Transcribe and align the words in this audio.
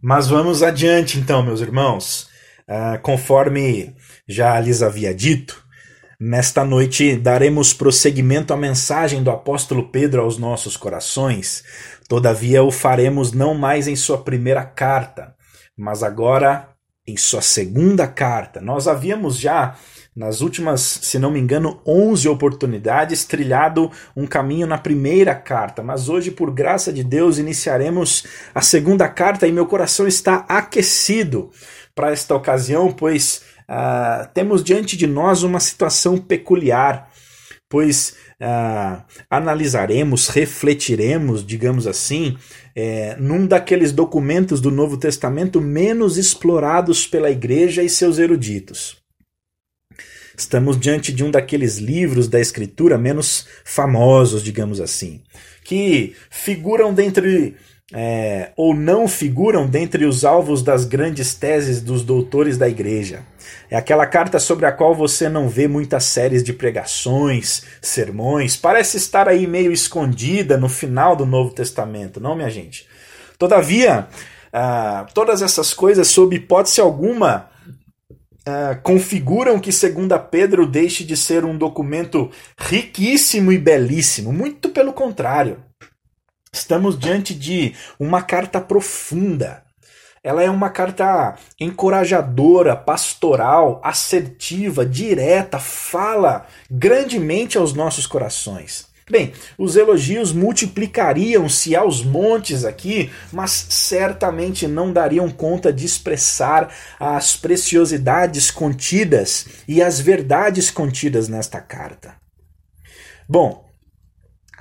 Mas 0.00 0.28
vamos 0.28 0.62
adiante 0.62 1.18
então, 1.18 1.42
meus 1.42 1.60
irmãos. 1.60 2.28
Uh, 2.68 3.00
conforme 3.02 3.96
já 4.28 4.60
lhes 4.60 4.82
havia 4.82 5.12
dito, 5.14 5.64
nesta 6.20 6.64
noite 6.64 7.16
daremos 7.16 7.72
prosseguimento 7.72 8.52
à 8.52 8.56
mensagem 8.56 9.22
do 9.22 9.30
apóstolo 9.30 9.88
Pedro 9.88 10.22
aos 10.22 10.38
nossos 10.38 10.76
corações. 10.76 11.64
Todavia 12.08 12.62
o 12.62 12.70
faremos 12.70 13.32
não 13.32 13.54
mais 13.54 13.88
em 13.88 13.96
sua 13.96 14.18
primeira 14.18 14.64
carta, 14.64 15.34
mas 15.76 16.02
agora 16.02 16.68
em 17.06 17.16
sua 17.16 17.42
segunda 17.42 18.06
carta. 18.06 18.60
Nós 18.60 18.86
havíamos 18.86 19.36
já 19.38 19.76
nas 20.18 20.40
últimas, 20.40 20.80
se 20.80 21.16
não 21.16 21.30
me 21.30 21.38
engano, 21.38 21.80
11 21.86 22.28
oportunidades, 22.28 23.24
trilhado 23.24 23.88
um 24.16 24.26
caminho 24.26 24.66
na 24.66 24.76
primeira 24.76 25.32
carta. 25.32 25.80
Mas 25.80 26.08
hoje, 26.08 26.32
por 26.32 26.50
graça 26.50 26.92
de 26.92 27.04
Deus, 27.04 27.38
iniciaremos 27.38 28.26
a 28.52 28.60
segunda 28.60 29.08
carta 29.08 29.46
e 29.46 29.52
meu 29.52 29.64
coração 29.64 30.08
está 30.08 30.44
aquecido 30.48 31.52
para 31.94 32.10
esta 32.10 32.34
ocasião, 32.34 32.90
pois 32.90 33.42
uh, 33.70 34.28
temos 34.34 34.64
diante 34.64 34.96
de 34.96 35.06
nós 35.06 35.44
uma 35.44 35.60
situação 35.60 36.18
peculiar, 36.18 37.08
pois 37.68 38.16
uh, 38.42 39.00
analisaremos, 39.30 40.26
refletiremos, 40.30 41.46
digamos 41.46 41.86
assim, 41.86 42.36
é, 42.74 43.14
num 43.20 43.46
daqueles 43.46 43.92
documentos 43.92 44.60
do 44.60 44.72
Novo 44.72 44.96
Testamento 44.96 45.60
menos 45.60 46.16
explorados 46.18 47.06
pela 47.06 47.30
igreja 47.30 47.84
e 47.84 47.88
seus 47.88 48.18
eruditos. 48.18 48.97
Estamos 50.38 50.78
diante 50.78 51.12
de 51.12 51.24
um 51.24 51.32
daqueles 51.32 51.78
livros 51.78 52.28
da 52.28 52.38
escritura 52.38 52.96
menos 52.96 53.48
famosos, 53.64 54.40
digamos 54.40 54.80
assim, 54.80 55.20
que 55.64 56.14
figuram 56.30 56.94
dentre 56.94 57.56
é, 57.92 58.52
ou 58.56 58.72
não 58.72 59.08
figuram 59.08 59.66
dentre 59.66 60.04
os 60.04 60.24
alvos 60.24 60.62
das 60.62 60.84
grandes 60.84 61.34
teses 61.34 61.80
dos 61.80 62.04
doutores 62.04 62.56
da 62.56 62.68
igreja. 62.68 63.24
É 63.68 63.76
aquela 63.76 64.06
carta 64.06 64.38
sobre 64.38 64.64
a 64.64 64.70
qual 64.70 64.94
você 64.94 65.28
não 65.28 65.48
vê 65.48 65.66
muitas 65.66 66.04
séries 66.04 66.44
de 66.44 66.52
pregações, 66.52 67.64
sermões, 67.82 68.56
parece 68.56 68.96
estar 68.96 69.26
aí 69.26 69.44
meio 69.44 69.72
escondida 69.72 70.56
no 70.56 70.68
final 70.68 71.16
do 71.16 71.26
Novo 71.26 71.52
Testamento, 71.52 72.20
não, 72.20 72.36
minha 72.36 72.50
gente? 72.50 72.86
Todavia, 73.36 74.06
ah, 74.52 75.04
todas 75.12 75.42
essas 75.42 75.74
coisas, 75.74 76.06
sob 76.06 76.36
hipótese 76.36 76.80
alguma, 76.80 77.50
uh, 78.48 78.80
configuram 78.82 79.60
que 79.60 79.70
Segunda 79.70 80.18
Pedro 80.18 80.66
deixe 80.66 81.04
de 81.04 81.16
ser 81.16 81.44
um 81.44 81.56
documento 81.56 82.30
riquíssimo 82.58 83.52
e 83.52 83.58
belíssimo. 83.58 84.32
Muito 84.32 84.70
pelo 84.70 84.92
contrário. 84.92 85.62
Estamos 86.52 86.98
diante 86.98 87.34
de 87.34 87.74
uma 88.00 88.22
carta 88.22 88.60
profunda. 88.60 89.62
Ela 90.24 90.42
é 90.42 90.50
uma 90.50 90.70
carta 90.70 91.36
encorajadora, 91.60 92.74
pastoral, 92.74 93.80
assertiva, 93.84 94.84
direta, 94.84 95.58
fala 95.58 96.46
grandemente 96.70 97.56
aos 97.56 97.72
nossos 97.72 98.06
corações. 98.06 98.87
Bem, 99.10 99.32
os 99.56 99.74
elogios 99.74 100.32
multiplicariam-se 100.32 101.74
aos 101.74 102.02
montes 102.02 102.64
aqui, 102.64 103.10
mas 103.32 103.66
certamente 103.70 104.66
não 104.68 104.92
dariam 104.92 105.30
conta 105.30 105.72
de 105.72 105.86
expressar 105.86 106.74
as 107.00 107.34
preciosidades 107.34 108.50
contidas 108.50 109.46
e 109.66 109.82
as 109.82 109.98
verdades 109.98 110.70
contidas 110.70 111.28
nesta 111.28 111.60
carta. 111.60 112.16
Bom, 113.26 113.66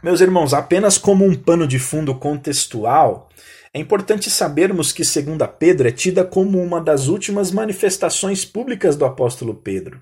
meus 0.02 0.22
irmãos, 0.22 0.54
apenas 0.54 0.98
como 0.98 1.26
um 1.26 1.36
pano 1.36 1.68
de 1.68 1.80
fundo 1.80 2.16
contextual, 2.16 3.30
é 3.74 3.80
importante 3.80 4.30
sabermos 4.30 4.92
que 4.92 5.04
segunda 5.04 5.48
Pedro 5.48 5.88
é 5.88 5.92
tida 5.92 6.24
como 6.24 6.62
uma 6.62 6.80
das 6.80 7.08
últimas 7.08 7.52
manifestações 7.52 8.46
públicas 8.46 8.96
do 8.96 9.06
apóstolo 9.06 9.54
Pedro. 9.54 10.02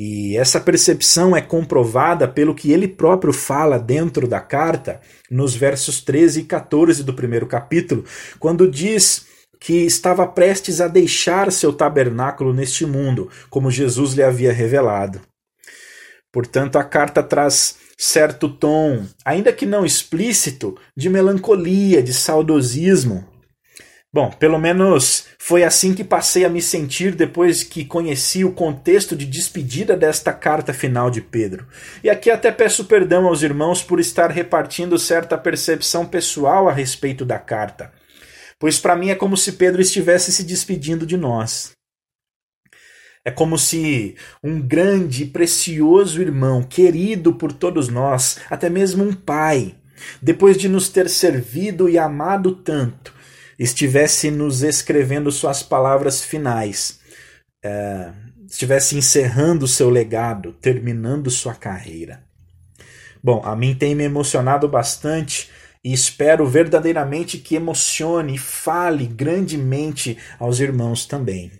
E 0.00 0.36
essa 0.36 0.60
percepção 0.60 1.36
é 1.36 1.42
comprovada 1.42 2.28
pelo 2.28 2.54
que 2.54 2.70
ele 2.70 2.86
próprio 2.86 3.32
fala 3.32 3.80
dentro 3.80 4.28
da 4.28 4.38
carta, 4.38 5.00
nos 5.28 5.56
versos 5.56 6.00
13 6.00 6.42
e 6.42 6.44
14 6.44 7.02
do 7.02 7.12
primeiro 7.12 7.48
capítulo, 7.48 8.04
quando 8.38 8.70
diz 8.70 9.26
que 9.58 9.78
estava 9.78 10.24
prestes 10.24 10.80
a 10.80 10.86
deixar 10.86 11.50
seu 11.50 11.72
tabernáculo 11.72 12.54
neste 12.54 12.86
mundo, 12.86 13.28
como 13.50 13.72
Jesus 13.72 14.12
lhe 14.12 14.22
havia 14.22 14.52
revelado. 14.52 15.20
Portanto, 16.30 16.78
a 16.78 16.84
carta 16.84 17.20
traz 17.20 17.74
certo 17.98 18.48
tom, 18.48 19.04
ainda 19.24 19.52
que 19.52 19.66
não 19.66 19.84
explícito, 19.84 20.78
de 20.96 21.10
melancolia, 21.10 22.00
de 22.00 22.14
saudosismo, 22.14 23.26
Bom, 24.10 24.30
pelo 24.30 24.58
menos 24.58 25.26
foi 25.48 25.64
assim 25.64 25.94
que 25.94 26.04
passei 26.04 26.44
a 26.44 26.50
me 26.50 26.60
sentir 26.60 27.14
depois 27.14 27.64
que 27.64 27.82
conheci 27.82 28.44
o 28.44 28.52
contexto 28.52 29.16
de 29.16 29.24
despedida 29.24 29.96
desta 29.96 30.30
carta 30.30 30.74
final 30.74 31.10
de 31.10 31.22
Pedro. 31.22 31.66
E 32.04 32.10
aqui 32.10 32.30
até 32.30 32.52
peço 32.52 32.84
perdão 32.84 33.26
aos 33.26 33.42
irmãos 33.42 33.82
por 33.82 33.98
estar 33.98 34.30
repartindo 34.30 34.98
certa 34.98 35.38
percepção 35.38 36.04
pessoal 36.04 36.68
a 36.68 36.72
respeito 36.72 37.24
da 37.24 37.38
carta, 37.38 37.90
pois 38.58 38.78
para 38.78 38.94
mim 38.94 39.08
é 39.08 39.14
como 39.14 39.38
se 39.38 39.52
Pedro 39.52 39.80
estivesse 39.80 40.30
se 40.32 40.44
despedindo 40.44 41.06
de 41.06 41.16
nós. 41.16 41.72
É 43.24 43.30
como 43.30 43.56
se 43.56 44.16
um 44.44 44.60
grande 44.60 45.22
e 45.22 45.26
precioso 45.28 46.20
irmão, 46.20 46.62
querido 46.62 47.32
por 47.32 47.54
todos 47.54 47.88
nós, 47.88 48.38
até 48.50 48.68
mesmo 48.68 49.02
um 49.02 49.14
pai, 49.14 49.74
depois 50.20 50.58
de 50.58 50.68
nos 50.68 50.90
ter 50.90 51.08
servido 51.08 51.88
e 51.88 51.96
amado 51.96 52.54
tanto, 52.54 53.16
estivesse 53.58 54.30
nos 54.30 54.62
escrevendo 54.62 55.32
suas 55.32 55.62
palavras 55.62 56.22
finais, 56.22 57.00
é, 57.62 58.12
estivesse 58.48 58.96
encerrando 58.96 59.66
seu 59.66 59.90
legado, 59.90 60.52
terminando 60.52 61.30
sua 61.30 61.54
carreira. 61.54 62.22
Bom, 63.22 63.42
a 63.44 63.56
mim 63.56 63.74
tem 63.74 63.94
me 63.94 64.04
emocionado 64.04 64.68
bastante 64.68 65.50
e 65.84 65.92
espero 65.92 66.46
verdadeiramente 66.46 67.38
que 67.38 67.56
emocione 67.56 68.36
e 68.36 68.38
fale 68.38 69.06
grandemente 69.06 70.16
aos 70.38 70.60
irmãos 70.60 71.04
também. 71.04 71.50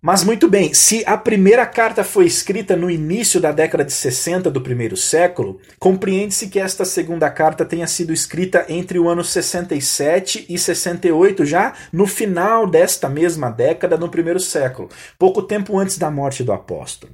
Mas 0.00 0.22
muito 0.22 0.48
bem, 0.48 0.72
se 0.72 1.02
a 1.04 1.18
primeira 1.18 1.66
carta 1.66 2.04
foi 2.04 2.24
escrita 2.24 2.76
no 2.76 2.88
início 2.88 3.40
da 3.40 3.50
década 3.50 3.84
de 3.84 3.92
60 3.92 4.48
do 4.48 4.60
primeiro 4.60 4.96
século, 4.96 5.60
compreende-se 5.76 6.46
que 6.46 6.60
esta 6.60 6.84
segunda 6.84 7.28
carta 7.28 7.64
tenha 7.64 7.86
sido 7.88 8.12
escrita 8.12 8.64
entre 8.68 8.96
o 9.00 9.08
ano 9.08 9.24
67 9.24 10.46
e 10.48 10.56
68, 10.56 11.44
já 11.44 11.72
no 11.92 12.06
final 12.06 12.64
desta 12.64 13.08
mesma 13.08 13.50
década, 13.50 13.96
no 13.96 14.08
primeiro 14.08 14.38
século, 14.38 14.88
pouco 15.18 15.42
tempo 15.42 15.76
antes 15.76 15.98
da 15.98 16.08
morte 16.12 16.44
do 16.44 16.52
apóstolo. 16.52 17.12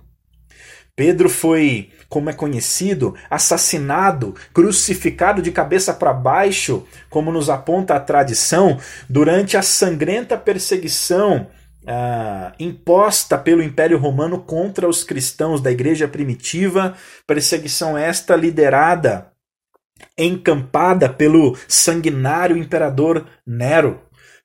Pedro 0.94 1.31
foi, 1.31 1.89
como 2.06 2.28
é 2.28 2.34
conhecido, 2.34 3.15
assassinado, 3.31 4.34
crucificado 4.53 5.41
de 5.41 5.50
cabeça 5.50 5.94
para 5.94 6.12
baixo, 6.12 6.84
como 7.09 7.33
nos 7.33 7.49
aponta 7.49 7.94
a 7.94 8.00
tradição, 8.00 8.78
durante 9.09 9.56
a 9.56 9.62
sangrenta 9.62 10.37
perseguição 10.37 11.49
ah, 11.87 12.53
imposta 12.59 13.37
pelo 13.37 13.62
Império 13.62 13.99
Romano 13.99 14.41
contra 14.41 14.89
os 14.89 15.05
cristãos 15.05 15.61
da 15.61 15.71
igreja 15.71 16.09
primitiva, 16.09 16.95
perseguição 17.27 17.97
esta 17.97 18.34
liderada, 18.37 19.33
encampada 20.17 21.09
pelo 21.09 21.56
sanguinário 21.69 22.56
imperador 22.56 23.27
Nero, 23.47 24.00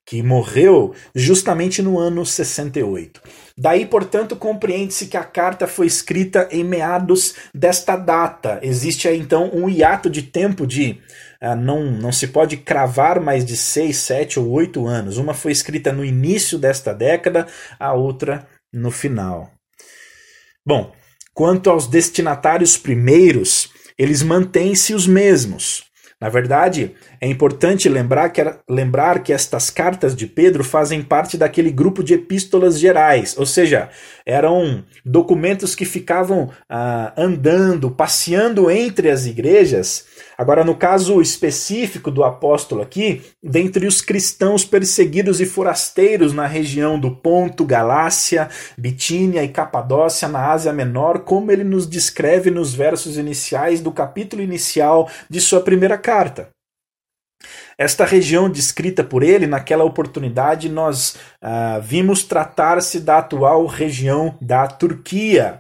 que 0.06 0.24
morreu 0.24 0.96
justamente 1.14 1.84
no 1.84 2.00
ano 2.00 2.26
68. 2.26 3.22
Daí, 3.56 3.86
portanto, 3.86 4.36
compreende-se 4.36 5.06
que 5.06 5.16
a 5.16 5.24
carta 5.24 5.68
foi 5.68 5.86
escrita 5.86 6.48
em 6.52 6.64
meados 6.64 7.36
desta 7.54 7.96
data. 7.96 8.60
Existe 8.64 9.08
aí, 9.08 9.20
então 9.20 9.52
um 9.54 9.70
hiato 9.70 10.10
de 10.10 10.24
tempo 10.24 10.66
de 10.66 11.00
ah, 11.42 11.56
não, 11.56 11.86
não 11.86 12.12
se 12.12 12.28
pode 12.28 12.58
cravar 12.58 13.20
mais 13.22 13.46
de 13.46 13.56
seis, 13.56 13.98
sete 13.98 14.40
ou 14.40 14.50
oito 14.50 14.86
anos. 14.86 15.18
Uma 15.18 15.34
foi 15.34 15.52
escrita 15.52 15.92
no 15.92 16.04
início 16.04 16.58
desta 16.58 16.94
década, 16.94 17.48
a 17.80 17.94
outra 17.94 18.48
no 18.72 18.92
final. 18.92 19.52
Bom, 20.66 20.94
quanto 21.34 21.70
aos 21.70 21.88
destinatários 21.88 22.78
primeiros, 22.78 23.72
eles 23.98 24.22
mantêm-se 24.22 24.94
os 24.94 25.08
mesmos. 25.08 25.90
Na 26.22 26.28
verdade, 26.28 26.96
é 27.22 27.28
importante 27.28 27.88
lembrar 27.88 28.28
que, 28.30 28.42
lembrar 28.70 29.24
que 29.24 29.32
estas 29.32 29.70
cartas 29.70 30.14
de 30.14 30.28
Pedro 30.28 30.66
fazem 30.66 31.02
parte 31.02 31.38
daquele 31.38 31.72
grupo 31.72 32.04
de 32.04 32.16
epístolas 32.16 32.78
gerais, 32.78 33.38
ou 33.38 33.46
seja, 33.46 33.90
eram 34.26 34.84
documentos 35.06 35.74
que 35.76 35.86
ficavam 35.86 36.52
ah, 36.70 37.14
andando, 37.16 37.90
passeando 37.90 38.70
entre 38.70 39.10
as 39.10 39.26
igrejas 39.26 40.06
Agora, 40.40 40.64
no 40.64 40.74
caso 40.74 41.20
específico 41.20 42.10
do 42.10 42.24
apóstolo 42.24 42.82
aqui, 42.82 43.22
dentre 43.44 43.86
os 43.86 44.00
cristãos 44.00 44.64
perseguidos 44.64 45.42
e 45.42 45.46
forasteiros 45.46 46.32
na 46.32 46.48
região 46.48 46.98
do 46.98 47.14
Ponto, 47.14 47.66
Galácia, 47.66 48.48
Bitínia 48.78 49.44
e 49.44 49.50
Capadócia, 49.50 50.30
na 50.30 50.50
Ásia 50.50 50.72
Menor, 50.72 51.26
como 51.26 51.52
ele 51.52 51.66
nos 51.66 51.86
descreve 51.86 52.50
nos 52.50 52.74
versos 52.74 53.18
iniciais 53.18 53.82
do 53.82 53.92
capítulo 53.92 54.42
inicial 54.42 55.10
de 55.30 55.42
sua 55.42 55.60
primeira 55.60 55.98
carta. 55.98 56.48
Esta 57.78 58.06
região 58.06 58.50
descrita 58.50 59.04
por 59.04 59.24
ele, 59.24 59.46
naquela 59.46 59.84
oportunidade, 59.84 60.70
nós 60.70 61.18
ah, 61.42 61.80
vimos 61.84 62.24
tratar-se 62.24 63.02
da 63.02 63.18
atual 63.18 63.66
região 63.66 64.38
da 64.40 64.66
Turquia. 64.68 65.60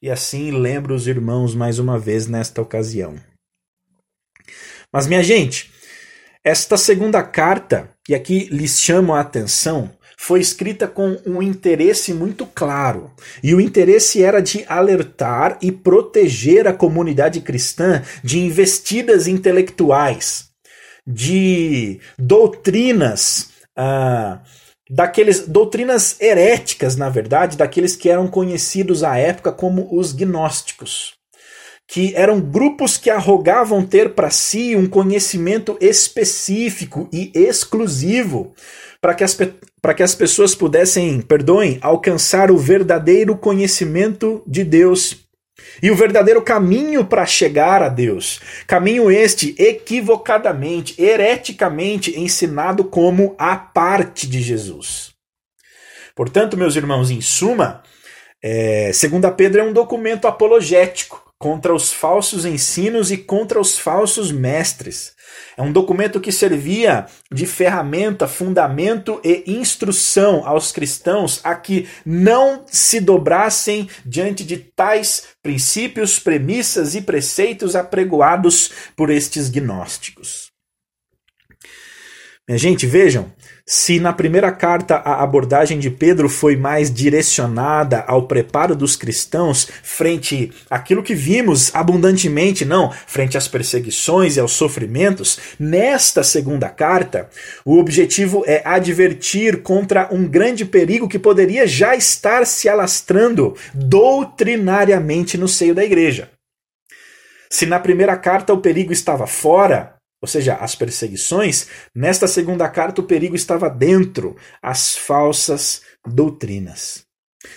E 0.00 0.08
assim 0.08 0.52
lembro 0.52 0.94
os 0.94 1.08
irmãos 1.08 1.52
mais 1.52 1.80
uma 1.80 1.98
vez 1.98 2.28
nesta 2.28 2.62
ocasião. 2.62 3.29
Mas, 4.92 5.06
minha 5.06 5.22
gente, 5.22 5.70
esta 6.44 6.76
segunda 6.76 7.22
carta, 7.22 7.90
e 8.08 8.14
aqui 8.14 8.48
lhes 8.50 8.80
chamo 8.80 9.14
a 9.14 9.20
atenção, 9.20 9.90
foi 10.18 10.40
escrita 10.40 10.86
com 10.86 11.18
um 11.24 11.42
interesse 11.42 12.12
muito 12.12 12.44
claro. 12.44 13.10
E 13.42 13.54
o 13.54 13.60
interesse 13.60 14.22
era 14.22 14.40
de 14.40 14.64
alertar 14.68 15.58
e 15.62 15.70
proteger 15.70 16.66
a 16.66 16.72
comunidade 16.72 17.40
cristã 17.40 18.02
de 18.22 18.38
investidas 18.38 19.26
intelectuais, 19.26 20.50
de 21.06 22.00
doutrinas. 22.18 23.50
Ah, 23.76 24.42
daqueles 24.90 25.46
doutrinas 25.46 26.20
heréticas, 26.20 26.96
na 26.96 27.08
verdade, 27.08 27.56
daqueles 27.56 27.94
que 27.94 28.10
eram 28.10 28.26
conhecidos 28.26 29.04
à 29.04 29.16
época 29.16 29.52
como 29.52 29.88
os 29.90 30.12
gnósticos 30.12 31.19
que 31.92 32.14
eram 32.14 32.40
grupos 32.40 32.96
que 32.96 33.10
arrogavam 33.10 33.84
ter 33.84 34.10
para 34.10 34.30
si 34.30 34.76
um 34.76 34.86
conhecimento 34.86 35.76
específico 35.80 37.08
e 37.12 37.32
exclusivo 37.34 38.54
para 39.00 39.12
que, 39.12 39.24
as, 39.24 39.36
para 39.82 39.92
que 39.92 40.02
as 40.04 40.14
pessoas 40.14 40.54
pudessem, 40.54 41.20
perdoem, 41.20 41.80
alcançar 41.82 42.48
o 42.48 42.56
verdadeiro 42.56 43.36
conhecimento 43.36 44.40
de 44.46 44.62
Deus 44.62 45.26
e 45.82 45.90
o 45.90 45.96
verdadeiro 45.96 46.40
caminho 46.42 47.04
para 47.04 47.26
chegar 47.26 47.82
a 47.82 47.88
Deus. 47.88 48.40
Caminho 48.68 49.10
este 49.10 49.56
equivocadamente, 49.58 50.94
hereticamente 50.96 52.16
ensinado 52.16 52.84
como 52.84 53.34
a 53.36 53.56
parte 53.56 54.28
de 54.28 54.40
Jesus. 54.40 55.10
Portanto, 56.14 56.56
meus 56.56 56.76
irmãos, 56.76 57.10
em 57.10 57.20
suma, 57.20 57.82
é, 58.40 58.92
segunda 58.92 59.28
Pedro 59.32 59.60
é 59.60 59.64
um 59.64 59.72
documento 59.72 60.28
apologético 60.28 61.29
contra 61.40 61.74
os 61.74 61.90
falsos 61.90 62.44
ensinos 62.44 63.10
e 63.10 63.16
contra 63.16 63.58
os 63.58 63.78
falsos 63.78 64.30
mestres. 64.30 65.14
É 65.56 65.62
um 65.62 65.72
documento 65.72 66.20
que 66.20 66.30
servia 66.30 67.06
de 67.32 67.46
ferramenta, 67.46 68.28
fundamento 68.28 69.18
e 69.24 69.44
instrução 69.46 70.46
aos 70.46 70.70
cristãos 70.70 71.40
a 71.42 71.54
que 71.54 71.88
não 72.04 72.64
se 72.66 73.00
dobrassem 73.00 73.88
diante 74.04 74.44
de 74.44 74.58
tais 74.58 75.28
princípios, 75.42 76.18
premissas 76.18 76.94
e 76.94 77.00
preceitos 77.00 77.74
apregoados 77.74 78.70
por 78.94 79.08
estes 79.08 79.48
gnósticos. 79.48 80.50
Minha 82.46 82.58
gente, 82.58 82.84
vejam, 82.86 83.32
se 83.72 84.00
na 84.00 84.12
primeira 84.12 84.50
carta 84.50 84.96
a 84.96 85.22
abordagem 85.22 85.78
de 85.78 85.88
Pedro 85.88 86.28
foi 86.28 86.56
mais 86.56 86.92
direcionada 86.92 88.00
ao 88.00 88.26
preparo 88.26 88.74
dos 88.74 88.96
cristãos 88.96 89.68
frente 89.84 90.50
àquilo 90.68 91.04
que 91.04 91.14
vimos 91.14 91.72
abundantemente, 91.72 92.64
não, 92.64 92.90
frente 93.06 93.38
às 93.38 93.46
perseguições 93.46 94.36
e 94.36 94.40
aos 94.40 94.50
sofrimentos, 94.50 95.38
nesta 95.56 96.24
segunda 96.24 96.68
carta, 96.68 97.30
o 97.64 97.78
objetivo 97.78 98.42
é 98.44 98.60
advertir 98.64 99.62
contra 99.62 100.08
um 100.10 100.26
grande 100.26 100.64
perigo 100.64 101.08
que 101.08 101.16
poderia 101.16 101.64
já 101.64 101.94
estar 101.94 102.44
se 102.46 102.68
alastrando 102.68 103.54
doutrinariamente 103.72 105.38
no 105.38 105.46
seio 105.46 105.76
da 105.76 105.84
igreja. 105.84 106.28
Se 107.48 107.66
na 107.66 107.78
primeira 107.78 108.16
carta 108.16 108.52
o 108.52 108.58
perigo 108.58 108.92
estava 108.92 109.28
fora, 109.28 109.99
ou 110.20 110.28
seja, 110.28 110.56
as 110.56 110.74
perseguições, 110.74 111.68
nesta 111.94 112.28
segunda 112.28 112.68
carta 112.68 113.00
o 113.00 113.06
perigo 113.06 113.34
estava 113.34 113.68
dentro, 113.70 114.36
as 114.62 114.96
falsas 114.96 115.82
doutrinas. 116.06 117.09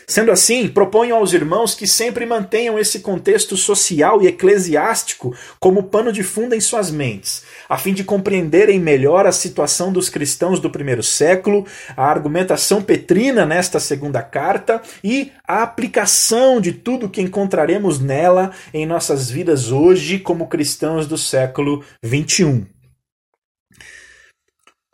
Sendo 0.07 0.31
assim, 0.31 0.69
proponho 0.69 1.13
aos 1.13 1.33
irmãos 1.33 1.75
que 1.75 1.85
sempre 1.85 2.25
mantenham 2.25 2.80
esse 2.80 3.00
contexto 3.00 3.57
social 3.57 4.21
e 4.21 4.27
eclesiástico 4.27 5.35
como 5.59 5.83
pano 5.83 6.09
de 6.12 6.24
fundo 6.24 6.56
em 6.56 6.62
suas 6.62 6.89
mentes, 6.89 7.44
a 7.68 7.77
fim 7.77 7.94
de 7.94 8.03
compreenderem 8.03 8.80
melhor 8.80 9.25
a 9.25 9.31
situação 9.31 9.91
dos 9.91 10.07
cristãos 10.07 10.62
do 10.62 10.69
primeiro 10.69 11.03
século, 11.03 11.65
a 11.97 12.06
argumentação 12.06 12.81
petrina 12.81 13.45
nesta 13.45 13.77
segunda 13.77 14.21
carta 14.21 14.81
e 15.03 15.33
a 15.45 15.63
aplicação 15.63 16.62
de 16.62 16.71
tudo 16.71 17.09
que 17.09 17.21
encontraremos 17.21 18.00
nela 18.00 18.51
em 18.74 18.85
nossas 18.85 19.30
vidas 19.30 19.69
hoje 19.69 20.18
como 20.18 20.47
cristãos 20.47 21.07
do 21.07 21.18
século 21.18 21.83
21. 22.01 22.65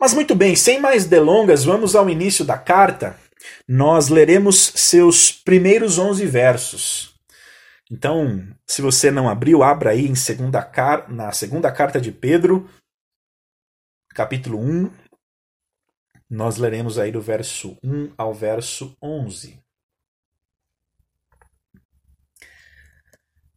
Mas 0.00 0.14
muito 0.14 0.34
bem, 0.34 0.56
sem 0.56 0.80
mais 0.80 1.04
delongas, 1.04 1.64
vamos 1.64 1.94
ao 1.94 2.10
início 2.10 2.44
da 2.44 2.58
carta 2.58 3.16
nós 3.66 4.08
leremos 4.08 4.72
seus 4.74 5.32
primeiros 5.32 5.98
11 5.98 6.26
versos. 6.26 7.14
Então, 7.90 8.46
se 8.66 8.82
você 8.82 9.10
não 9.10 9.28
abriu, 9.28 9.62
abra 9.62 9.90
aí 9.90 10.06
em 10.06 10.14
segunda 10.14 10.62
car 10.62 11.12
na 11.12 11.32
segunda 11.32 11.72
carta 11.72 12.00
de 12.00 12.12
Pedro, 12.12 12.68
capítulo 14.10 14.58
1. 14.58 14.90
Nós 16.28 16.56
leremos 16.56 16.98
aí 16.98 17.10
do 17.10 17.20
verso 17.20 17.76
1 17.82 18.14
ao 18.16 18.32
verso 18.32 18.96
11. 19.02 19.58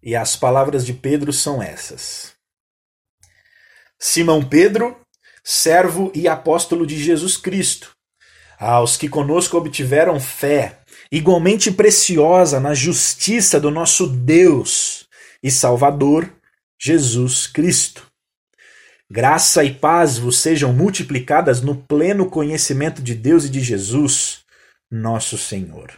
E 0.02 0.16
as 0.16 0.36
palavras 0.36 0.86
de 0.86 0.94
Pedro 0.94 1.32
são 1.32 1.62
essas: 1.62 2.36
Simão 4.00 4.48
Pedro, 4.48 5.00
servo 5.44 6.12
e 6.16 6.28
apóstolo 6.28 6.88
de 6.88 6.98
Jesus 7.02 7.38
Cristo 7.38 7.96
aos 8.60 8.98
que 8.98 9.10
conosco 9.10 9.58
obtiveram 9.58 10.20
fé, 10.20 10.80
igualmente 11.12 11.72
preciosa 11.72 12.60
na 12.60 12.74
justiça 12.74 13.60
do 13.60 13.70
nosso 13.70 14.08
Deus 14.08 15.08
e 15.42 15.52
Salvador, 15.52 16.30
Jesus 16.80 17.48
Cristo. 17.48 18.08
Graça 19.12 19.64
e 19.64 19.74
paz 19.74 20.18
vos 20.18 20.40
sejam 20.40 20.74
multiplicadas 20.74 21.62
no 21.62 21.76
pleno 21.76 22.30
conhecimento 22.30 23.02
de 23.02 23.14
Deus 23.14 23.46
e 23.46 23.50
de 23.50 23.62
Jesus, 23.62 24.40
nosso 24.90 25.38
Senhor. 25.38 25.92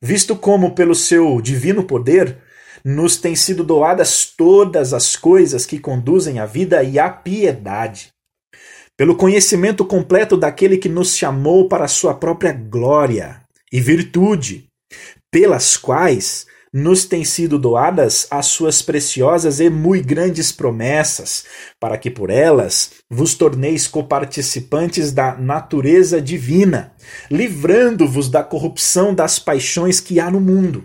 Visto 0.00 0.36
como, 0.36 0.74
pelo 0.74 0.94
seu 0.94 1.40
divino 1.40 1.84
poder, 1.84 2.38
nos 2.84 3.16
têm 3.16 3.34
sido 3.34 3.64
doadas 3.64 4.26
todas 4.26 4.92
as 4.92 5.16
coisas 5.16 5.66
que 5.66 5.78
conduzem 5.78 6.38
à 6.38 6.46
vida 6.46 6.82
e 6.82 6.98
à 6.98 7.10
piedade 7.10 8.12
pelo 8.98 9.14
conhecimento 9.14 9.84
completo 9.84 10.36
daquele 10.36 10.76
que 10.76 10.88
nos 10.88 11.16
chamou 11.16 11.68
para 11.68 11.84
a 11.84 11.88
sua 11.88 12.14
própria 12.14 12.52
glória 12.52 13.40
e 13.72 13.80
virtude, 13.80 14.66
pelas 15.30 15.76
quais 15.76 16.46
nos 16.72 17.04
têm 17.04 17.24
sido 17.24 17.60
doadas 17.60 18.26
as 18.28 18.46
suas 18.46 18.82
preciosas 18.82 19.60
e 19.60 19.70
muito 19.70 20.04
grandes 20.04 20.50
promessas, 20.50 21.44
para 21.78 21.96
que 21.96 22.10
por 22.10 22.28
elas 22.28 22.90
vos 23.08 23.34
torneis 23.34 23.86
coparticipantes 23.86 25.12
da 25.12 25.36
natureza 25.36 26.20
divina, 26.20 26.92
livrando-vos 27.30 28.28
da 28.28 28.42
corrupção 28.42 29.14
das 29.14 29.38
paixões 29.38 30.00
que 30.00 30.18
há 30.18 30.28
no 30.28 30.40
mundo. 30.40 30.84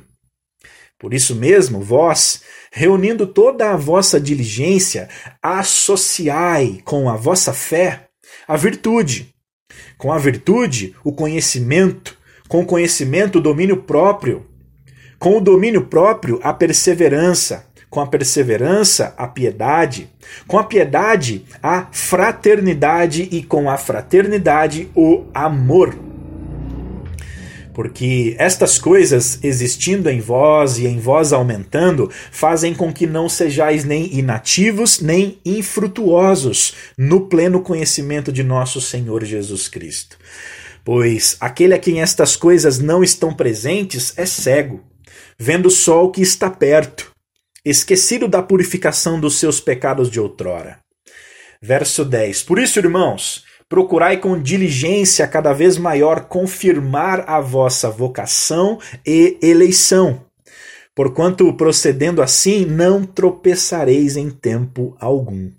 Por 1.00 1.16
isso 1.16 1.36
mesmo, 1.36 1.82
vós, 1.82 2.42
reunindo 2.76 3.28
toda 3.28 3.72
a 3.72 3.78
vossa 3.78 4.20
diligência, 4.20 5.08
associai 5.40 6.80
com 6.84 7.08
a 7.08 7.16
vossa 7.16 7.54
fé 7.54 8.08
a 8.48 8.58
virtude. 8.58 9.32
Com 9.96 10.12
a 10.12 10.18
virtude, 10.18 10.96
o 11.04 11.14
conhecimento. 11.14 12.18
Com 12.50 12.62
o 12.62 12.66
conhecimento, 12.66 13.38
o 13.38 13.42
domínio 13.42 13.78
próprio. 13.78 14.48
Com 15.20 15.38
o 15.38 15.42
domínio 15.42 15.86
próprio, 15.86 16.40
a 16.42 16.52
perseverança. 16.52 17.68
Com 17.92 18.02
a 18.02 18.08
perseverança, 18.08 19.14
a 19.18 19.28
piedade. 19.28 20.10
Com 20.48 20.58
a 20.58 20.64
piedade, 20.64 21.46
a 21.62 21.88
fraternidade. 21.92 23.30
E 23.32 23.44
com 23.44 23.70
a 23.70 23.78
fraternidade, 23.78 24.90
o 24.96 25.26
amor 25.32 25.96
porque 27.74 28.36
estas 28.38 28.78
coisas 28.78 29.40
existindo 29.44 30.10
em 30.10 30.20
vós 30.20 30.78
e 30.78 30.86
em 30.86 31.00
vós 31.00 31.34
aumentando 31.34 32.10
fazem 32.32 32.74
com 32.74 32.94
que 32.94 33.08
não 33.08 33.28
sejais 33.28 33.84
nem 33.84 34.14
inativos 34.14 35.00
nem 35.00 35.40
infrutuosos 35.44 36.74
no 36.98 37.28
pleno 37.28 37.62
conhecimento 37.62 38.32
de 38.32 38.44
nosso 38.44 38.80
Senhor 38.80 39.24
Jesus 39.24 39.68
Cristo. 39.68 40.18
Pois 40.86 41.38
aquele 41.40 41.74
a 41.74 41.80
quem 41.80 42.02
estas 42.02 42.36
coisas 42.36 42.78
não 42.78 43.04
estão 43.04 43.34
presentes 43.34 44.14
é 44.18 44.26
cego, 44.26 44.82
vendo 45.40 45.70
só 45.70 46.04
o 46.04 46.12
que 46.12 46.22
está 46.22 46.50
perto, 46.50 47.12
esquecido 47.66 48.28
da 48.28 48.44
purificação 48.44 49.20
dos 49.20 49.40
seus 49.40 49.60
pecados 49.60 50.12
de 50.12 50.20
outrora. 50.20 50.80
Verso 51.62 52.04
10: 52.04 52.44
Por 52.44 52.60
isso, 52.60 52.78
irmãos, 52.80 53.46
Procurai 53.68 54.18
com 54.18 54.40
diligência 54.40 55.28
cada 55.28 55.54
vez 55.54 55.78
maior 55.78 56.26
confirmar 56.26 57.24
a 57.28 57.40
vossa 57.40 57.90
vocação 57.90 58.80
e 59.06 59.38
eleição, 59.42 60.26
porquanto 60.96 61.52
procedendo 61.54 62.22
assim 62.22 62.66
não 62.66 63.04
tropeçareis 63.04 64.16
em 64.16 64.30
tempo 64.30 64.96
algum. 65.00 65.52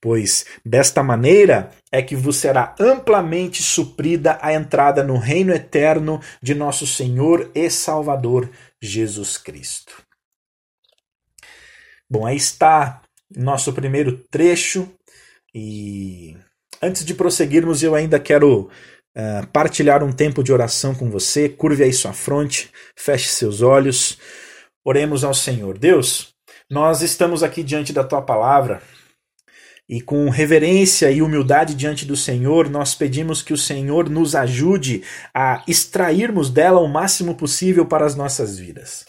pois 0.00 0.44
desta 0.62 1.02
maneira 1.02 1.70
é 1.90 2.02
que 2.02 2.14
vos 2.14 2.36
será 2.36 2.74
amplamente 2.78 3.62
suprida 3.62 4.38
a 4.42 4.52
entrada 4.52 5.02
no 5.02 5.16
reino 5.16 5.50
eterno 5.50 6.20
de 6.42 6.54
nosso 6.54 6.86
Senhor 6.86 7.50
e 7.54 7.70
Salvador 7.70 8.50
Jesus 8.82 9.38
Cristo. 9.38 10.04
Bom, 12.10 12.26
aí 12.26 12.36
está 12.36 13.00
nosso 13.34 13.72
primeiro 13.72 14.18
trecho 14.30 14.92
e 15.54 16.36
antes 16.84 17.04
de 17.04 17.14
prosseguirmos, 17.14 17.82
eu 17.82 17.94
ainda 17.94 18.20
quero 18.20 18.70
uh, 19.16 19.46
partilhar 19.52 20.04
um 20.04 20.12
tempo 20.12 20.42
de 20.42 20.52
oração 20.52 20.94
com 20.94 21.10
você. 21.10 21.48
Curve 21.48 21.82
aí 21.82 21.92
sua 21.92 22.12
fronte, 22.12 22.70
feche 22.96 23.28
seus 23.28 23.62
olhos, 23.62 24.18
oremos 24.84 25.24
ao 25.24 25.34
Senhor. 25.34 25.78
Deus, 25.78 26.34
nós 26.70 27.02
estamos 27.02 27.42
aqui 27.42 27.62
diante 27.62 27.92
da 27.92 28.04
tua 28.04 28.22
palavra 28.22 28.82
e 29.88 30.00
com 30.00 30.30
reverência 30.30 31.10
e 31.10 31.20
humildade 31.20 31.74
diante 31.74 32.06
do 32.06 32.16
Senhor, 32.16 32.70
nós 32.70 32.94
pedimos 32.94 33.42
que 33.42 33.52
o 33.52 33.58
Senhor 33.58 34.08
nos 34.08 34.34
ajude 34.34 35.02
a 35.34 35.62
extrairmos 35.68 36.48
dela 36.48 36.80
o 36.80 36.88
máximo 36.88 37.34
possível 37.34 37.84
para 37.84 38.06
as 38.06 38.14
nossas 38.14 38.58
vidas. 38.58 39.04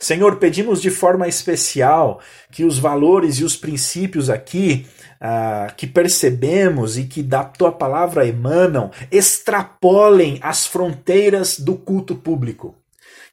Senhor, 0.00 0.36
pedimos 0.36 0.80
de 0.82 0.90
forma 0.90 1.28
especial 1.28 2.20
que 2.50 2.64
os 2.64 2.78
valores 2.78 3.36
e 3.36 3.44
os 3.44 3.54
princípios 3.54 4.28
aqui 4.28 4.86
uh, 5.20 5.74
que 5.76 5.86
percebemos 5.86 6.96
e 6.98 7.04
que 7.04 7.22
da 7.22 7.44
tua 7.44 7.70
palavra 7.70 8.26
emanam 8.26 8.90
extrapolem 9.10 10.38
as 10.42 10.66
fronteiras 10.66 11.58
do 11.58 11.76
culto 11.76 12.14
público. 12.14 12.74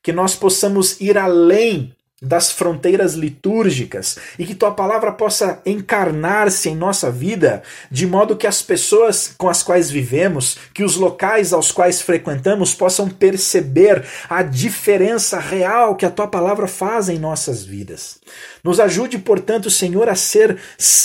Que 0.03 0.12
nós 0.12 0.36
possamos 0.36 1.00
ir 1.01 1.17
além 1.17 1.97
das 2.22 2.52
fronteiras 2.52 3.14
litúrgicas 3.14 4.18
e 4.40 4.46
que 4.46 4.56
tua 4.56 4.72
palavra 4.72 5.12
possa 5.12 5.62
encarnar-se 5.66 6.70
em 6.70 6.76
nossa 6.76 7.12
vida, 7.12 7.62
de 7.92 8.08
modo 8.08 8.36
que 8.36 8.48
as 8.48 8.62
pessoas 8.62 9.36
com 9.38 9.48
as 9.48 9.62
quais 9.62 9.92
vivemos, 9.92 10.58
que 10.74 10.84
os 10.84 10.96
locais 10.96 11.54
aos 11.54 11.72
quais 11.72 12.02
frequentamos 12.02 12.74
possam 12.74 13.08
perceber 13.08 14.04
a 14.28 14.42
diferença 14.42 15.40
real 15.40 15.96
que 15.96 16.06
a 16.06 16.12
tua 16.12 16.28
palavra 16.28 16.68
faz 16.68 17.08
em 17.08 17.20
nossas 17.20 17.64
vidas. 17.64 18.20
Nos 18.64 18.80
ajude, 18.80 19.20
portanto, 19.20 19.70
Senhor, 19.70 20.10
a 20.10 20.16
ser 20.16 20.60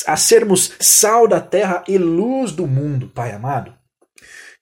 a 0.06 0.16
sermos 0.16 0.72
sal 0.80 1.28
da 1.28 1.40
terra 1.40 1.84
e 1.86 1.98
luz 1.98 2.52
do 2.52 2.66
mundo, 2.66 3.10
Pai 3.14 3.32
amado 3.32 3.81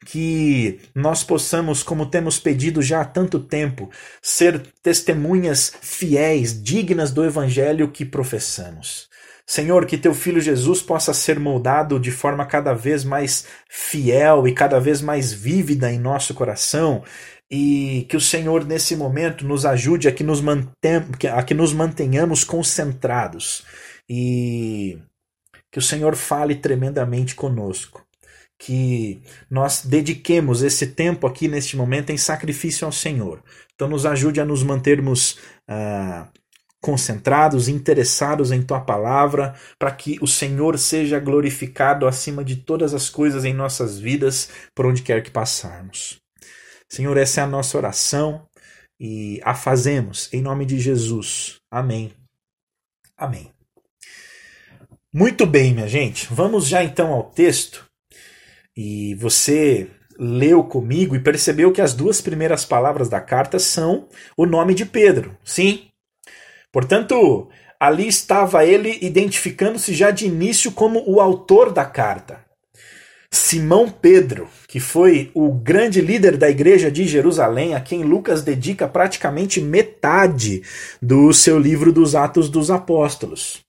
que 0.04 0.80
nós 0.94 1.22
possamos, 1.22 1.82
como 1.82 2.06
temos 2.06 2.38
pedido 2.38 2.80
já 2.80 3.02
há 3.02 3.04
tanto 3.04 3.38
tempo, 3.38 3.90
ser 4.22 4.62
testemunhas 4.82 5.72
fiéis, 5.80 6.60
dignas 6.62 7.12
do 7.12 7.24
evangelho 7.24 7.90
que 7.90 8.04
professamos. 8.04 9.08
Senhor, 9.46 9.84
que 9.84 9.98
teu 9.98 10.14
filho 10.14 10.40
Jesus 10.40 10.80
possa 10.80 11.12
ser 11.12 11.38
moldado 11.38 11.98
de 11.98 12.10
forma 12.10 12.46
cada 12.46 12.72
vez 12.72 13.04
mais 13.04 13.46
fiel 13.68 14.46
e 14.46 14.54
cada 14.54 14.78
vez 14.78 15.02
mais 15.02 15.32
vívida 15.32 15.92
em 15.92 15.98
nosso 15.98 16.32
coração, 16.34 17.02
e 17.50 18.06
que 18.08 18.16
o 18.16 18.20
Senhor, 18.20 18.64
nesse 18.64 18.94
momento, 18.94 19.44
nos 19.44 19.66
ajude 19.66 20.06
a 20.06 20.12
que 20.12 20.22
nos, 20.22 20.40
a 21.34 21.42
que 21.42 21.52
nos 21.52 21.72
mantenhamos 21.74 22.44
concentrados 22.44 23.64
e 24.08 24.98
que 25.70 25.80
o 25.80 25.82
Senhor 25.82 26.14
fale 26.14 26.54
tremendamente 26.54 27.34
conosco 27.34 28.06
que 28.60 29.22
nós 29.50 29.86
dediquemos 29.86 30.62
esse 30.62 30.88
tempo 30.88 31.26
aqui 31.26 31.48
neste 31.48 31.78
momento 31.78 32.10
em 32.10 32.18
sacrifício 32.18 32.84
ao 32.84 32.92
Senhor. 32.92 33.42
Então, 33.74 33.88
nos 33.88 34.04
ajude 34.04 34.38
a 34.38 34.44
nos 34.44 34.62
mantermos 34.62 35.38
ah, 35.66 36.28
concentrados, 36.78 37.68
interessados 37.68 38.52
em 38.52 38.62
Tua 38.62 38.82
palavra, 38.82 39.54
para 39.78 39.90
que 39.90 40.18
o 40.20 40.26
Senhor 40.26 40.78
seja 40.78 41.18
glorificado 41.18 42.06
acima 42.06 42.44
de 42.44 42.56
todas 42.56 42.92
as 42.92 43.08
coisas 43.08 43.46
em 43.46 43.54
nossas 43.54 43.98
vidas, 43.98 44.50
por 44.74 44.84
onde 44.84 45.00
quer 45.00 45.22
que 45.22 45.30
passarmos. 45.30 46.20
Senhor, 46.86 47.16
essa 47.16 47.40
é 47.40 47.44
a 47.44 47.46
nossa 47.46 47.78
oração 47.78 48.46
e 49.00 49.40
a 49.42 49.54
fazemos 49.54 50.28
em 50.34 50.42
nome 50.42 50.66
de 50.66 50.78
Jesus. 50.78 51.56
Amém. 51.70 52.12
Amém. 53.16 53.50
Muito 55.10 55.46
bem, 55.46 55.72
minha 55.72 55.88
gente. 55.88 56.26
Vamos 56.30 56.66
já 56.66 56.84
então 56.84 57.10
ao 57.12 57.24
texto 57.30 57.89
e 58.82 59.14
você 59.16 59.88
leu 60.18 60.64
comigo 60.64 61.14
e 61.14 61.20
percebeu 61.20 61.70
que 61.70 61.82
as 61.82 61.92
duas 61.92 62.22
primeiras 62.22 62.64
palavras 62.64 63.10
da 63.10 63.20
carta 63.20 63.58
são 63.58 64.08
o 64.34 64.46
nome 64.46 64.72
de 64.72 64.86
Pedro. 64.86 65.36
Sim. 65.44 65.82
Portanto, 66.72 67.50
ali 67.78 68.08
estava 68.08 68.64
ele 68.64 68.96
identificando-se 69.02 69.92
já 69.92 70.10
de 70.10 70.24
início 70.24 70.72
como 70.72 71.04
o 71.06 71.20
autor 71.20 71.70
da 71.70 71.84
carta. 71.84 72.42
Simão 73.30 73.90
Pedro, 73.90 74.48
que 74.66 74.80
foi 74.80 75.30
o 75.34 75.52
grande 75.52 76.00
líder 76.00 76.38
da 76.38 76.48
igreja 76.48 76.90
de 76.90 77.06
Jerusalém, 77.06 77.74
a 77.74 77.82
quem 77.82 78.02
Lucas 78.02 78.42
dedica 78.42 78.88
praticamente 78.88 79.60
metade 79.60 80.62
do 81.02 81.34
seu 81.34 81.58
livro 81.58 81.92
dos 81.92 82.14
Atos 82.14 82.48
dos 82.48 82.70
Apóstolos. 82.70 83.62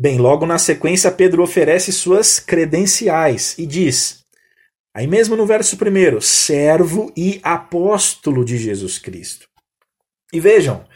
Bem, 0.00 0.16
logo 0.16 0.46
na 0.46 0.56
sequência, 0.56 1.10
Pedro 1.10 1.42
oferece 1.42 1.92
suas 1.92 2.40
credenciais 2.40 3.54
e 3.58 3.66
diz, 3.66 4.20
aí 4.96 5.06
mesmo 5.06 5.36
no 5.36 5.44
verso 5.44 5.76
primeiro, 5.76 6.22
servo 6.22 7.12
e 7.14 7.38
apóstolo 7.42 8.42
de 8.42 8.56
Jesus 8.56 8.98
Cristo. 8.98 9.46
E 10.32 10.40
vejam, 10.40 10.86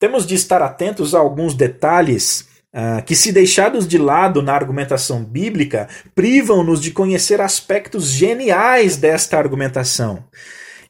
temos 0.00 0.26
de 0.26 0.34
estar 0.34 0.62
atentos 0.62 1.14
a 1.14 1.18
alguns 1.18 1.52
detalhes 1.52 2.48
uh, 2.74 3.04
que, 3.04 3.14
se 3.14 3.32
deixados 3.32 3.86
de 3.86 3.98
lado 3.98 4.40
na 4.40 4.54
argumentação 4.54 5.22
bíblica, 5.22 5.86
privam-nos 6.14 6.80
de 6.80 6.90
conhecer 6.90 7.38
aspectos 7.38 8.06
geniais 8.06 8.96
desta 8.96 9.36
argumentação. 9.36 10.24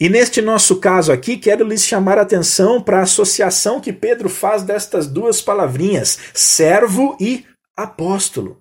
E 0.02 0.08
neste 0.08 0.42
nosso 0.42 0.80
caso 0.80 1.12
aqui, 1.12 1.36
quero 1.36 1.64
lhes 1.64 1.84
chamar 1.84 2.18
a 2.18 2.22
atenção 2.22 2.82
para 2.82 2.98
a 2.98 3.02
associação 3.02 3.80
que 3.80 3.92
Pedro 3.92 4.28
faz 4.28 4.64
destas 4.64 5.06
duas 5.06 5.40
palavrinhas, 5.40 6.18
servo 6.34 7.16
e 7.20 7.46
apóstolo. 7.76 8.58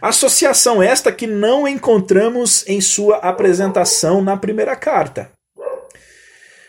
Associação 0.00 0.80
esta 0.80 1.10
que 1.10 1.26
não 1.26 1.66
encontramos 1.66 2.64
em 2.68 2.80
sua 2.80 3.16
apresentação 3.16 4.22
na 4.22 4.36
primeira 4.36 4.76
carta. 4.76 5.32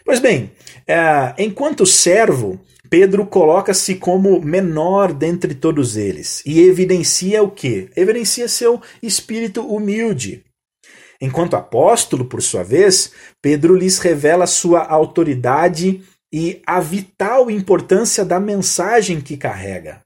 Pois 0.03 0.20
bem, 0.20 0.51
é, 0.88 1.36
enquanto 1.38 1.86
servo, 1.86 2.60
Pedro 2.89 3.24
coloca-se 3.27 3.93
como 3.93 4.41
menor 4.41 5.13
dentre 5.13 5.53
todos 5.53 5.96
eles 5.96 6.41
e 6.43 6.60
evidencia 6.60 7.43
o 7.43 7.51
que? 7.51 7.91
Evidencia 7.96 8.48
seu 8.48 8.81
espírito 9.00 9.62
humilde. 9.62 10.43
Enquanto 11.22 11.56
apóstolo, 11.56 12.25
por 12.25 12.42
sua 12.42 12.63
vez, 12.63 13.12
Pedro 13.40 13.75
lhes 13.75 14.00
revela 14.00 14.48
sua 14.48 14.84
autoridade 14.84 16.01
e 16.34 16.62
a 16.66 16.80
vital 16.80 17.51
importância 17.51 18.25
da 18.25 18.40
mensagem 18.40 19.22
que 19.22 19.38
carrega. 19.38 20.01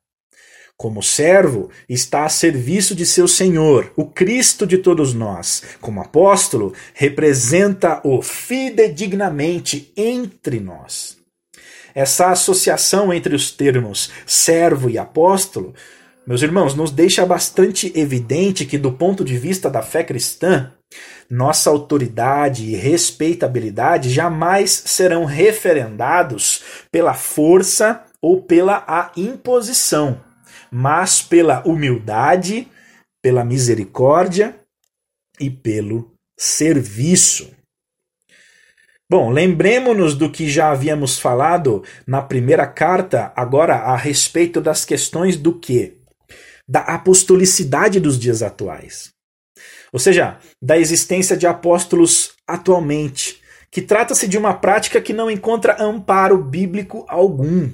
Como 0.77 1.01
servo, 1.01 1.69
está 1.87 2.25
a 2.25 2.29
serviço 2.29 2.93
de 2.93 3.05
seu 3.05 3.29
Senhor, 3.29 3.93
o 3.95 4.05
Cristo 4.05 4.67
de 4.67 4.77
todos 4.77 5.13
nós. 5.13 5.63
Como 5.79 6.01
apóstolo, 6.01 6.73
representa 6.93 8.01
o 8.03 8.21
fidedignamente 8.21 9.93
entre 9.95 10.59
nós. 10.59 11.17
Essa 11.93 12.31
associação 12.31 13.13
entre 13.13 13.33
os 13.33 13.51
termos 13.51 14.11
servo 14.25 14.89
e 14.89 14.97
apóstolo, 14.97 15.73
meus 16.27 16.41
irmãos, 16.41 16.73
nos 16.73 16.89
deixa 16.89 17.25
bastante 17.25 17.91
evidente 17.95 18.65
que, 18.65 18.77
do 18.77 18.91
ponto 18.91 19.23
de 19.23 19.37
vista 19.37 19.69
da 19.69 19.83
fé 19.83 20.03
cristã, 20.03 20.71
nossa 21.29 21.69
autoridade 21.69 22.65
e 22.65 22.75
respeitabilidade 22.75 24.09
jamais 24.09 24.71
serão 24.71 25.25
referendados 25.25 26.63
pela 26.91 27.13
força 27.13 28.03
ou 28.21 28.41
pela 28.41 28.83
a 28.87 29.11
imposição, 29.15 30.19
mas 30.71 31.21
pela 31.21 31.61
humildade, 31.67 32.67
pela 33.21 33.45
misericórdia 33.45 34.55
e 35.39 35.49
pelo 35.49 36.11
serviço. 36.37 37.53
Bom, 39.07 39.29
lembremos-nos 39.29 40.15
do 40.15 40.31
que 40.31 40.49
já 40.49 40.71
havíamos 40.71 41.19
falado 41.19 41.83
na 42.07 42.23
primeira 42.23 42.65
carta, 42.65 43.31
agora 43.35 43.75
a 43.75 43.95
respeito 43.95 44.59
das 44.59 44.83
questões 44.83 45.37
do 45.37 45.59
que? 45.59 46.04
Da 46.67 46.81
apostolicidade 46.81 47.99
dos 47.99 48.17
dias 48.17 48.41
atuais. 48.41 49.09
Ou 49.93 49.99
seja, 49.99 50.39
da 50.61 50.77
existência 50.77 51.37
de 51.37 51.47
apóstolos 51.47 52.33
atualmente, 52.47 53.39
que 53.71 53.81
trata-se 53.81 54.27
de 54.27 54.37
uma 54.37 54.53
prática 54.53 55.01
que 55.01 55.13
não 55.13 55.29
encontra 55.29 55.81
amparo 55.81 56.37
bíblico 56.37 57.05
algum. 57.07 57.69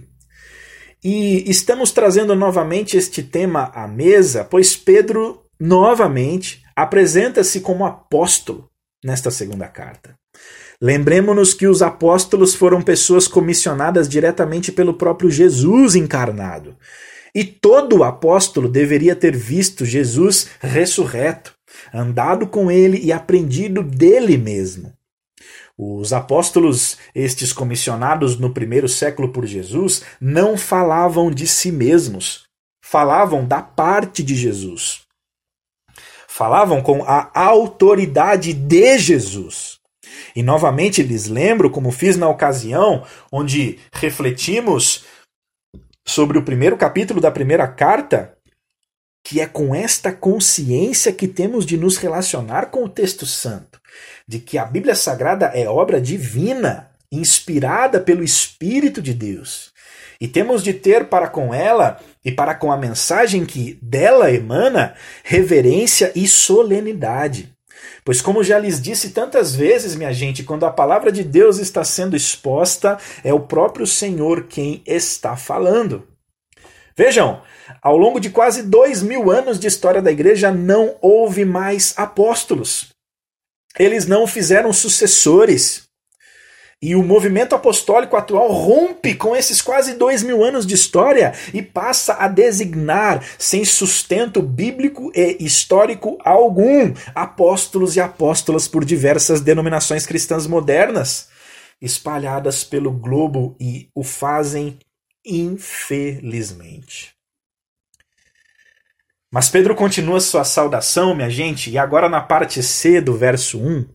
E 1.04 1.50
estamos 1.50 1.92
trazendo 1.92 2.36
novamente 2.36 2.96
este 2.96 3.24
tema 3.24 3.72
à 3.74 3.88
mesa, 3.88 4.44
pois 4.44 4.76
Pedro, 4.76 5.44
novamente, 5.60 6.64
apresenta-se 6.76 7.60
como 7.62 7.86
apóstolo 7.86 8.70
nesta 9.04 9.32
segunda 9.32 9.68
carta. 9.68 10.16
Lembremos-nos 10.80 11.54
que 11.54 11.68
os 11.68 11.82
apóstolos 11.82 12.56
foram 12.56 12.82
pessoas 12.82 13.28
comissionadas 13.28 14.10
diretamente 14.10 14.72
pelo 14.72 14.96
próprio 14.96 15.30
Jesus 15.30 15.96
encarnado. 15.96 16.76
E 17.34 17.44
todo 17.44 18.04
apóstolo 18.04 18.68
deveria 18.68 19.16
ter 19.16 19.36
visto 19.36 19.86
Jesus 19.86 20.50
ressurreto, 20.60 21.54
andado 21.94 22.48
com 22.48 22.70
ele 22.70 23.00
e 23.00 23.12
aprendido 23.12 23.82
dele 23.82 24.38
mesmo. 24.38 24.94
Os 25.78 26.14
apóstolos, 26.14 26.98
estes 27.16 27.52
comissionados 27.52 28.38
no 28.38 28.54
primeiro 28.54 28.88
século 28.88 29.30
por 29.30 29.46
Jesus, 29.46 30.04
não 30.20 30.58
falavam 30.58 31.32
de 31.32 31.48
si 31.48 31.72
mesmos, 31.72 32.44
falavam 32.84 33.48
da 33.48 33.62
parte 33.62 34.22
de 34.22 34.36
Jesus. 34.36 35.02
Falavam 36.28 36.82
com 36.82 37.04
a 37.04 37.32
autoridade 37.34 38.54
de 38.54 38.98
Jesus. 39.00 39.80
E 40.36 40.44
novamente 40.44 41.02
lhes 41.02 41.28
lembro, 41.28 41.70
como 41.70 41.92
fiz 41.92 42.16
na 42.18 42.30
ocasião 42.30 43.04
onde 43.32 43.80
refletimos 43.92 45.04
sobre 46.12 46.38
o 46.38 46.44
primeiro 46.44 46.77
capítulo 46.77 47.22
da 47.22 47.32
primeira 47.32 47.68
carta, 47.68 48.38
que 49.24 49.39
é 49.39 49.46
com 49.46 49.74
esta 49.74 50.12
consciência 50.12 51.12
que 51.13 51.27
temos 51.27 51.65
de 51.65 51.77
nos 51.77 51.98
relacionar 51.98 52.68
com 52.68 52.84
o 52.84 52.89
texto 52.89 53.25
santo, 53.25 53.80
de 54.27 54.39
que 54.39 54.58
a 54.58 54.65
Bíblia 54.65 54.96
Sagrada 54.96 55.48
é 55.48 55.68
obra 55.68 56.01
divina, 56.01 56.89
inspirada 57.12 58.00
pelo 58.00 58.24
Espírito 58.24 59.01
de 59.01 59.13
Deus. 59.13 59.72
E 60.20 60.27
temos 60.27 60.63
de 60.63 60.74
ter 60.74 61.06
para 61.06 61.27
com 61.27 61.53
ela 61.53 62.00
e 62.24 62.32
para 62.32 62.53
com 62.53 62.72
a 62.72 62.77
mensagem 62.77 63.46
que 63.46 63.80
dela 63.82 64.32
emana 64.32 64.94
reverência 65.24 66.12
e 66.15 66.27
solenidade. 66.27 67.51
Pois, 68.04 68.22
como 68.22 68.44
já 68.44 68.58
lhes 68.58 68.82
disse 68.82 69.12
tantas 69.12 69.56
vezes, 69.56 69.96
minha 69.96 70.14
gente, 70.14 70.44
quando 70.44 70.66
a 70.66 70.72
palavra 70.72 71.12
de 71.12 71.24
Deus 71.24 71.58
está 71.58 71.84
sendo 71.84 72.16
exposta, 72.16 72.98
é 73.24 73.34
o 73.34 73.40
próprio 73.40 73.86
Senhor 73.86 74.48
quem 74.48 74.82
está 74.86 75.36
falando. 75.36 76.08
Vejam, 76.96 77.42
ao 77.82 77.98
longo 77.98 78.20
de 78.20 78.30
quase 78.30 78.64
dois 78.64 79.02
mil 79.02 79.32
anos 79.32 79.60
de 79.60 79.68
história 79.68 80.02
da 80.02 80.12
igreja, 80.12 80.52
não 80.52 80.96
houve 81.02 81.46
mais 81.46 81.94
apóstolos. 81.98 82.90
Eles 83.78 84.06
não 84.06 84.28
fizeram 84.28 84.74
sucessores. 84.74 85.84
E 86.84 86.96
o 86.96 87.04
movimento 87.04 87.54
apostólico 87.54 88.18
atual 88.18 88.52
rompe 88.52 89.14
com 89.14 89.36
esses 89.36 89.62
quase 89.62 89.94
dois 89.94 90.24
mil 90.24 90.44
anos 90.44 90.66
de 90.66 90.74
história 90.74 91.32
e 91.54 91.62
passa 91.62 92.16
a 92.16 92.28
designar, 92.28 93.24
sem 93.38 93.64
sustento 93.64 94.42
bíblico 94.42 95.12
e 95.14 95.38
histórico 95.40 96.18
algum, 96.26 96.92
apóstolos 97.14 97.96
e 97.96 98.02
apóstolas 98.02 98.68
por 98.68 98.84
diversas 98.84 99.42
denominações 99.42 100.08
cristãs 100.08 100.48
modernas, 100.48 101.30
espalhadas 101.80 102.64
pelo 102.64 102.92
globo 102.92 103.56
e 103.60 103.88
o 103.94 104.04
fazem 104.04 104.80
infelizmente. 105.24 107.14
Mas 109.32 109.50
Pedro 109.50 109.76
continua 109.76 110.20
sua 110.20 110.44
saudação, 110.44 111.16
minha 111.16 111.30
gente, 111.30 111.70
e 111.70 111.78
agora 111.78 112.10
na 112.10 112.22
parte 112.22 112.62
C 112.64 113.00
do 113.00 113.16
verso 113.16 113.60
1 113.60 113.86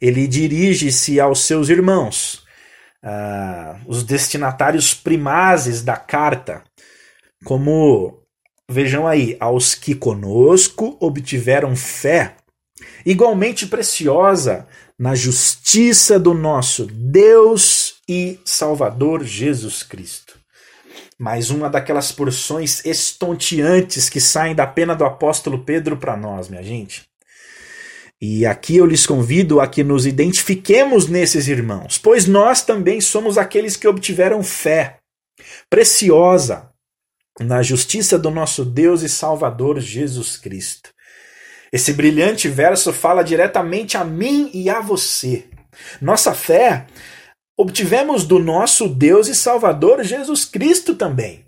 ele 0.00 0.26
dirige-se 0.26 1.18
aos 1.20 1.40
seus 1.40 1.68
irmãos, 1.68 2.44
uh, 3.04 3.80
os 3.86 4.02
destinatários 4.02 4.94
primazes 4.94 5.82
da 5.82 5.96
carta, 5.96 6.62
como, 7.44 8.22
vejam 8.68 9.06
aí, 9.06 9.36
aos 9.40 9.74
que 9.74 9.94
conosco 9.94 10.96
obtiveram 11.00 11.76
fé, 11.76 12.36
igualmente 13.04 13.66
preciosa 13.66 14.66
na 14.98 15.14
justiça 15.14 16.18
do 16.18 16.32
nosso 16.32 16.86
Deus 16.86 17.96
e 18.08 18.40
Salvador 18.44 19.24
Jesus 19.24 19.82
Cristo. 19.82 20.38
Mais 21.18 21.50
uma 21.50 21.70
daquelas 21.70 22.12
porções 22.12 22.84
estonteantes 22.84 24.08
que 24.08 24.20
saem 24.20 24.54
da 24.54 24.66
pena 24.66 24.94
do 24.94 25.04
apóstolo 25.04 25.64
Pedro 25.64 25.96
para 25.96 26.16
nós, 26.16 26.48
minha 26.48 26.62
gente. 26.62 27.04
E 28.20 28.46
aqui 28.46 28.76
eu 28.76 28.86
lhes 28.86 29.06
convido 29.06 29.60
a 29.60 29.68
que 29.68 29.84
nos 29.84 30.06
identifiquemos 30.06 31.06
nesses 31.06 31.48
irmãos, 31.48 31.98
pois 31.98 32.26
nós 32.26 32.62
também 32.62 33.00
somos 33.00 33.36
aqueles 33.36 33.76
que 33.76 33.86
obtiveram 33.86 34.42
fé 34.42 34.98
preciosa 35.68 36.70
na 37.38 37.62
justiça 37.62 38.18
do 38.18 38.30
nosso 38.30 38.64
Deus 38.64 39.02
e 39.02 39.08
Salvador 39.08 39.80
Jesus 39.80 40.38
Cristo. 40.38 40.90
Esse 41.70 41.92
brilhante 41.92 42.48
verso 42.48 42.92
fala 42.92 43.22
diretamente 43.22 43.98
a 43.98 44.04
mim 44.04 44.50
e 44.54 44.70
a 44.70 44.80
você. 44.80 45.44
Nossa 46.00 46.32
fé 46.32 46.86
obtivemos 47.58 48.24
do 48.24 48.38
nosso 48.38 48.88
Deus 48.88 49.28
e 49.28 49.34
Salvador 49.34 50.02
Jesus 50.02 50.46
Cristo 50.46 50.94
também. 50.94 51.44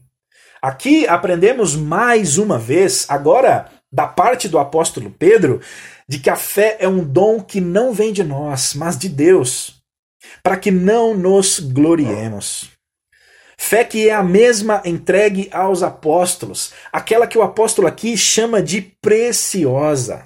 Aqui 0.61 1.07
aprendemos 1.07 1.77
mais 1.77 2.37
uma 2.37 2.59
vez, 2.59 3.07
agora 3.09 3.71
da 3.91 4.07
parte 4.07 4.49
do 4.49 4.59
apóstolo 4.59 5.11
Pedro, 5.11 5.61
de 6.09 6.19
que 6.19 6.31
a 6.31 6.37
fé 6.37 6.77
é 6.81 6.89
um 6.89 7.05
dom 7.05 7.41
que 7.41 7.61
não 7.61 7.93
vem 7.93 8.13
de 8.13 8.25
nós, 8.25 8.73
mas 8.75 8.97
de 8.97 9.09
Deus, 9.09 9.75
para 10.43 10.57
que 10.57 10.71
não 10.71 11.15
nos 11.15 11.61
gloriemos. 11.61 12.71
Fé 13.59 13.85
que 13.85 14.09
é 14.09 14.15
a 14.15 14.23
mesma 14.23 14.81
entregue 14.85 15.49
aos 15.53 15.83
apóstolos, 15.83 16.73
aquela 16.93 17.27
que 17.27 17.37
o 17.37 17.43
apóstolo 17.43 17.89
aqui 17.89 18.17
chama 18.17 18.63
de 18.63 18.81
preciosa. 19.03 20.25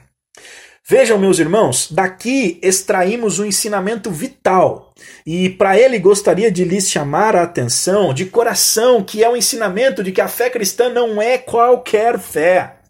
Vejam, 0.87 1.18
meus 1.18 1.38
irmãos, 1.38 1.90
daqui 1.90 2.59
extraímos 2.62 3.38
um 3.38 3.45
ensinamento 3.45 4.11
vital. 4.11 4.92
E 5.25 5.49
para 5.49 5.79
ele 5.79 5.99
gostaria 5.99 6.51
de 6.51 6.64
lhes 6.64 6.90
chamar 6.90 7.35
a 7.35 7.42
atenção 7.42 8.12
de 8.12 8.27
coração, 8.27 9.03
que 9.03 9.25
é 9.25 9.29
o 9.29 9.37
ensinamento 9.37 10.03
de 10.03 10.12
que 10.12 10.21
a 10.21 10.29
fé 10.29 10.51
cristã 10.51 10.90
não 10.90 11.23
é 11.23 11.38
qualquer 11.38 12.18
fé 12.18 12.82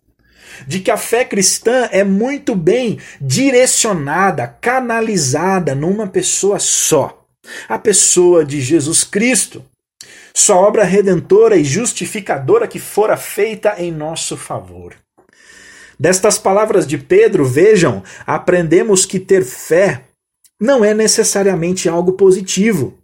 de 0.67 0.81
que 0.81 0.91
a 0.91 0.97
fé 0.97 1.25
cristã 1.25 1.89
é 1.91 2.05
muito 2.05 2.55
bem 2.55 2.99
direcionada, 3.21 4.47
canalizada 4.61 5.75
numa 5.75 6.07
pessoa 6.07 6.59
só, 6.59 7.25
a 7.69 7.79
pessoa 7.79 8.45
de 8.45 8.61
Jesus 8.61 9.05
Cristo. 9.05 9.65
Sua 10.35 10.57
obra 10.57 10.85
redentora 10.85 11.57
e 11.57 11.65
justificadora 11.65 12.67
que 12.67 12.79
fora 12.79 13.17
feita 13.17 13.75
em 13.79 13.93
nosso 13.93 14.37
favor. 14.37 14.95
Destas 15.99 16.39
palavras 16.39 16.87
de 16.87 16.97
Pedro, 16.99 17.45
vejam, 17.45 18.03
aprendemos 18.27 19.05
que 19.05 19.21
ter 19.21 19.45
fé 19.45 20.05
não 20.61 20.85
é 20.85 20.95
necessariamente 20.95 21.89
algo 21.89 22.13
positivo. 22.13 22.97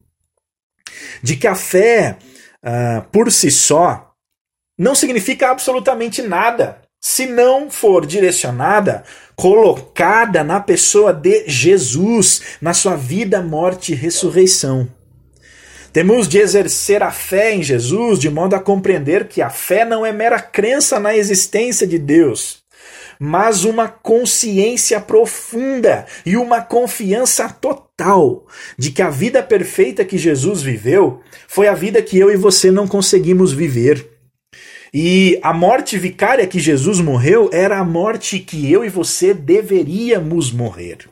De 1.22 1.36
que 1.36 1.46
a 1.46 1.56
fé, 1.56 2.16
uh, 2.64 3.02
por 3.10 3.32
si 3.32 3.50
só, 3.50 4.12
não 4.78 4.94
significa 4.94 5.50
absolutamente 5.50 6.22
nada 6.22 6.80
se 7.00 7.26
não 7.26 7.70
for 7.70 8.04
direcionada, 8.04 9.04
colocada 9.36 10.42
na 10.42 10.60
pessoa 10.60 11.12
de 11.12 11.44
Jesus, 11.46 12.42
na 12.60 12.74
sua 12.74 12.96
vida, 12.96 13.40
morte 13.40 13.92
e 13.92 13.94
ressurreição. 13.94 14.88
Temos 15.92 16.28
de 16.28 16.38
exercer 16.38 17.02
a 17.02 17.10
fé 17.10 17.54
em 17.54 17.62
Jesus 17.62 18.18
de 18.18 18.28
modo 18.28 18.54
a 18.54 18.60
compreender 18.60 19.26
que 19.26 19.40
a 19.40 19.48
fé 19.48 19.84
não 19.84 20.04
é 20.04 20.12
mera 20.12 20.40
crença 20.40 21.00
na 21.00 21.16
existência 21.16 21.86
de 21.86 21.98
Deus, 21.98 22.58
mas 23.18 23.64
uma 23.64 23.88
consciência 23.88 25.00
profunda 25.00 26.04
e 26.26 26.36
uma 26.36 26.60
confiança 26.60 27.48
total 27.48 28.46
de 28.76 28.90
que 28.90 29.02
a 29.02 29.10
vida 29.10 29.42
perfeita 29.42 30.04
que 30.04 30.18
Jesus 30.18 30.62
viveu 30.62 31.20
foi 31.48 31.68
a 31.68 31.74
vida 31.74 32.02
que 32.02 32.18
eu 32.18 32.30
e 32.30 32.36
você 32.36 32.70
não 32.70 32.86
conseguimos 32.86 33.52
viver. 33.52 34.07
E 34.92 35.38
a 35.42 35.52
morte 35.52 35.98
vicária 35.98 36.46
que 36.46 36.58
Jesus 36.58 37.00
morreu 37.00 37.50
era 37.52 37.78
a 37.78 37.84
morte 37.84 38.38
que 38.38 38.70
eu 38.70 38.84
e 38.84 38.88
você 38.88 39.34
deveríamos 39.34 40.50
morrer. 40.50 41.08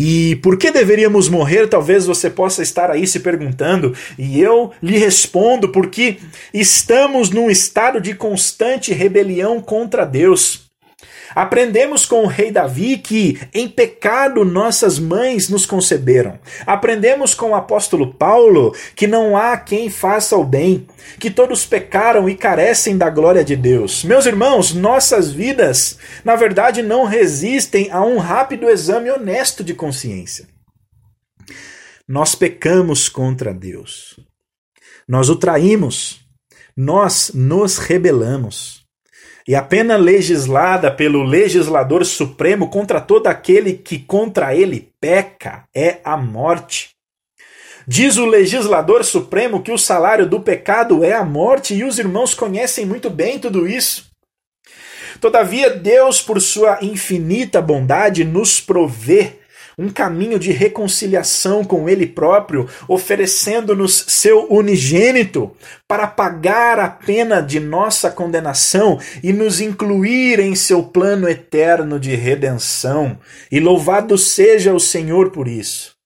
E 0.00 0.36
por 0.36 0.56
que 0.56 0.70
deveríamos 0.70 1.28
morrer? 1.28 1.66
Talvez 1.66 2.06
você 2.06 2.30
possa 2.30 2.62
estar 2.62 2.88
aí 2.88 3.04
se 3.04 3.18
perguntando, 3.18 3.96
e 4.16 4.40
eu 4.40 4.70
lhe 4.80 4.96
respondo: 4.96 5.70
porque 5.70 6.18
estamos 6.54 7.30
num 7.30 7.50
estado 7.50 8.00
de 8.00 8.14
constante 8.14 8.92
rebelião 8.92 9.60
contra 9.60 10.04
Deus. 10.04 10.67
Aprendemos 11.34 12.06
com 12.06 12.22
o 12.24 12.26
rei 12.26 12.50
Davi 12.50 12.98
que 12.98 13.40
em 13.52 13.68
pecado 13.68 14.44
nossas 14.44 14.98
mães 14.98 15.48
nos 15.48 15.66
conceberam. 15.66 16.38
Aprendemos 16.66 17.34
com 17.34 17.50
o 17.50 17.54
apóstolo 17.54 18.14
Paulo 18.14 18.74
que 18.94 19.06
não 19.06 19.36
há 19.36 19.56
quem 19.56 19.90
faça 19.90 20.36
o 20.36 20.44
bem, 20.44 20.86
que 21.18 21.30
todos 21.30 21.64
pecaram 21.66 22.28
e 22.28 22.34
carecem 22.34 22.96
da 22.96 23.10
glória 23.10 23.44
de 23.44 23.56
Deus. 23.56 24.04
Meus 24.04 24.26
irmãos, 24.26 24.72
nossas 24.72 25.30
vidas, 25.30 25.98
na 26.24 26.36
verdade, 26.36 26.82
não 26.82 27.04
resistem 27.04 27.90
a 27.90 28.02
um 28.02 28.18
rápido 28.18 28.68
exame 28.68 29.10
honesto 29.10 29.62
de 29.62 29.74
consciência. 29.74 30.46
Nós 32.06 32.34
pecamos 32.34 33.08
contra 33.08 33.52
Deus. 33.52 34.18
Nós 35.06 35.28
o 35.28 35.36
traímos. 35.36 36.20
Nós 36.76 37.32
nos 37.34 37.76
rebelamos. 37.76 38.77
E 39.48 39.54
a 39.54 39.62
pena 39.62 39.96
legislada 39.96 40.90
pelo 40.90 41.22
legislador 41.22 42.04
supremo 42.04 42.68
contra 42.68 43.00
todo 43.00 43.28
aquele 43.28 43.72
que 43.72 43.98
contra 43.98 44.54
ele 44.54 44.92
peca 45.00 45.64
é 45.74 46.00
a 46.04 46.18
morte. 46.18 46.90
Diz 47.86 48.18
o 48.18 48.26
legislador 48.26 49.02
supremo 49.02 49.62
que 49.62 49.72
o 49.72 49.78
salário 49.78 50.28
do 50.28 50.38
pecado 50.38 51.02
é 51.02 51.14
a 51.14 51.24
morte, 51.24 51.72
e 51.74 51.82
os 51.82 51.98
irmãos 51.98 52.34
conhecem 52.34 52.84
muito 52.84 53.08
bem 53.08 53.38
tudo 53.38 53.66
isso. 53.66 54.10
Todavia, 55.18 55.70
Deus, 55.70 56.20
por 56.20 56.42
sua 56.42 56.80
infinita 56.82 57.62
bondade, 57.62 58.24
nos 58.24 58.60
provê 58.60 59.38
um 59.78 59.88
caminho 59.88 60.38
de 60.38 60.50
reconciliação 60.50 61.62
com 61.62 61.88
Ele 61.88 62.06
próprio, 62.06 62.68
oferecendo-nos 62.88 64.04
seu 64.08 64.50
unigênito 64.50 65.54
para 65.86 66.06
pagar 66.06 66.80
a 66.80 66.88
pena 66.88 67.40
de 67.40 67.60
nossa 67.60 68.10
condenação 68.10 68.98
e 69.22 69.32
nos 69.32 69.60
incluir 69.60 70.40
em 70.40 70.56
seu 70.56 70.82
plano 70.82 71.28
eterno 71.28 72.00
de 72.00 72.16
redenção. 72.16 73.18
E 73.52 73.60
louvado 73.60 74.18
seja 74.18 74.74
o 74.74 74.80
Senhor 74.80 75.30
por 75.30 75.46
isso. 75.46 75.96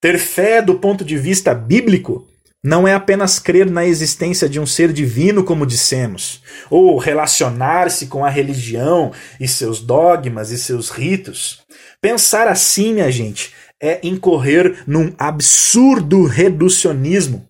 Ter 0.00 0.18
fé 0.18 0.60
do 0.60 0.78
ponto 0.78 1.04
de 1.04 1.16
vista 1.16 1.54
bíblico 1.54 2.26
não 2.66 2.86
é 2.86 2.94
apenas 2.94 3.38
crer 3.38 3.70
na 3.70 3.86
existência 3.86 4.48
de 4.48 4.58
um 4.58 4.66
ser 4.66 4.92
divino, 4.92 5.44
como 5.44 5.64
dissemos, 5.64 6.42
ou 6.68 6.98
relacionar-se 6.98 8.08
com 8.08 8.24
a 8.24 8.28
religião 8.28 9.12
e 9.38 9.46
seus 9.46 9.80
dogmas 9.80 10.50
e 10.50 10.58
seus 10.58 10.90
ritos. 10.90 11.64
Pensar 12.00 12.48
assim, 12.48 12.94
minha 12.94 13.08
gente, 13.08 13.54
é 13.80 14.00
incorrer 14.02 14.82
num 14.84 15.14
absurdo 15.16 16.24
reducionismo. 16.24 17.46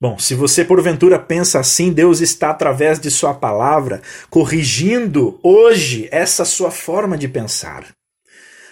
Bom, 0.00 0.18
se 0.18 0.34
você 0.34 0.64
porventura 0.64 1.18
pensa 1.18 1.60
assim, 1.60 1.92
Deus 1.92 2.22
está 2.22 2.48
através 2.48 2.98
de 2.98 3.10
Sua 3.10 3.34
palavra 3.34 4.00
corrigindo 4.30 5.38
hoje 5.42 6.08
essa 6.10 6.46
sua 6.46 6.70
forma 6.70 7.18
de 7.18 7.28
pensar. 7.28 7.97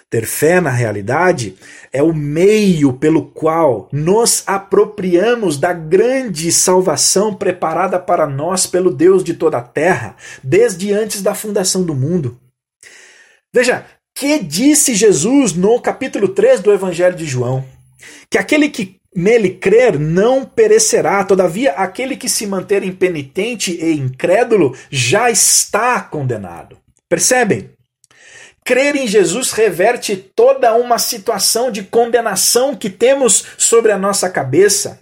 Ter 0.09 0.25
fé 0.25 0.61
na 0.61 0.71
realidade 0.71 1.57
é 1.92 2.01
o 2.01 2.14
meio 2.14 2.92
pelo 2.92 3.27
qual 3.27 3.88
nos 3.92 4.45
apropriamos 4.47 5.59
da 5.59 5.73
grande 5.73 6.53
salvação 6.53 7.35
preparada 7.35 7.99
para 7.99 8.25
nós 8.25 8.66
pelo 8.66 8.92
Deus 8.92 9.25
de 9.25 9.35
toda 9.35 9.59
a 9.59 9.62
terra, 9.62 10.14
desde 10.45 10.92
antes 10.92 11.23
da 11.23 11.35
fundação 11.35 11.83
do 11.83 11.92
mundo. 11.95 12.38
Veja, 13.53 13.85
que 14.14 14.38
disse 14.38 14.95
Jesus 14.95 15.55
no 15.55 15.81
capítulo 15.81 16.29
3 16.29 16.61
do 16.61 16.73
Evangelho 16.73 17.16
de 17.16 17.27
João? 17.27 17.64
Que 18.31 18.38
aquele 18.38 18.69
que 18.69 19.01
nele 19.14 19.51
crer 19.51 19.99
não 19.99 20.45
perecerá, 20.45 21.25
todavia 21.25 21.73
aquele 21.73 22.16
que 22.16 22.29
se 22.29 22.47
manter 22.47 22.85
impenitente 22.85 23.73
e 23.73 23.92
incrédulo 23.92 24.77
já 24.88 25.31
está 25.31 26.01
condenado. 26.01 26.79
Percebem? 27.09 27.75
Crer 28.66 28.96
em 28.96 29.07
Jesus 29.07 29.52
reverte 29.52 30.16
toda 30.16 30.74
uma 30.74 30.98
situação 30.98 31.70
de 31.70 31.85
condenação 31.85 32.74
que 32.74 32.90
temos 32.90 33.44
sobre 33.57 33.92
a 33.92 33.96
nossa 33.96 34.29
cabeça. 34.29 34.98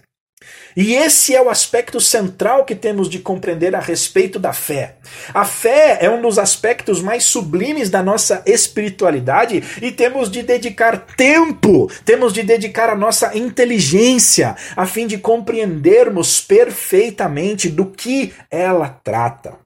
E 0.77 0.93
esse 0.93 1.33
é 1.33 1.41
o 1.41 1.49
aspecto 1.49 1.99
central 1.99 2.63
que 2.63 2.75
temos 2.75 3.09
de 3.09 3.17
compreender 3.17 3.75
a 3.75 3.79
respeito 3.79 4.37
da 4.37 4.53
fé. 4.53 4.97
A 5.33 5.45
fé 5.45 5.97
é 5.99 6.07
um 6.07 6.21
dos 6.21 6.37
aspectos 6.37 7.01
mais 7.01 7.23
sublimes 7.23 7.89
da 7.89 8.03
nossa 8.03 8.43
espiritualidade 8.45 9.63
e 9.81 9.91
temos 9.91 10.29
de 10.29 10.43
dedicar 10.43 11.03
tempo, 11.17 11.89
temos 12.05 12.33
de 12.33 12.43
dedicar 12.43 12.91
a 12.91 12.95
nossa 12.95 13.35
inteligência 13.35 14.55
a 14.75 14.85
fim 14.85 15.07
de 15.07 15.17
compreendermos 15.17 16.39
perfeitamente 16.39 17.67
do 17.67 17.87
que 17.87 18.31
ela 18.51 18.89
trata. 19.03 19.57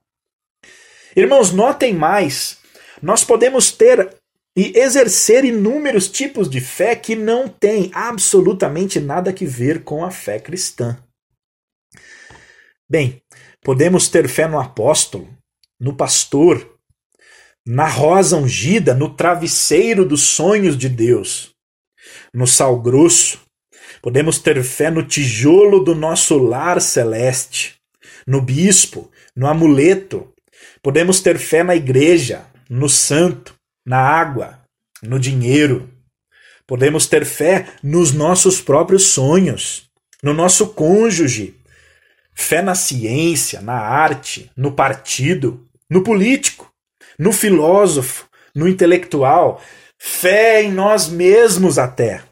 Irmãos, 1.14 1.52
notem 1.52 1.92
mais 1.92 2.59
nós 3.02 3.24
podemos 3.24 3.72
ter 3.72 4.14
e 4.56 4.78
exercer 4.78 5.44
inúmeros 5.44 6.08
tipos 6.08 6.50
de 6.50 6.60
fé 6.60 6.96
que 6.96 7.14
não 7.14 7.48
têm 7.48 7.90
absolutamente 7.94 8.98
nada 8.98 9.32
que 9.32 9.46
ver 9.46 9.84
com 9.84 10.04
a 10.04 10.10
fé 10.10 10.38
cristã. 10.38 10.98
Bem, 12.88 13.22
podemos 13.62 14.08
ter 14.08 14.28
fé 14.28 14.48
no 14.48 14.58
apóstolo, 14.58 15.28
no 15.78 15.94
pastor, 15.94 16.76
na 17.64 17.86
rosa 17.86 18.36
ungida, 18.36 18.94
no 18.94 19.14
travesseiro 19.14 20.04
dos 20.04 20.22
sonhos 20.22 20.76
de 20.76 20.88
Deus, 20.88 21.54
no 22.34 22.46
sal 22.46 22.80
grosso. 22.80 23.40
Podemos 24.02 24.38
ter 24.38 24.62
fé 24.64 24.90
no 24.90 25.04
tijolo 25.04 25.84
do 25.84 25.94
nosso 25.94 26.36
lar 26.38 26.80
celeste, 26.80 27.76
no 28.26 28.40
bispo, 28.40 29.10
no 29.36 29.46
amuleto. 29.46 30.32
Podemos 30.82 31.20
ter 31.20 31.38
fé 31.38 31.62
na 31.62 31.76
igreja, 31.76 32.44
no 32.70 32.88
santo, 32.88 33.56
na 33.84 33.98
água, 33.98 34.60
no 35.02 35.18
dinheiro. 35.18 35.90
Podemos 36.64 37.08
ter 37.08 37.24
fé 37.24 37.66
nos 37.82 38.12
nossos 38.12 38.60
próprios 38.60 39.06
sonhos, 39.06 39.90
no 40.22 40.32
nosso 40.32 40.68
cônjuge, 40.68 41.56
fé 42.32 42.62
na 42.62 42.76
ciência, 42.76 43.60
na 43.60 43.74
arte, 43.74 44.48
no 44.56 44.70
partido, 44.70 45.66
no 45.90 46.04
político, 46.04 46.72
no 47.18 47.32
filósofo, 47.32 48.28
no 48.54 48.68
intelectual, 48.68 49.60
fé 49.98 50.62
em 50.62 50.72
nós 50.72 51.08
mesmos 51.08 51.76
até, 51.76 52.22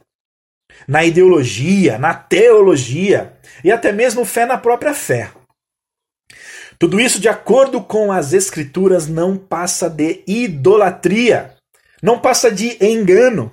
na 0.86 1.04
ideologia, 1.04 1.98
na 1.98 2.14
teologia 2.14 3.36
e 3.64 3.72
até 3.72 3.90
mesmo 3.90 4.24
fé 4.24 4.46
na 4.46 4.56
própria 4.56 4.94
fé. 4.94 5.32
Tudo 6.78 7.00
isso, 7.00 7.20
de 7.20 7.28
acordo 7.28 7.82
com 7.82 8.12
as 8.12 8.32
Escrituras, 8.32 9.08
não 9.08 9.36
passa 9.36 9.90
de 9.90 10.22
idolatria, 10.26 11.54
não 12.00 12.20
passa 12.20 12.52
de 12.52 12.76
engano. 12.80 13.52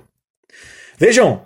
Vejam, 0.96 1.44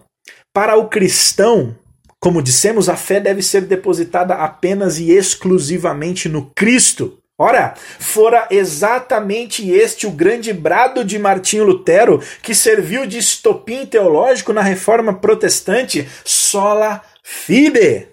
para 0.52 0.76
o 0.76 0.88
cristão, 0.88 1.74
como 2.20 2.42
dissemos, 2.42 2.90
a 2.90 2.96
fé 2.96 3.18
deve 3.18 3.42
ser 3.42 3.62
depositada 3.62 4.34
apenas 4.34 4.98
e 4.98 5.10
exclusivamente 5.10 6.28
no 6.28 6.50
Cristo. 6.54 7.18
Ora, 7.38 7.74
fora 7.98 8.46
exatamente 8.50 9.70
este 9.70 10.06
o 10.06 10.10
grande 10.10 10.52
brado 10.52 11.02
de 11.02 11.18
Martinho 11.18 11.64
Lutero 11.64 12.22
que 12.42 12.54
serviu 12.54 13.06
de 13.06 13.16
estopim 13.16 13.86
teológico 13.86 14.52
na 14.52 14.60
reforma 14.60 15.14
protestante: 15.14 16.06
sola 16.22 17.02
fide, 17.24 18.08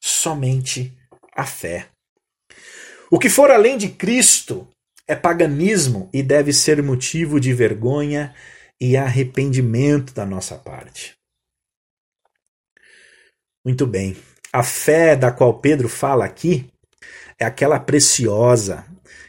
somente 0.00 0.92
a 1.36 1.46
fé. 1.46 1.93
O 3.10 3.18
que 3.18 3.28
for 3.28 3.50
além 3.50 3.76
de 3.76 3.88
Cristo 3.88 4.66
é 5.06 5.14
paganismo 5.14 6.08
e 6.12 6.22
deve 6.22 6.52
ser 6.52 6.82
motivo 6.82 7.38
de 7.38 7.52
vergonha 7.52 8.34
e 8.80 8.96
arrependimento 8.96 10.14
da 10.14 10.24
nossa 10.24 10.56
parte. 10.56 11.14
Muito 13.64 13.86
bem. 13.86 14.16
A 14.52 14.62
fé 14.62 15.16
da 15.16 15.32
qual 15.32 15.58
Pedro 15.60 15.88
fala 15.88 16.24
aqui 16.24 16.66
é 17.38 17.44
aquela 17.44 17.78
preciosa 17.80 18.84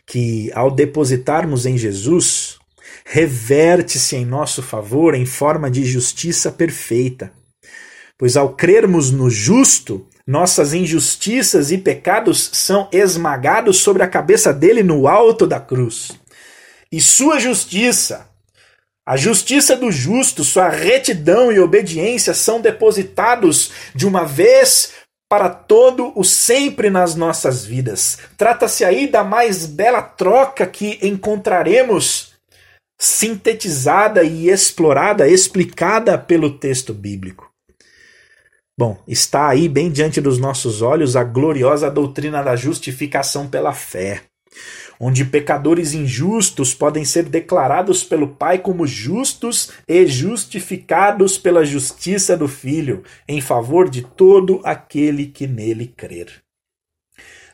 que, 0.05 0.51
ao 0.53 0.69
depositarmos 0.69 1.65
em 1.65 1.77
Jesus, 1.77 2.59
reverte-se 3.05 4.15
em 4.15 4.25
nosso 4.25 4.61
favor 4.61 5.15
em 5.15 5.25
forma 5.25 5.69
de 5.69 5.83
justiça 5.83 6.51
perfeita. 6.51 7.31
Pois 8.17 8.37
ao 8.37 8.55
crermos 8.55 9.11
no 9.11 9.29
justo, 9.29 10.07
nossas 10.27 10.73
injustiças 10.73 11.71
e 11.71 11.77
pecados 11.77 12.49
são 12.53 12.89
esmagados 12.91 13.77
sobre 13.77 14.01
a 14.01 14.07
cabeça 14.07 14.51
dele 14.51 14.81
no 14.81 15.07
alto 15.07 15.45
da 15.45 15.59
cruz. 15.59 16.11
E 16.91 16.99
sua 16.99 17.39
justiça, 17.39 18.27
a 19.05 19.15
justiça 19.15 19.75
do 19.75 19.91
justo, 19.91 20.43
sua 20.43 20.69
retidão 20.69 21.51
e 21.51 21.59
obediência 21.59 22.33
são 22.33 22.59
depositados 22.59 23.71
de 23.93 24.07
uma 24.07 24.25
vez 24.25 24.93
para 25.29 25.49
todo 25.49 26.11
o 26.15 26.23
sempre 26.23 26.89
nas 26.89 27.15
nossas 27.15 27.65
vidas. 27.65 28.17
Trata-se 28.37 28.83
aí 28.85 29.07
da 29.07 29.23
mais 29.23 29.65
bela 29.65 30.01
troca 30.01 30.65
que 30.65 30.99
encontraremos 31.01 32.33
sintetizada 32.97 34.23
e 34.23 34.49
explorada, 34.49 35.27
explicada 35.27 36.17
pelo 36.17 36.57
texto 36.57 36.93
bíblico. 36.93 37.44
Bom, 38.77 39.01
está 39.07 39.47
aí 39.47 39.69
bem 39.69 39.89
diante 39.89 40.19
dos 40.19 40.37
nossos 40.37 40.81
olhos 40.81 41.15
a 41.15 41.23
gloriosa 41.23 41.89
doutrina 41.89 42.43
da 42.43 42.57
justificação 42.57 43.47
pela 43.47 43.71
fé, 43.71 44.23
onde 44.99 45.23
pecadores 45.23 45.93
injustos 45.93 46.73
podem 46.73 47.05
ser 47.05 47.23
declarados 47.23 48.03
pelo 48.03 48.35
Pai 48.35 48.59
como 48.59 48.85
justos 48.85 49.71
e 49.87 50.05
justificados 50.05 51.37
pela 51.37 51.63
justiça 51.63 52.35
do 52.35 52.49
Filho, 52.49 53.01
em 53.25 53.39
favor 53.39 53.89
de 53.89 54.01
todo 54.01 54.59
aquele 54.65 55.27
que 55.27 55.47
nele 55.47 55.87
crer. 55.87 56.43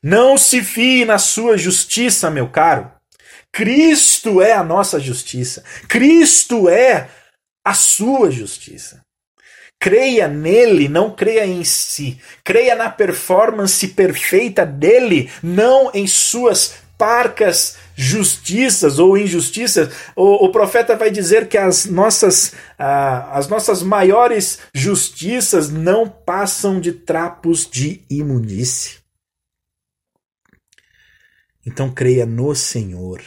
Não 0.01 0.36
se 0.39 0.63
fie 0.63 1.05
na 1.05 1.19
sua 1.19 1.55
justiça, 1.55 2.31
meu 2.31 2.49
caro. 2.49 2.91
Cristo 3.51 4.41
é 4.41 4.53
a 4.53 4.63
nossa 4.63 4.99
justiça. 4.99 5.63
Cristo 5.88 6.67
é 6.67 7.07
a 7.63 7.75
sua 7.75 8.31
justiça. 8.31 9.05
Creia 9.81 10.27
nele, 10.27 10.87
não 10.87 11.09
creia 11.09 11.43
em 11.43 11.63
si. 11.63 12.19
Creia 12.43 12.75
na 12.75 12.87
performance 12.87 13.87
perfeita 13.87 14.63
dele, 14.63 15.27
não 15.41 15.89
em 15.91 16.05
suas 16.05 16.75
parcas 16.99 17.77
justiças 17.95 18.99
ou 18.99 19.17
injustiças, 19.17 19.91
o, 20.15 20.45
o 20.45 20.51
profeta 20.51 20.95
vai 20.95 21.09
dizer 21.09 21.47
que 21.47 21.57
as 21.57 21.85
nossas, 21.87 22.53
as 22.77 23.47
nossas 23.47 23.81
maiores 23.81 24.59
justiças 24.71 25.71
não 25.71 26.07
passam 26.07 26.79
de 26.79 26.91
trapos 26.91 27.67
de 27.67 28.03
imundície. 28.07 28.99
Então 31.65 31.91
creia 31.91 32.25
no 32.27 32.53
Senhor. 32.53 33.19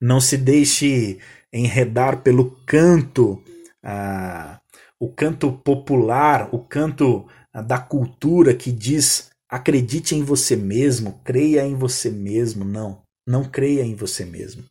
Não 0.00 0.20
se 0.20 0.36
deixe 0.36 1.20
enredar 1.52 2.20
pelo 2.22 2.50
canto, 2.66 3.40
ah, 3.80 4.60
o 5.04 5.12
canto 5.12 5.52
popular, 5.52 6.48
o 6.54 6.58
canto 6.58 7.28
ah, 7.52 7.60
da 7.60 7.78
cultura 7.78 8.54
que 8.54 8.72
diz 8.72 9.30
acredite 9.46 10.14
em 10.14 10.22
você 10.22 10.56
mesmo, 10.56 11.20
creia 11.22 11.62
em 11.62 11.74
você 11.74 12.10
mesmo. 12.10 12.64
Não, 12.64 13.02
não 13.26 13.44
creia 13.44 13.82
em 13.82 13.94
você 13.94 14.24
mesmo. 14.24 14.64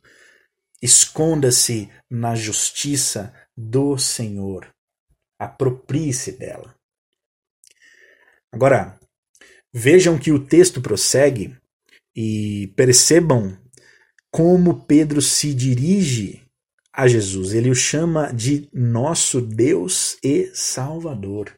Esconda-se 0.82 1.88
na 2.10 2.34
justiça 2.34 3.32
do 3.56 3.96
Senhor. 3.96 4.68
Aproprie-se 5.38 6.32
dela. 6.32 6.74
Agora, 8.50 8.98
vejam 9.72 10.18
que 10.18 10.32
o 10.32 10.44
texto 10.44 10.82
prossegue 10.82 11.56
e 12.14 12.72
percebam 12.76 13.56
como 14.32 14.84
Pedro 14.84 15.22
se 15.22 15.54
dirige 15.54 16.43
a 16.94 17.08
Jesus. 17.08 17.52
Ele 17.52 17.70
o 17.70 17.74
chama 17.74 18.32
de 18.32 18.68
nosso 18.72 19.40
Deus 19.40 20.16
e 20.22 20.50
Salvador. 20.54 21.52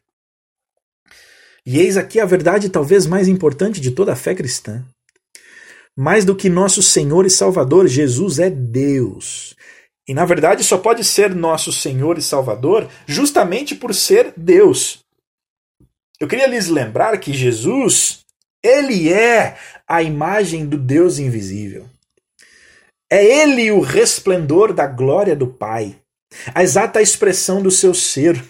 E 1.65 1.79
eis 1.79 1.97
aqui 1.97 2.19
a 2.19 2.25
verdade 2.25 2.69
talvez 2.69 3.05
mais 3.05 3.27
importante 3.27 3.79
de 3.79 3.91
toda 3.91 4.13
a 4.13 4.15
fé 4.15 4.33
cristã. 4.33 4.83
Mais 5.95 6.25
do 6.25 6.35
que 6.35 6.49
nosso 6.49 6.81
Senhor 6.81 7.25
e 7.25 7.29
Salvador, 7.29 7.87
Jesus 7.87 8.39
é 8.39 8.49
Deus. 8.49 9.55
E 10.07 10.13
na 10.13 10.25
verdade 10.25 10.63
só 10.63 10.77
pode 10.77 11.03
ser 11.03 11.35
nosso 11.35 11.71
Senhor 11.71 12.17
e 12.17 12.21
Salvador 12.21 12.89
justamente 13.05 13.75
por 13.75 13.93
ser 13.93 14.33
Deus. 14.37 15.03
Eu 16.19 16.27
queria 16.27 16.47
lhes 16.47 16.67
lembrar 16.67 17.17
que 17.19 17.33
Jesus, 17.33 18.19
ele 18.63 19.11
é 19.11 19.57
a 19.87 20.01
imagem 20.01 20.65
do 20.65 20.77
Deus 20.77 21.19
invisível. 21.19 21.87
É 23.09 23.23
ele 23.23 23.71
o 23.71 23.79
resplendor 23.79 24.73
da 24.73 24.85
glória 24.85 25.33
do 25.33 25.47
Pai, 25.47 25.95
a 26.53 26.61
exata 26.61 27.01
expressão 27.01 27.61
do 27.61 27.71
seu 27.71 27.93
ser. 27.93 28.43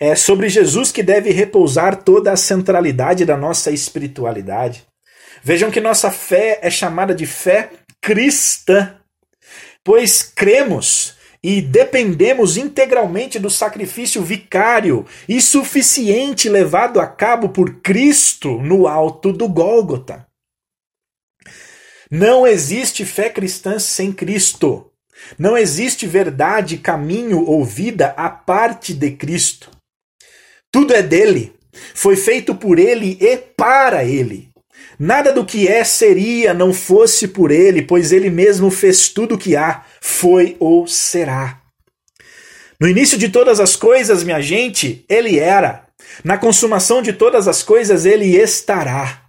É 0.00 0.14
sobre 0.14 0.48
Jesus 0.48 0.90
que 0.90 1.02
deve 1.02 1.30
repousar 1.30 2.02
toda 2.02 2.32
a 2.32 2.36
centralidade 2.36 3.24
da 3.24 3.36
nossa 3.36 3.70
espiritualidade. 3.70 4.86
Vejam 5.42 5.70
que 5.70 5.80
nossa 5.80 6.10
fé 6.10 6.58
é 6.62 6.70
chamada 6.70 7.14
de 7.14 7.26
fé 7.26 7.70
cristã, 8.00 8.96
pois 9.84 10.22
cremos 10.22 11.14
e 11.42 11.60
dependemos 11.60 12.56
integralmente 12.56 13.38
do 13.38 13.50
sacrifício 13.50 14.22
vicário 14.22 15.04
e 15.28 15.38
suficiente 15.42 16.48
levado 16.48 16.98
a 16.98 17.06
cabo 17.06 17.50
por 17.50 17.82
Cristo 17.82 18.58
no 18.62 18.88
alto 18.88 19.30
do 19.30 19.46
Gólgota. 19.46 20.26
Não 22.16 22.46
existe 22.46 23.04
fé 23.04 23.28
cristã 23.28 23.76
sem 23.76 24.12
Cristo. 24.12 24.86
Não 25.36 25.58
existe 25.58 26.06
verdade, 26.06 26.78
caminho 26.78 27.44
ou 27.44 27.64
vida 27.64 28.14
à 28.16 28.30
parte 28.30 28.94
de 28.94 29.10
Cristo. 29.10 29.68
Tudo 30.70 30.94
é 30.94 31.02
dele. 31.02 31.52
Foi 31.92 32.14
feito 32.14 32.54
por 32.54 32.78
ele 32.78 33.18
e 33.20 33.36
para 33.36 34.04
ele. 34.04 34.48
Nada 34.96 35.32
do 35.32 35.44
que 35.44 35.66
é 35.66 35.82
seria 35.82 36.54
não 36.54 36.72
fosse 36.72 37.26
por 37.26 37.50
ele, 37.50 37.82
pois 37.82 38.12
ele 38.12 38.30
mesmo 38.30 38.70
fez 38.70 39.08
tudo 39.08 39.34
o 39.34 39.38
que 39.38 39.56
há, 39.56 39.84
foi 40.00 40.56
ou 40.60 40.86
será. 40.86 41.62
No 42.78 42.86
início 42.86 43.18
de 43.18 43.28
todas 43.28 43.58
as 43.58 43.74
coisas, 43.74 44.22
minha 44.22 44.40
gente, 44.40 45.04
ele 45.08 45.40
era. 45.40 45.84
Na 46.22 46.38
consumação 46.38 47.02
de 47.02 47.12
todas 47.12 47.48
as 47.48 47.60
coisas, 47.60 48.06
ele 48.06 48.36
estará. 48.36 49.24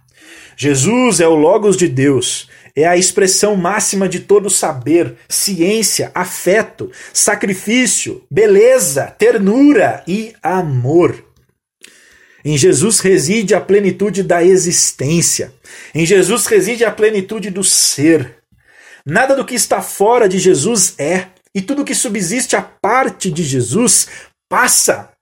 Jesus 0.56 1.18
é 1.18 1.26
o 1.26 1.34
Logos 1.34 1.76
de 1.76 1.88
Deus, 1.88 2.48
é 2.76 2.86
a 2.86 2.96
expressão 2.96 3.56
máxima 3.56 4.06
de 4.06 4.20
todo 4.20 4.50
saber, 4.50 5.16
ciência, 5.28 6.10
afeto, 6.14 6.92
sacrifício, 7.12 8.22
beleza, 8.30 9.06
ternura 9.18 10.04
e 10.06 10.34
amor. 10.42 11.24
Em 12.44 12.56
Jesus 12.56 13.00
reside 13.00 13.54
a 13.54 13.60
plenitude 13.60 14.22
da 14.22 14.44
existência. 14.44 15.52
Em 15.94 16.04
Jesus 16.04 16.46
reside 16.46 16.84
a 16.84 16.92
plenitude 16.92 17.50
do 17.50 17.64
ser. 17.64 18.36
Nada 19.04 19.34
do 19.34 19.44
que 19.44 19.54
está 19.54 19.80
fora 19.80 20.28
de 20.28 20.38
Jesus 20.38 20.94
é, 20.98 21.26
e 21.54 21.62
tudo 21.62 21.84
que 21.84 21.94
subsiste 21.94 22.54
à 22.54 22.62
parte 22.62 23.30
de 23.30 23.42
Jesus 23.42 24.06
passa. 24.48 25.15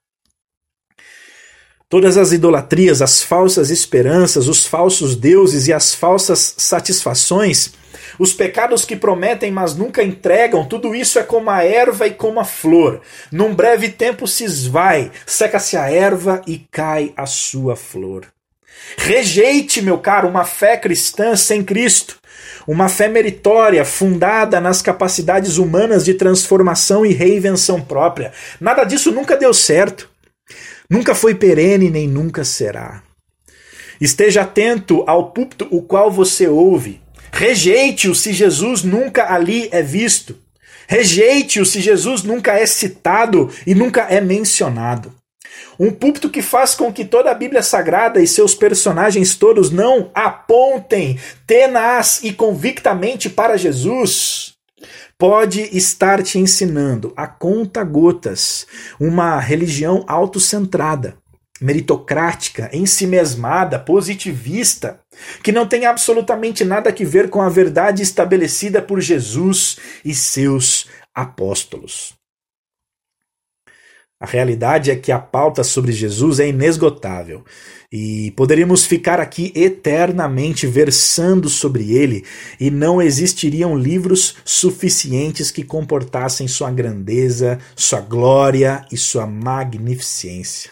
Todas 1.95 2.17
as 2.17 2.33
idolatrias, 2.33 3.01
as 3.01 3.23
falsas 3.23 3.71
esperanças, 3.71 4.49
os 4.49 4.67
falsos 4.67 5.15
deuses 5.15 5.69
e 5.69 5.73
as 5.73 5.95
falsas 5.95 6.57
satisfações 6.59 7.73
os 8.19 8.33
pecados 8.33 8.85
que 8.85 8.97
prometem, 8.97 9.53
mas 9.53 9.77
nunca 9.77 10.03
entregam, 10.03 10.65
tudo 10.65 10.93
isso 10.93 11.21
é 11.21 11.23
como 11.23 11.51
a 11.51 11.63
erva 11.63 12.09
e 12.09 12.11
como 12.11 12.41
a 12.41 12.45
flor. 12.45 13.01
Num 13.31 13.55
breve 13.55 13.89
tempo 13.89 14.27
se 14.27 14.43
esvai, 14.43 15.13
seca-se 15.25 15.77
a 15.77 15.89
erva 15.89 16.43
e 16.49 16.67
cai 16.69 17.13
a 17.17 17.27
sua 17.27 17.77
flor. 17.77 18.27
Rejeite, 18.97 19.81
meu 19.81 19.99
caro, 19.99 20.29
uma 20.29 20.45
fé 20.45 20.77
cristã 20.77 21.37
sem 21.37 21.63
Cristo. 21.63 22.19
Uma 22.67 22.89
fé 22.89 23.07
meritória, 23.07 23.85
fundada 23.85 24.61
nas 24.61 24.83
capacidades 24.83 25.59
humanas 25.59 26.05
de 26.05 26.15
transformação 26.15 27.07
e 27.07 27.13
reinvenção 27.13 27.81
própria. 27.81 28.33
Nada 28.61 28.83
disso 28.83 29.13
nunca 29.13 29.37
deu 29.37 29.55
certo. 29.55 30.13
Nunca 30.95 31.13
foi 31.13 31.35
perene, 31.35 31.91
nem 31.91 32.07
nunca 32.07 32.45
será. 32.45 33.03
Esteja 34.01 34.43
atento 34.43 35.03
ao 35.09 35.33
púlpito 35.33 35.67
o 35.73 35.83
qual 35.83 36.09
você 36.09 36.47
ouve. 36.47 37.01
Rejeite-o 37.33 38.15
se 38.15 38.33
Jesus 38.33 38.85
nunca 38.85 39.35
ali 39.35 39.69
é 39.73 39.83
visto. 39.83 40.39
Rejeite-o 40.87 41.67
se 41.67 41.81
Jesus 41.81 42.23
nunca 42.23 42.53
é 42.53 42.65
citado 42.65 43.51
e 43.67 43.75
nunca 43.75 44.03
é 44.03 44.21
mencionado. 44.21 45.13
Um 45.81 45.91
púlpito 45.91 46.31
que 46.31 46.41
faz 46.41 46.77
com 46.77 46.93
que 46.93 47.05
toda 47.05 47.29
a 47.29 47.35
Bíblia 47.35 47.65
Sagrada 47.65 48.23
e 48.23 48.29
seus 48.29 48.55
personagens 48.55 49.35
todos 49.35 49.73
não 49.73 50.13
apontem 50.15 51.19
tenaz 51.45 52.21
e 52.23 52.33
convictamente 52.33 53.29
para 53.29 53.57
Jesus 53.57 54.54
pode 55.19 55.63
estar 55.77 56.23
te 56.23 56.39
ensinando 56.39 57.13
a 57.17 57.27
conta 57.27 57.83
gotas 57.85 58.67
uma 58.99 59.39
religião 59.39 60.05
autocentrada, 60.07 61.17
meritocrática, 61.61 62.69
ensimesmada, 62.73 63.79
positivista, 63.79 65.01
que 65.43 65.53
não 65.53 65.67
tem 65.67 65.87
absolutamente 65.87 66.65
nada 66.65 66.91
a 66.91 67.05
ver 67.05 67.31
com 67.31 67.41
a 67.41 67.49
verdade 67.49 68.03
estabelecida 68.03 68.83
por 68.83 69.01
Jesus 69.01 69.79
e 70.05 70.15
seus 70.15 70.89
apóstolos. 71.15 72.15
A 74.21 74.27
realidade 74.27 74.91
é 74.91 74.97
que 74.97 75.13
a 75.13 75.19
pauta 75.19 75.63
sobre 75.65 75.93
Jesus 75.93 76.41
é 76.41 76.49
inesgotável 76.49 77.45
e 77.93 78.31
poderíamos 78.33 78.87
ficar 78.87 79.21
aqui 79.21 79.53
eternamente 79.55 80.67
versando 80.67 81.49
sobre 81.49 81.93
ele 81.93 82.25
e 82.59 82.71
não 82.71 83.03
existiriam 83.03 83.77
livros 83.77 84.37
suficientes 84.45 85.51
que 85.51 85.63
comportassem 85.63 86.49
sua 86.49 86.71
grandeza, 86.71 87.59
sua 87.77 88.01
glória 88.01 88.87
e 88.91 88.97
sua 88.97 89.27
magnificência. 89.27 90.71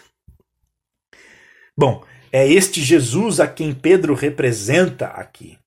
Bom, 1.77 2.03
é 2.33 2.51
este 2.51 2.81
Jesus 2.81 3.41
a 3.41 3.47
quem 3.47 3.75
Pedro 3.75 4.15
representa 4.15 5.07
aqui. 5.07 5.62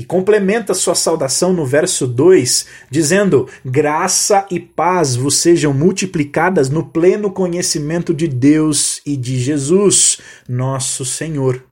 E 0.00 0.04
complementa 0.04 0.72
sua 0.72 0.94
saudação 0.94 1.52
no 1.52 1.66
verso 1.66 2.06
2, 2.06 2.64
dizendo: 2.90 3.46
Graça 3.62 4.46
e 4.50 4.58
paz 4.58 5.14
vos 5.14 5.36
sejam 5.36 5.74
multiplicadas 5.74 6.70
no 6.70 6.86
pleno 6.86 7.30
conhecimento 7.30 8.14
de 8.14 8.26
Deus 8.26 9.02
e 9.04 9.14
de 9.14 9.38
Jesus, 9.38 10.18
nosso 10.48 11.04
Senhor. 11.04 11.62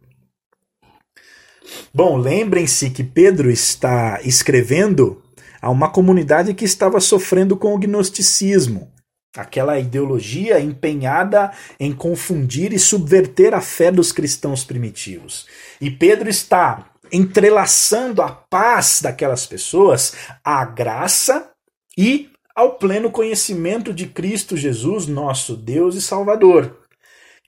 Bom, 1.95 2.19
lembrem-se 2.19 2.91
que 2.91 3.03
Pedro 3.03 3.51
está 3.51 4.21
escrevendo 4.23 5.23
a 5.59 5.71
uma 5.71 5.89
comunidade 5.89 6.53
que 6.53 6.67
estava 6.67 7.01
sofrendo 7.01 7.57
com 7.57 7.75
o 7.75 7.79
gnosticismo, 7.79 8.93
aquela 9.35 9.79
ideologia 9.79 10.61
empenhada 10.61 11.51
em 11.81 11.95
confundir 11.95 12.75
e 12.75 12.79
subverter 12.79 13.55
a 13.55 13.63
fé 13.63 13.91
dos 13.91 14.13
cristãos 14.13 14.65
primitivos. 14.65 15.47
E 15.81 15.91
Pedro 15.91 16.29
está 16.29 16.91
entrelaçando 17.13 18.23
a 18.23 18.31
paz 18.31 19.01
daquelas 19.03 19.47
pessoas 19.47 20.15
à 20.45 20.65
graça 20.65 21.51
e 21.97 22.31
ao 22.55 22.75
pleno 22.75 23.11
conhecimento 23.11 23.95
de 23.95 24.07
Cristo 24.07 24.57
Jesus, 24.57 25.07
nosso 25.07 25.57
Deus 25.57 25.95
e 25.95 26.03
Salvador, 26.03 26.77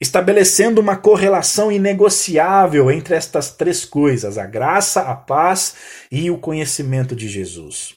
estabelecendo 0.01 0.81
uma 0.81 0.97
correlação 0.97 1.71
inegociável 1.71 2.91
entre 2.91 3.15
estas 3.15 3.51
três 3.51 3.85
coisas: 3.85 4.39
a 4.39 4.47
graça, 4.47 5.03
a 5.03 5.15
paz 5.15 5.75
e 6.11 6.31
o 6.31 6.39
conhecimento 6.39 7.17
de 7.17 7.29
Jesus. 7.29 7.95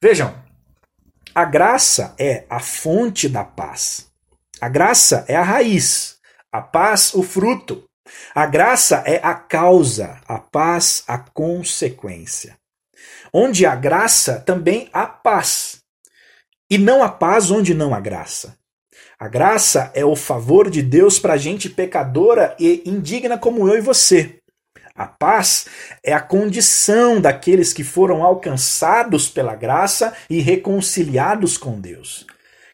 Vejam, 0.00 0.34
a 1.34 1.44
graça 1.44 2.14
é 2.18 2.44
a 2.48 2.60
fonte 2.60 3.28
da 3.28 3.44
paz. 3.44 4.06
A 4.60 4.68
graça 4.68 5.24
é 5.26 5.34
a 5.34 5.42
raiz, 5.42 6.18
a 6.52 6.60
paz 6.60 7.14
o 7.14 7.22
fruto. 7.22 7.84
A 8.34 8.46
graça 8.46 9.02
é 9.06 9.20
a 9.22 9.34
causa, 9.34 10.20
a 10.26 10.38
paz 10.38 11.04
a 11.06 11.18
consequência. 11.18 12.56
Onde 13.32 13.64
há 13.64 13.74
graça, 13.74 14.40
também 14.40 14.88
há 14.92 15.06
paz. 15.06 15.80
E 16.70 16.78
não 16.78 17.02
há 17.02 17.08
paz 17.08 17.50
onde 17.50 17.74
não 17.74 17.94
há 17.94 18.00
graça. 18.00 18.56
A 19.18 19.28
graça 19.28 19.90
é 19.94 20.04
o 20.04 20.16
favor 20.16 20.68
de 20.68 20.82
Deus 20.82 21.18
para 21.18 21.36
gente 21.36 21.70
pecadora 21.70 22.56
e 22.58 22.82
indigna 22.84 23.38
como 23.38 23.68
eu 23.68 23.78
e 23.78 23.80
você. 23.80 24.38
A 24.94 25.06
paz 25.06 25.66
é 26.04 26.12
a 26.12 26.20
condição 26.20 27.20
daqueles 27.20 27.72
que 27.72 27.84
foram 27.84 28.22
alcançados 28.22 29.28
pela 29.28 29.54
graça 29.54 30.12
e 30.28 30.40
reconciliados 30.40 31.56
com 31.56 31.80
Deus. 31.80 32.26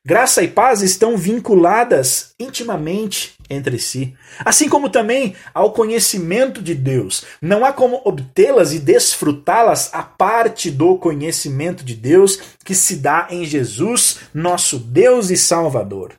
Graça 0.08 0.42
e 0.42 0.48
paz 0.48 0.80
estão 0.80 1.18
vinculadas 1.18 2.30
intimamente 2.40 3.34
entre 3.50 3.78
si, 3.78 4.14
assim 4.42 4.66
como 4.66 4.88
também 4.88 5.36
ao 5.52 5.74
conhecimento 5.74 6.62
de 6.62 6.74
Deus. 6.74 7.26
Não 7.42 7.62
há 7.62 7.74
como 7.74 8.00
obtê-las 8.06 8.72
e 8.72 8.78
desfrutá-las 8.78 9.90
a 9.92 10.02
parte 10.02 10.70
do 10.70 10.96
conhecimento 10.96 11.84
de 11.84 11.94
Deus 11.94 12.40
que 12.64 12.74
se 12.74 12.96
dá 12.96 13.26
em 13.28 13.44
Jesus, 13.44 14.20
nosso 14.32 14.78
Deus 14.78 15.28
e 15.28 15.36
Salvador. 15.36 16.14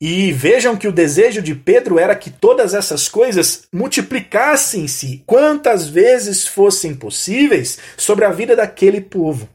E 0.00 0.30
vejam 0.30 0.76
que 0.76 0.86
o 0.86 0.92
desejo 0.92 1.42
de 1.42 1.56
Pedro 1.56 1.98
era 1.98 2.14
que 2.14 2.30
todas 2.30 2.72
essas 2.72 3.08
coisas 3.08 3.64
multiplicassem-se 3.72 5.24
quantas 5.26 5.88
vezes 5.88 6.46
fossem 6.46 6.94
possíveis 6.94 7.80
sobre 7.96 8.24
a 8.24 8.30
vida 8.30 8.54
daquele 8.54 9.00
povo. 9.00 9.48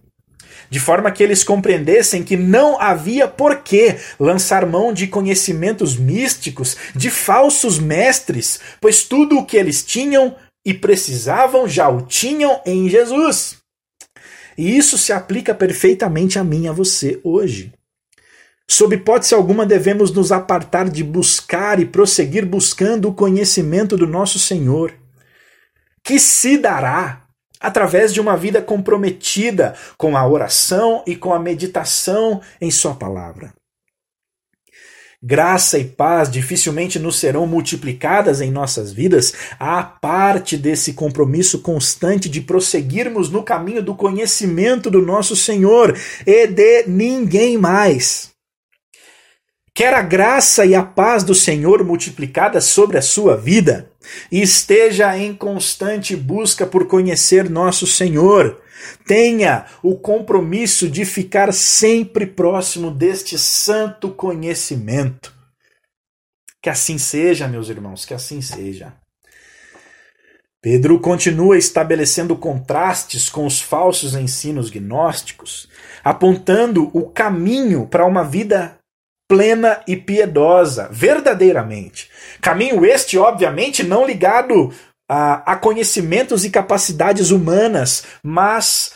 De 0.71 0.79
forma 0.79 1.11
que 1.11 1.21
eles 1.21 1.43
compreendessem 1.43 2.23
que 2.23 2.37
não 2.37 2.79
havia 2.79 3.27
por 3.27 3.57
que 3.57 3.97
lançar 4.17 4.65
mão 4.65 4.93
de 4.93 5.05
conhecimentos 5.05 5.97
místicos, 5.97 6.77
de 6.95 7.09
falsos 7.09 7.77
mestres, 7.77 8.61
pois 8.79 9.03
tudo 9.03 9.37
o 9.37 9.45
que 9.45 9.57
eles 9.57 9.83
tinham 9.83 10.33
e 10.65 10.73
precisavam 10.73 11.67
já 11.67 11.89
o 11.89 12.03
tinham 12.03 12.61
em 12.65 12.87
Jesus. 12.87 13.57
E 14.57 14.77
isso 14.77 14.97
se 14.97 15.11
aplica 15.11 15.53
perfeitamente 15.53 16.39
a 16.39 16.43
mim 16.43 16.63
e 16.63 16.67
a 16.69 16.71
você 16.71 17.19
hoje. 17.21 17.73
Sob 18.65 18.95
hipótese 18.95 19.33
alguma, 19.33 19.65
devemos 19.65 20.13
nos 20.13 20.31
apartar 20.31 20.87
de 20.89 21.03
buscar 21.03 21.81
e 21.81 21.85
prosseguir 21.85 22.45
buscando 22.45 23.09
o 23.09 23.13
conhecimento 23.13 23.97
do 23.97 24.07
nosso 24.07 24.39
Senhor, 24.39 24.93
que 26.01 26.17
se 26.17 26.57
dará 26.57 27.20
através 27.61 28.13
de 28.13 28.19
uma 28.19 28.35
vida 28.35 28.61
comprometida 28.61 29.75
com 29.97 30.17
a 30.17 30.27
oração 30.27 31.03
e 31.05 31.15
com 31.15 31.33
a 31.33 31.39
meditação 31.39 32.41
em 32.59 32.71
Sua 32.71 32.95
palavra. 32.95 33.53
Graça 35.23 35.77
e 35.77 35.83
paz 35.85 36.31
dificilmente 36.31 36.97
nos 36.97 37.19
serão 37.19 37.45
multiplicadas 37.45 38.41
em 38.41 38.49
nossas 38.49 38.91
vidas 38.91 39.31
à 39.59 39.83
parte 39.83 40.57
desse 40.57 40.93
compromisso 40.93 41.59
constante 41.59 42.27
de 42.27 42.41
prosseguirmos 42.41 43.29
no 43.29 43.43
caminho 43.43 43.83
do 43.83 43.93
conhecimento 43.93 44.89
do 44.89 44.99
nosso 44.99 45.35
Senhor 45.35 45.95
e 46.25 46.47
de 46.47 46.85
ninguém 46.87 47.55
mais. 47.55 48.30
Quer 49.73 49.93
a 49.93 50.01
graça 50.01 50.65
e 50.65 50.75
a 50.75 50.83
paz 50.83 51.23
do 51.23 51.33
Senhor 51.33 51.83
multiplicadas 51.83 52.65
sobre 52.65 52.97
a 52.97 53.01
sua 53.01 53.37
vida 53.37 53.89
e 54.29 54.41
esteja 54.41 55.17
em 55.17 55.33
constante 55.33 56.15
busca 56.15 56.65
por 56.65 56.87
conhecer 56.87 57.49
nosso 57.49 57.87
Senhor. 57.87 58.61
Tenha 59.05 59.65
o 59.81 59.95
compromisso 59.95 60.89
de 60.89 61.05
ficar 61.05 61.53
sempre 61.53 62.25
próximo 62.25 62.91
deste 62.91 63.37
santo 63.37 64.09
conhecimento. 64.09 65.33
Que 66.61 66.69
assim 66.69 66.97
seja, 66.97 67.47
meus 67.47 67.69
irmãos, 67.69 68.05
que 68.05 68.13
assim 68.13 68.41
seja. 68.41 68.93
Pedro 70.61 70.99
continua 70.99 71.57
estabelecendo 71.57 72.35
contrastes 72.35 73.29
com 73.29 73.47
os 73.47 73.59
falsos 73.59 74.13
ensinos 74.15 74.69
gnósticos, 74.69 75.67
apontando 76.03 76.91
o 76.93 77.09
caminho 77.09 77.87
para 77.87 78.05
uma 78.05 78.23
vida 78.23 78.77
plena 79.31 79.81
e 79.87 79.95
piedosa, 79.95 80.89
verdadeiramente. 80.91 82.09
Caminho 82.41 82.85
este, 82.85 83.17
obviamente, 83.17 83.81
não 83.81 84.05
ligado 84.05 84.73
a, 85.09 85.53
a 85.53 85.55
conhecimentos 85.55 86.43
e 86.43 86.49
capacidades 86.49 87.31
humanas, 87.31 88.03
mas 88.21 88.93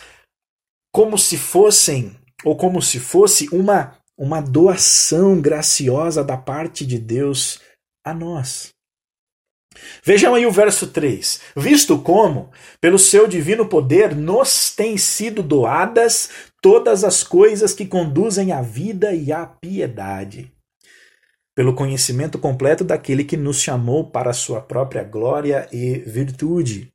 como 0.93 1.17
se 1.17 1.37
fossem, 1.37 2.13
ou 2.43 2.57
como 2.57 2.81
se 2.81 2.99
fosse 2.99 3.47
uma, 3.49 3.95
uma 4.17 4.41
doação 4.41 5.39
graciosa 5.39 6.21
da 6.21 6.35
parte 6.35 6.85
de 6.85 6.99
Deus 6.99 7.61
a 8.05 8.13
nós. 8.13 8.74
Vejam 10.03 10.35
aí 10.35 10.45
o 10.45 10.51
verso 10.51 10.87
3. 10.87 11.41
Visto 11.55 11.97
como, 11.99 12.51
pelo 12.79 12.99
seu 12.99 13.27
divino 13.27 13.65
poder, 13.67 14.15
nos 14.15 14.73
têm 14.73 14.97
sido 14.97 15.43
doadas 15.43 16.29
todas 16.61 17.03
as 17.03 17.23
coisas 17.23 17.73
que 17.73 17.85
conduzem 17.85 18.51
à 18.51 18.61
vida 18.61 19.13
e 19.13 19.31
à 19.31 19.45
piedade, 19.45 20.51
pelo 21.55 21.75
conhecimento 21.75 22.39
completo 22.39 22.83
daquele 22.83 23.23
que 23.23 23.37
nos 23.37 23.61
chamou 23.61 24.09
para 24.09 24.31
a 24.31 24.33
sua 24.33 24.61
própria 24.61 25.03
glória 25.03 25.67
e 25.71 25.99
virtude. 25.99 26.91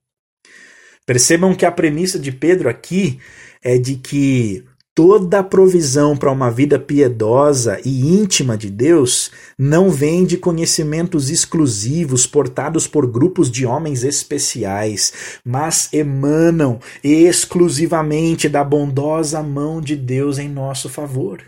Percebam 1.06 1.54
que 1.54 1.66
a 1.66 1.72
premissa 1.72 2.18
de 2.18 2.30
Pedro 2.30 2.68
aqui 2.68 3.20
é 3.62 3.78
de 3.78 3.96
que 3.96 4.64
toda 4.94 5.38
a 5.38 5.42
provisão 5.42 6.16
para 6.16 6.32
uma 6.32 6.50
vida 6.50 6.78
piedosa 6.78 7.80
e 7.84 8.14
íntima 8.14 8.56
de 8.56 8.70
Deus 8.70 9.30
não 9.58 9.90
vem 9.90 10.24
de 10.24 10.36
conhecimentos 10.36 11.30
exclusivos 11.30 12.26
portados 12.26 12.86
por 12.86 13.06
grupos 13.06 13.50
de 13.50 13.64
homens 13.64 14.04
especiais, 14.04 15.40
mas 15.44 15.88
emanam 15.92 16.80
exclusivamente 17.02 18.48
da 18.48 18.64
bondosa 18.64 19.42
mão 19.42 19.80
de 19.80 19.96
Deus 19.96 20.38
em 20.38 20.48
nosso 20.48 20.88
favor. 20.88 21.42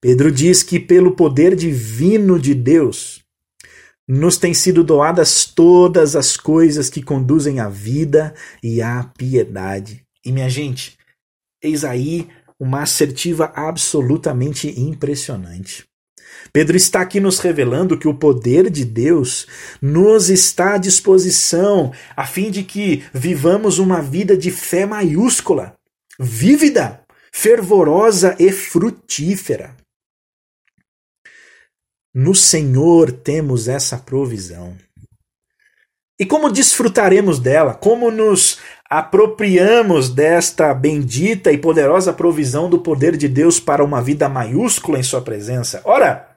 Pedro 0.00 0.30
diz 0.30 0.62
que 0.62 0.78
pelo 0.78 1.12
poder 1.12 1.56
divino 1.56 2.38
de 2.38 2.54
Deus, 2.54 3.20
nos 4.08 4.38
têm 4.38 4.54
sido 4.54 4.82
doadas 4.82 5.44
todas 5.44 6.16
as 6.16 6.34
coisas 6.34 6.88
que 6.88 7.02
conduzem 7.02 7.60
à 7.60 7.68
vida 7.68 8.34
e 8.62 8.80
à 8.80 9.04
piedade. 9.04 10.02
E 10.24 10.32
minha 10.32 10.48
gente, 10.48 10.97
Eis 11.62 11.84
aí 11.84 12.28
uma 12.58 12.82
assertiva 12.82 13.52
absolutamente 13.54 14.68
impressionante. 14.80 15.84
Pedro 16.52 16.76
está 16.76 17.00
aqui 17.00 17.20
nos 17.20 17.38
revelando 17.38 17.98
que 17.98 18.08
o 18.08 18.14
poder 18.14 18.70
de 18.70 18.84
Deus 18.84 19.46
nos 19.80 20.30
está 20.30 20.74
à 20.74 20.78
disposição 20.78 21.92
a 22.16 22.26
fim 22.26 22.50
de 22.50 22.62
que 22.62 23.04
vivamos 23.12 23.78
uma 23.78 24.00
vida 24.00 24.36
de 24.36 24.50
fé 24.50 24.86
maiúscula, 24.86 25.74
vívida, 26.18 27.02
fervorosa 27.32 28.36
e 28.38 28.50
frutífera. 28.52 29.76
No 32.14 32.34
Senhor 32.34 33.12
temos 33.12 33.68
essa 33.68 33.98
provisão. 33.98 34.76
E 36.20 36.26
como 36.26 36.50
desfrutaremos 36.50 37.38
dela? 37.38 37.74
Como 37.74 38.10
nos 38.10 38.58
apropriamos 38.90 40.08
desta 40.08 40.74
bendita 40.74 41.52
e 41.52 41.58
poderosa 41.58 42.12
provisão 42.12 42.68
do 42.68 42.80
poder 42.80 43.16
de 43.16 43.28
Deus 43.28 43.60
para 43.60 43.84
uma 43.84 44.02
vida 44.02 44.28
maiúscula 44.28 44.98
em 44.98 45.02
Sua 45.04 45.22
presença? 45.22 45.80
Ora, 45.84 46.28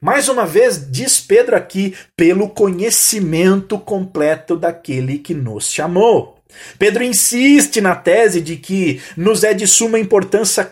mais 0.00 0.30
uma 0.30 0.46
vez, 0.46 0.90
diz 0.90 1.20
Pedro 1.20 1.56
aqui, 1.56 1.94
pelo 2.16 2.48
conhecimento 2.48 3.78
completo 3.78 4.56
daquele 4.56 5.18
que 5.18 5.34
nos 5.34 5.70
chamou. 5.70 6.38
Pedro 6.78 7.04
insiste 7.04 7.82
na 7.82 7.94
tese 7.94 8.40
de 8.40 8.56
que 8.56 9.02
nos 9.14 9.44
é 9.44 9.52
de 9.52 9.66
suma 9.66 9.98
importância, 9.98 10.66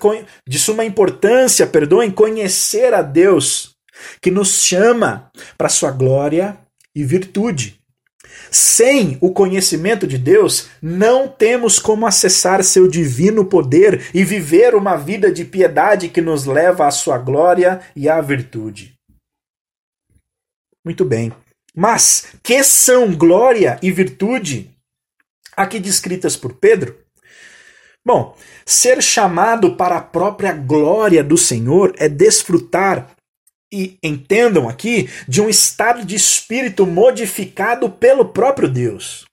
de 0.48 0.58
suma 0.58 0.82
importância, 0.82 1.66
perdoem, 1.66 2.10
conhecer 2.10 2.94
a 2.94 3.02
Deus, 3.02 3.76
que 4.22 4.30
nos 4.30 4.62
chama 4.64 5.30
para 5.58 5.68
sua 5.68 5.90
glória 5.90 6.56
e 6.94 7.04
virtude. 7.04 7.75
Sem 8.50 9.18
o 9.20 9.32
conhecimento 9.32 10.06
de 10.06 10.18
Deus, 10.18 10.68
não 10.80 11.28
temos 11.28 11.78
como 11.78 12.06
acessar 12.06 12.62
seu 12.62 12.88
divino 12.88 13.44
poder 13.44 14.10
e 14.14 14.24
viver 14.24 14.74
uma 14.74 14.96
vida 14.96 15.30
de 15.30 15.44
piedade 15.44 16.08
que 16.08 16.20
nos 16.20 16.44
leva 16.46 16.86
à 16.86 16.90
sua 16.90 17.18
glória 17.18 17.80
e 17.94 18.08
à 18.08 18.20
virtude. 18.20 18.94
Muito 20.84 21.04
bem. 21.04 21.32
Mas 21.74 22.28
que 22.42 22.62
são 22.62 23.14
glória 23.14 23.78
e 23.82 23.90
virtude 23.90 24.70
aqui 25.56 25.78
descritas 25.78 26.36
por 26.36 26.54
Pedro? 26.54 26.96
Bom, 28.04 28.36
ser 28.64 29.02
chamado 29.02 29.74
para 29.76 29.96
a 29.96 30.00
própria 30.00 30.52
glória 30.52 31.24
do 31.24 31.36
Senhor 31.36 31.92
é 31.98 32.08
desfrutar 32.08 33.15
e 33.72 33.98
entendam 34.02 34.68
aqui, 34.68 35.08
de 35.26 35.40
um 35.40 35.48
estado 35.48 36.04
de 36.04 36.14
espírito 36.14 36.86
modificado 36.86 37.90
pelo 37.90 38.26
próprio 38.26 38.68
Deus. 38.68 39.26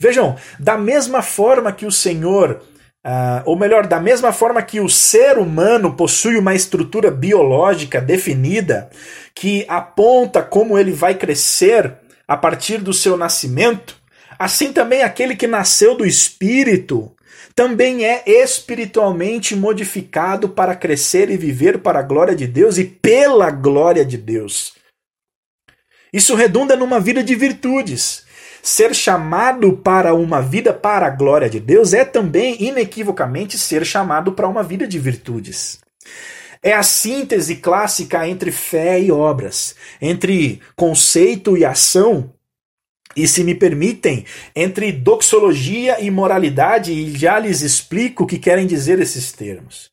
Vejam, 0.00 0.36
da 0.58 0.76
mesma 0.76 1.22
forma 1.22 1.72
que 1.72 1.86
o 1.86 1.92
Senhor, 1.92 2.62
uh, 3.04 3.42
ou 3.44 3.56
melhor, 3.56 3.86
da 3.86 3.98
mesma 3.98 4.32
forma 4.32 4.62
que 4.62 4.80
o 4.80 4.88
ser 4.88 5.38
humano 5.38 5.94
possui 5.94 6.36
uma 6.36 6.54
estrutura 6.54 7.10
biológica 7.10 8.00
definida, 8.00 8.90
que 9.34 9.64
aponta 9.68 10.42
como 10.42 10.78
ele 10.78 10.92
vai 10.92 11.14
crescer 11.14 11.94
a 12.26 12.36
partir 12.36 12.78
do 12.78 12.92
seu 12.92 13.16
nascimento, 13.16 13.96
assim 14.38 14.72
também 14.72 15.02
aquele 15.02 15.34
que 15.34 15.46
nasceu 15.46 15.96
do 15.96 16.06
Espírito 16.06 17.12
também 17.54 18.04
é 18.04 18.22
espiritualmente 18.26 19.56
modificado 19.56 20.48
para 20.48 20.76
crescer 20.76 21.30
e 21.30 21.36
viver 21.36 21.78
para 21.78 22.00
a 22.00 22.02
glória 22.02 22.34
de 22.34 22.46
Deus 22.46 22.78
e 22.78 22.84
pela 22.84 23.50
glória 23.50 24.04
de 24.04 24.16
Deus. 24.16 24.74
Isso 26.12 26.34
redunda 26.34 26.76
numa 26.76 27.00
vida 27.00 27.22
de 27.22 27.34
virtudes. 27.34 28.26
Ser 28.62 28.94
chamado 28.94 29.76
para 29.76 30.14
uma 30.14 30.40
vida 30.40 30.72
para 30.72 31.06
a 31.06 31.10
glória 31.10 31.48
de 31.48 31.60
Deus 31.60 31.92
é 31.92 32.04
também, 32.04 32.62
inequivocamente, 32.62 33.58
ser 33.58 33.84
chamado 33.84 34.32
para 34.32 34.48
uma 34.48 34.62
vida 34.62 34.86
de 34.86 34.98
virtudes. 34.98 35.78
É 36.62 36.72
a 36.72 36.82
síntese 36.82 37.56
clássica 37.56 38.26
entre 38.26 38.50
fé 38.50 39.00
e 39.00 39.12
obras, 39.12 39.76
entre 40.00 40.60
conceito 40.74 41.56
e 41.56 41.64
ação, 41.64 42.32
e 43.22 43.28
se 43.28 43.42
me 43.42 43.54
permitem, 43.54 44.24
entre 44.54 44.92
doxologia 44.92 46.00
e 46.00 46.10
moralidade, 46.10 46.92
e 46.92 47.16
já 47.16 47.38
lhes 47.38 47.62
explico 47.62 48.24
o 48.24 48.26
que 48.26 48.38
querem 48.38 48.66
dizer 48.66 49.00
esses 49.00 49.32
termos. 49.32 49.90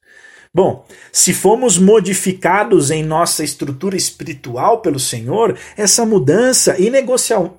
Bom, 0.53 0.85
se 1.11 1.33
fomos 1.33 1.77
modificados 1.77 2.89
em 2.89 3.03
nossa 3.03 3.43
estrutura 3.43 3.97
espiritual 3.97 4.79
pelo 4.79 5.01
Senhor, 5.01 5.57
essa 5.75 6.05
mudança 6.05 6.77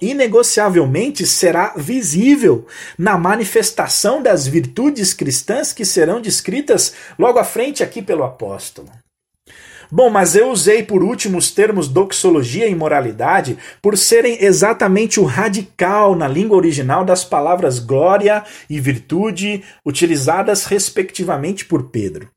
inegociavelmente 0.01 1.27
será 1.27 1.75
visível 1.77 2.67
na 2.97 3.19
manifestação 3.19 4.23
das 4.23 4.47
virtudes 4.47 5.13
cristãs 5.13 5.75
que 5.75 5.85
serão 5.85 6.23
descritas 6.23 6.95
logo 7.19 7.39
à 7.39 7.45
frente 7.45 7.83
aqui 7.83 8.01
pelo 8.01 8.25
apóstolo. 8.25 8.89
Bom, 9.91 10.11
mas 10.11 10.35
eu 10.35 10.51
usei 10.51 10.83
por 10.83 11.03
último 11.03 11.39
os 11.39 11.51
termos 11.51 11.89
doxologia 11.89 12.67
e 12.67 12.75
moralidade 12.75 13.59
por 13.81 13.97
serem 13.97 14.39
exatamente 14.43 15.21
o 15.21 15.25
radical 15.25 16.15
na 16.15 16.27
língua 16.27 16.57
original 16.57 17.05
das 17.05 17.25
palavras 17.25 17.79
glória 17.79 18.45
e 18.69 18.81
virtude 18.81 19.63
utilizadas 19.85 20.65
respectivamente 20.65 21.65
por 21.65 21.91
Pedro. 21.91 22.29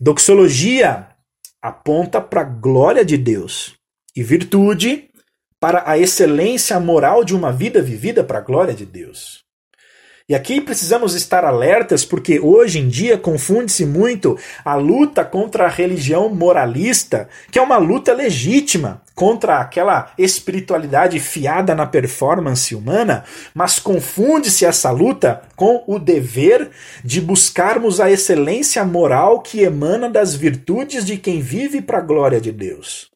Doxologia 0.00 1.08
aponta 1.60 2.20
para 2.20 2.40
a 2.40 2.44
glória 2.44 3.04
de 3.04 3.16
Deus 3.16 3.74
e 4.16 4.22
virtude 4.22 5.08
para 5.60 5.88
a 5.88 5.96
excelência 5.96 6.80
moral 6.80 7.24
de 7.24 7.36
uma 7.36 7.52
vida 7.52 7.80
vivida 7.80 8.24
para 8.24 8.38
a 8.38 8.42
glória 8.42 8.74
de 8.74 8.84
Deus. 8.84 9.41
E 10.28 10.34
aqui 10.34 10.60
precisamos 10.60 11.14
estar 11.14 11.44
alertas 11.44 12.04
porque 12.04 12.38
hoje 12.38 12.78
em 12.78 12.88
dia 12.88 13.18
confunde-se 13.18 13.84
muito 13.84 14.38
a 14.64 14.74
luta 14.74 15.24
contra 15.24 15.66
a 15.66 15.68
religião 15.68 16.28
moralista, 16.28 17.28
que 17.50 17.58
é 17.58 17.62
uma 17.62 17.76
luta 17.76 18.12
legítima 18.12 19.02
contra 19.14 19.58
aquela 19.58 20.12
espiritualidade 20.16 21.20
fiada 21.20 21.74
na 21.74 21.86
performance 21.86 22.74
humana, 22.74 23.24
mas 23.54 23.78
confunde-se 23.78 24.64
essa 24.64 24.90
luta 24.90 25.42
com 25.54 25.84
o 25.86 25.98
dever 25.98 26.70
de 27.04 27.20
buscarmos 27.20 28.00
a 28.00 28.10
excelência 28.10 28.84
moral 28.84 29.40
que 29.40 29.62
emana 29.62 30.08
das 30.08 30.34
virtudes 30.34 31.04
de 31.04 31.16
quem 31.18 31.40
vive 31.40 31.82
para 31.82 31.98
a 31.98 32.02
glória 32.02 32.40
de 32.40 32.52
Deus. 32.52 33.11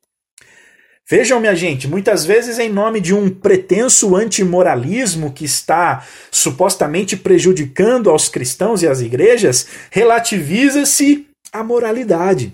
Vejam, 1.09 1.39
minha 1.39 1.55
gente, 1.55 1.87
muitas 1.87 2.25
vezes 2.25 2.59
em 2.59 2.69
nome 2.69 3.01
de 3.01 3.15
um 3.15 3.31
pretenso 3.31 4.17
antimoralismo 4.17 5.33
que 5.33 5.45
está 5.45 6.05
supostamente 6.33 7.17
prejudicando 7.17 8.11
aos 8.11 8.29
cristãos 8.29 8.83
e 8.83 8.89
às 8.89 9.01
igrejas, 9.01 9.69
relativiza-se 9.89 11.29
a 11.53 11.63
moralidade. 11.63 12.53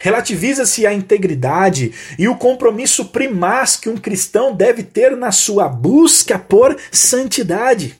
Relativiza-se 0.00 0.84
a 0.84 0.92
integridade 0.92 1.94
e 2.18 2.26
o 2.26 2.36
compromisso 2.36 3.04
primaz 3.10 3.76
que 3.76 3.88
um 3.88 3.96
cristão 3.96 4.52
deve 4.52 4.82
ter 4.82 5.16
na 5.16 5.30
sua 5.30 5.68
busca 5.68 6.40
por 6.40 6.76
santidade. 6.90 7.94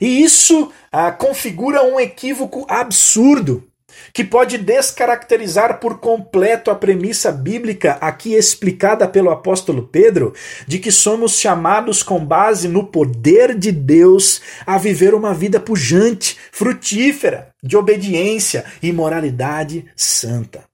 E 0.00 0.22
isso 0.22 0.72
ah, 0.92 1.10
configura 1.10 1.82
um 1.82 1.98
equívoco 1.98 2.64
absurdo 2.68 3.67
que 4.12 4.24
pode 4.24 4.58
descaracterizar 4.58 5.80
por 5.80 5.98
completo 5.98 6.70
a 6.70 6.74
premissa 6.74 7.30
bíblica 7.30 7.98
aqui 8.00 8.34
explicada 8.34 9.06
pelo 9.06 9.30
apóstolo 9.30 9.86
Pedro, 9.86 10.34
de 10.66 10.78
que 10.78 10.90
somos 10.90 11.38
chamados 11.38 12.02
com 12.02 12.24
base 12.24 12.68
no 12.68 12.86
poder 12.86 13.56
de 13.56 13.72
Deus 13.72 14.40
a 14.66 14.78
viver 14.78 15.14
uma 15.14 15.34
vida 15.34 15.60
pujante, 15.60 16.36
frutífera, 16.52 17.48
de 17.62 17.76
obediência 17.76 18.64
e 18.82 18.92
moralidade 18.92 19.84
santa. 19.96 20.64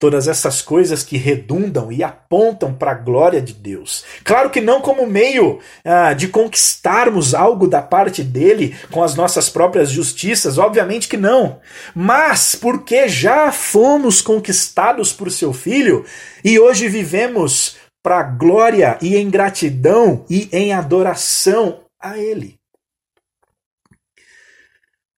Todas 0.00 0.26
essas 0.26 0.62
coisas 0.62 1.02
que 1.02 1.18
redundam 1.18 1.92
e 1.92 2.02
apontam 2.02 2.72
para 2.72 2.92
a 2.92 2.94
glória 2.94 3.38
de 3.38 3.52
Deus. 3.52 4.02
Claro 4.24 4.48
que 4.48 4.58
não 4.58 4.80
como 4.80 5.06
meio 5.06 5.58
ah, 5.84 6.14
de 6.14 6.28
conquistarmos 6.28 7.34
algo 7.34 7.68
da 7.68 7.82
parte 7.82 8.24
dele 8.24 8.74
com 8.90 9.04
as 9.04 9.14
nossas 9.14 9.50
próprias 9.50 9.90
justiças, 9.90 10.56
obviamente 10.56 11.06
que 11.06 11.18
não. 11.18 11.60
Mas 11.94 12.54
porque 12.54 13.10
já 13.10 13.52
fomos 13.52 14.22
conquistados 14.22 15.12
por 15.12 15.30
seu 15.30 15.52
filho 15.52 16.06
e 16.42 16.58
hoje 16.58 16.88
vivemos 16.88 17.76
para 18.02 18.22
glória 18.22 18.96
e 19.02 19.16
em 19.16 19.28
gratidão 19.28 20.24
e 20.30 20.48
em 20.50 20.72
adoração 20.72 21.80
a 22.00 22.16
ele. 22.18 22.58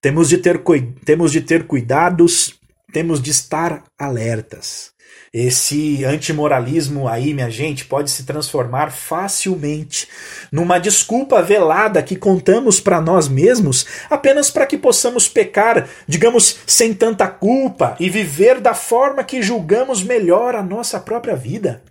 Temos 0.01 0.27
de 0.27 0.39
ter, 0.39 0.61
temos 1.05 1.31
de 1.31 1.39
ter 1.39 1.65
cuidados 1.65 2.59
temos 2.93 3.21
de 3.21 3.31
estar 3.31 3.83
alertas. 3.99 4.93
Esse 5.33 6.05
antimoralismo 6.05 7.07
aí, 7.07 7.33
minha 7.33 7.49
gente, 7.49 7.85
pode 7.85 8.11
se 8.11 8.23
transformar 8.23 8.91
facilmente 8.91 10.07
numa 10.51 10.77
desculpa 10.77 11.41
velada 11.41 12.03
que 12.03 12.15
contamos 12.15 12.79
para 12.79 13.01
nós 13.01 13.27
mesmos 13.27 13.83
apenas 14.11 14.51
para 14.51 14.67
que 14.67 14.77
possamos 14.77 15.27
pecar, 15.27 15.89
digamos, 16.07 16.59
sem 16.67 16.93
tanta 16.93 17.27
culpa 17.27 17.95
e 17.99 18.11
viver 18.11 18.61
da 18.61 18.75
forma 18.75 19.23
que 19.23 19.41
julgamos 19.41 20.03
melhor 20.03 20.53
a 20.53 20.61
nossa 20.61 20.99
própria 20.99 21.35
vida. 21.35 21.81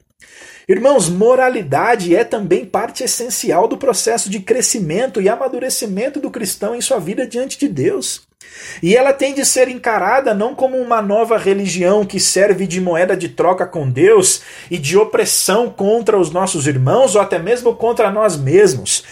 Irmãos, 0.68 1.08
moralidade 1.08 2.14
é 2.14 2.22
também 2.22 2.64
parte 2.64 3.02
essencial 3.02 3.66
do 3.66 3.76
processo 3.76 4.30
de 4.30 4.40
crescimento 4.40 5.20
e 5.20 5.28
amadurecimento 5.28 6.20
do 6.20 6.30
cristão 6.30 6.74
em 6.74 6.80
sua 6.80 7.00
vida 7.00 7.26
diante 7.26 7.58
de 7.58 7.68
Deus. 7.68 8.22
E 8.82 8.96
ela 8.96 9.12
tem 9.12 9.34
de 9.34 9.44
ser 9.44 9.68
encarada 9.68 10.34
não 10.34 10.54
como 10.54 10.76
uma 10.76 11.02
nova 11.02 11.36
religião 11.36 12.04
que 12.04 12.20
serve 12.20 12.66
de 12.66 12.80
moeda 12.80 13.16
de 13.16 13.28
troca 13.28 13.66
com 13.66 13.90
Deus 13.90 14.42
e 14.70 14.78
de 14.78 14.96
opressão 14.96 15.70
contra 15.70 16.18
os 16.18 16.30
nossos 16.30 16.66
irmãos 16.66 17.14
ou 17.14 17.20
até 17.20 17.38
mesmo 17.38 17.74
contra 17.74 18.10
nós 18.10 18.36
mesmos, 18.36 19.04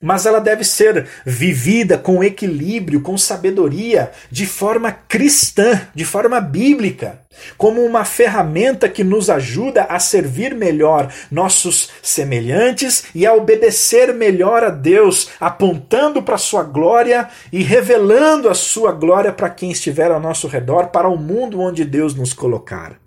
mas 0.00 0.26
ela 0.26 0.40
deve 0.40 0.62
ser 0.62 1.06
vivida 1.24 1.96
com 1.96 2.22
equilíbrio, 2.22 3.00
com 3.00 3.16
sabedoria, 3.16 4.10
de 4.30 4.46
forma 4.46 4.92
cristã, 4.92 5.80
de 5.94 6.04
forma 6.04 6.40
bíblica, 6.40 7.20
como 7.56 7.82
uma 7.82 8.04
ferramenta 8.04 8.88
que 8.88 9.02
nos 9.02 9.30
ajuda 9.30 9.84
a 9.84 9.98
servir 9.98 10.54
melhor 10.54 11.12
nossos 11.30 11.90
semelhantes 12.02 13.04
e 13.14 13.26
a 13.26 13.34
obedecer 13.34 14.12
melhor 14.12 14.64
a 14.64 14.70
Deus, 14.70 15.30
apontando 15.40 16.22
para 16.22 16.34
a 16.34 16.38
sua 16.38 16.62
glória 16.62 17.28
e 17.50 17.62
revelando 17.62 18.48
a 18.48 18.54
sua 18.54 18.92
glória 18.92 19.32
para 19.32 19.50
quem 19.50 19.70
estiver 19.70 20.10
ao 20.10 20.20
nosso 20.20 20.46
redor, 20.46 20.88
para 20.88 21.08
o 21.08 21.16
mundo 21.16 21.60
onde 21.60 21.84
Deus 21.84 22.14
nos 22.14 22.32
colocar. 22.32 23.05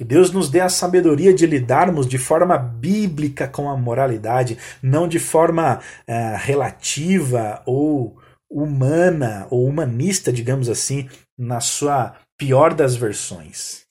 Que 0.00 0.04
Deus 0.04 0.32
nos 0.32 0.48
dê 0.48 0.60
a 0.60 0.70
sabedoria 0.70 1.34
de 1.34 1.44
lidarmos 1.44 2.06
de 2.06 2.16
forma 2.16 2.56
bíblica 2.56 3.46
com 3.46 3.68
a 3.68 3.76
moralidade, 3.76 4.56
não 4.82 5.06
de 5.06 5.18
forma 5.18 5.78
é, 6.06 6.36
relativa 6.38 7.62
ou 7.66 8.18
humana 8.50 9.46
ou 9.50 9.66
humanista, 9.66 10.32
digamos 10.32 10.70
assim, 10.70 11.06
na 11.38 11.60
sua 11.60 12.14
pior 12.38 12.72
das 12.72 12.96
versões. 12.96 13.82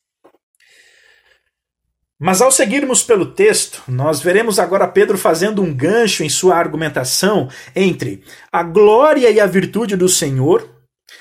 Mas 2.19 2.41
ao 2.41 2.51
seguirmos 2.51 3.03
pelo 3.03 3.31
texto, 3.31 3.83
nós 3.87 4.19
veremos 4.19 4.57
agora 4.57 4.87
Pedro 4.87 5.15
fazendo 5.15 5.61
um 5.61 5.71
gancho 5.71 6.23
em 6.23 6.29
sua 6.29 6.55
argumentação 6.55 7.49
entre 7.75 8.23
a 8.51 8.63
glória 8.63 9.29
e 9.29 9.39
a 9.39 9.45
virtude 9.45 9.95
do 9.95 10.09
Senhor, 10.09 10.67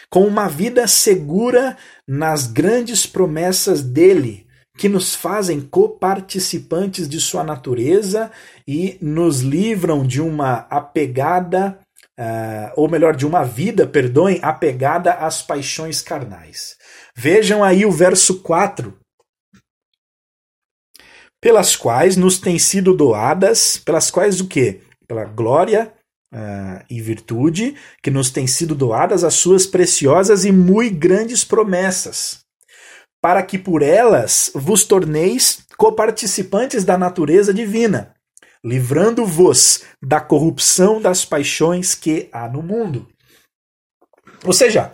com 0.09 0.27
uma 0.27 0.49
vida 0.49 0.89
segura 0.89 1.77
nas 2.09 2.47
grandes 2.47 3.05
promessas 3.05 3.83
dele, 3.83 4.48
que 4.79 4.89
nos 4.89 5.15
fazem 5.15 5.61
coparticipantes 5.61 7.09
de 7.09 7.21
sua 7.21 7.43
natureza 7.43 8.31
e 8.67 8.97
nos 9.03 9.41
livram 9.41 10.07
de 10.07 10.21
uma 10.21 10.67
apegada 10.71 11.79
uh, 12.19 12.73
ou 12.77 12.89
melhor, 12.89 13.15
de 13.15 13.27
uma 13.27 13.45
vida, 13.45 13.87
perdoem, 13.87 14.41
apegada 14.43 15.13
às 15.13 15.41
paixões 15.41 16.03
carnais. 16.03 16.77
Vejam 17.15 17.63
aí 17.63 17.87
o 17.87 17.93
verso 17.93 18.41
4. 18.41 18.97
Pelas 21.41 21.77
quais 21.77 22.17
nos 22.17 22.39
têm 22.39 22.59
sido 22.59 22.93
doadas, 22.93 23.77
pelas 23.77 24.11
quais 24.11 24.41
o 24.41 24.49
quê? 24.49 24.81
Pela 25.07 25.25
glória 25.25 25.93
uh, 26.35 26.85
e 26.91 27.01
virtude 27.01 27.77
que 28.03 28.11
nos 28.11 28.31
têm 28.31 28.47
sido 28.47 28.75
doadas 28.75 29.23
as 29.23 29.35
suas 29.35 29.65
preciosas 29.65 30.45
e 30.45 30.51
muito 30.51 30.99
grandes 30.99 31.45
promessas, 31.45 32.41
para 33.21 33.43
que 33.43 33.59
por 33.59 33.83
elas 33.83 34.51
vos 34.55 34.85
torneis 34.85 35.61
coparticipantes 35.77 36.85
da 36.85 36.97
natureza 36.97 37.53
divina, 37.53 38.15
livrando-vos 38.65 39.83
da 40.03 40.21
corrupção 40.21 41.01
das 41.01 41.25
paixões 41.25 41.95
que 41.95 42.29
há 42.33 42.49
no 42.49 42.63
mundo. 42.63 43.09
Ou 44.45 44.53
seja, 44.53 44.93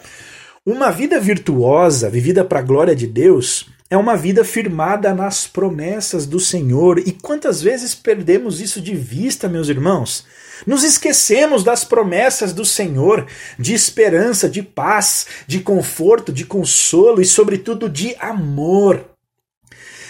uma 0.64 0.90
vida 0.90 1.20
virtuosa, 1.20 2.08
vivida 2.08 2.44
para 2.44 2.60
a 2.60 2.62
glória 2.62 2.96
de 2.96 3.06
Deus, 3.06 3.68
é 3.90 3.96
uma 3.96 4.16
vida 4.16 4.44
firmada 4.44 5.14
nas 5.14 5.46
promessas 5.46 6.26
do 6.26 6.40
Senhor. 6.40 6.98
E 6.98 7.12
quantas 7.12 7.62
vezes 7.62 7.94
perdemos 7.94 8.60
isso 8.60 8.80
de 8.80 8.94
vista, 8.94 9.48
meus 9.48 9.68
irmãos? 9.68 10.24
Nos 10.66 10.82
esquecemos 10.82 11.62
das 11.62 11.84
promessas 11.84 12.52
do 12.52 12.64
Senhor, 12.64 13.26
de 13.58 13.74
esperança, 13.74 14.48
de 14.48 14.62
paz, 14.62 15.26
de 15.46 15.60
conforto, 15.60 16.32
de 16.32 16.44
consolo 16.44 17.20
e, 17.20 17.24
sobretudo, 17.24 17.88
de 17.88 18.16
amor. 18.18 19.04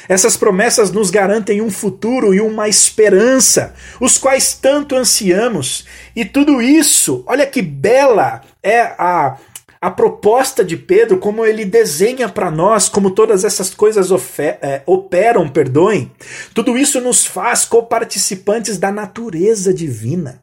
Essas 0.08 0.36
promessas 0.36 0.90
nos 0.90 1.10
garantem 1.10 1.62
um 1.62 1.70
futuro 1.70 2.34
e 2.34 2.40
uma 2.40 2.68
esperança, 2.68 3.74
os 3.98 4.18
quais 4.18 4.54
tanto 4.54 4.94
ansiamos. 4.94 5.86
E 6.14 6.24
tudo 6.24 6.60
isso, 6.60 7.24
olha 7.26 7.46
que 7.46 7.62
bela 7.62 8.42
é 8.62 8.80
a, 8.80 9.38
a 9.84 9.90
proposta 9.90 10.64
de 10.64 10.76
Pedro, 10.78 11.18
como 11.18 11.44
ele 11.44 11.64
desenha 11.64 12.26
para 12.28 12.50
nós, 12.50 12.88
como 12.88 13.10
todas 13.10 13.44
essas 13.44 13.74
coisas 13.74 14.08
é, 14.38 14.82
operam, 14.86 15.46
perdoem. 15.48 16.10
Tudo 16.54 16.78
isso 16.78 17.02
nos 17.02 17.26
faz 17.26 17.66
coparticipantes 17.66 18.78
da 18.78 18.90
natureza 18.90 19.74
divina 19.74 20.42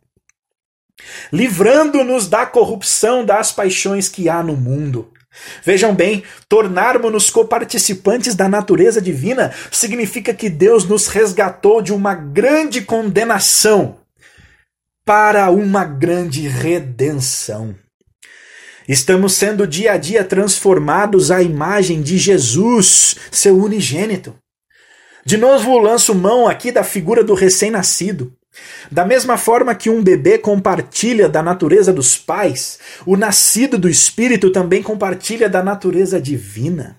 livrando-nos 1.31 2.27
da 2.27 2.45
corrupção 2.45 3.25
das 3.25 3.51
paixões 3.51 4.07
que 4.07 4.29
há 4.29 4.43
no 4.43 4.55
mundo. 4.55 5.11
Vejam 5.63 5.95
bem, 5.95 6.23
tornarmos-nos 6.47 7.31
coparticipantes 7.31 8.35
da 8.35 8.47
natureza 8.47 9.01
divina 9.01 9.51
significa 9.71 10.33
que 10.33 10.49
Deus 10.49 10.85
nos 10.85 11.07
resgatou 11.07 11.81
de 11.81 11.91
uma 11.91 12.13
grande 12.13 12.81
condenação 12.81 13.97
para 15.03 15.49
uma 15.49 15.83
grande 15.85 16.47
redenção. 16.47 17.75
Estamos 18.91 19.35
sendo 19.35 19.65
dia 19.65 19.93
a 19.93 19.97
dia 19.97 20.21
transformados 20.21 21.31
à 21.31 21.41
imagem 21.41 22.01
de 22.01 22.17
Jesus, 22.17 23.15
seu 23.31 23.55
unigênito. 23.55 24.35
De 25.25 25.37
novo, 25.37 25.77
lanço 25.77 26.13
mão 26.13 26.45
aqui 26.45 26.73
da 26.73 26.83
figura 26.83 27.23
do 27.23 27.33
recém-nascido. 27.33 28.33
Da 28.91 29.05
mesma 29.05 29.37
forma 29.37 29.73
que 29.73 29.89
um 29.89 30.03
bebê 30.03 30.37
compartilha 30.37 31.29
da 31.29 31.41
natureza 31.41 31.93
dos 31.93 32.17
pais, 32.17 32.79
o 33.05 33.15
nascido 33.15 33.77
do 33.77 33.87
Espírito 33.87 34.51
também 34.51 34.83
compartilha 34.83 35.47
da 35.47 35.63
natureza 35.63 36.19
divina. 36.19 36.97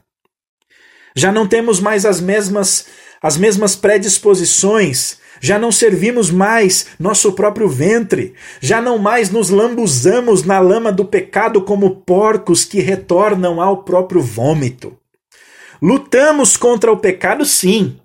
Já 1.14 1.30
não 1.30 1.47
temos 1.47 1.78
mais 1.78 2.07
as 2.07 2.22
mesmas 2.22 2.86
as 3.22 3.36
mesmas 3.36 3.76
predisposições, 3.76 5.18
já 5.43 5.59
não 5.59 5.72
servimos 5.72 6.30
mais 6.30 6.86
nosso 6.99 7.32
próprio 7.32 7.68
ventre, 7.68 8.32
já 8.61 8.80
não 8.80 8.97
mais 8.97 9.28
nos 9.28 9.51
lambuzamos 9.51 10.45
na 10.45 10.61
lama 10.61 10.93
do 10.93 11.05
pecado 11.05 11.61
como 11.62 11.97
porcos 11.97 12.64
que 12.64 12.80
retornam 12.80 13.61
ao 13.61 13.82
próprio 13.82 14.22
vômito. 14.22 14.97
Lutamos 15.82 16.57
contra 16.57 16.93
o 16.93 16.97
pecado, 16.97 17.45
sim, 17.45 17.97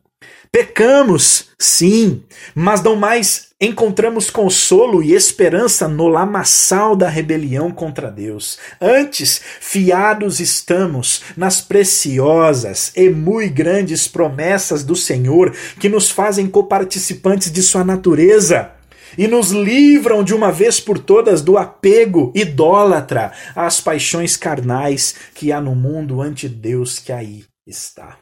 Pecamos, 0.51 1.49
sim, 1.59 2.23
mas 2.55 2.81
não 2.81 2.95
mais 2.95 3.46
encontramos 3.59 4.29
consolo 4.29 5.01
e 5.01 5.13
esperança 5.13 5.87
no 5.87 6.07
lamaçal 6.07 6.95
da 6.95 7.09
rebelião 7.09 7.71
contra 7.71 8.11
Deus. 8.11 8.59
Antes, 8.79 9.41
fiados 9.59 10.39
estamos 10.39 11.23
nas 11.35 11.59
preciosas 11.59 12.91
e 12.95 13.09
muito 13.09 13.53
grandes 13.53 14.07
promessas 14.07 14.83
do 14.83 14.95
Senhor 14.95 15.55
que 15.79 15.89
nos 15.89 16.11
fazem 16.11 16.47
coparticipantes 16.47 17.51
de 17.51 17.63
Sua 17.63 17.83
natureza 17.83 18.71
e 19.17 19.27
nos 19.27 19.49
livram 19.51 20.23
de 20.23 20.35
uma 20.35 20.51
vez 20.51 20.79
por 20.79 20.99
todas 20.99 21.41
do 21.41 21.57
apego 21.57 22.31
idólatra 22.35 23.31
às 23.55 23.81
paixões 23.81 24.37
carnais 24.37 25.15
que 25.33 25.51
há 25.51 25.59
no 25.59 25.75
mundo 25.75 26.21
ante 26.21 26.47
Deus 26.47 26.99
que 26.99 27.11
aí 27.11 27.43
está. 27.65 28.17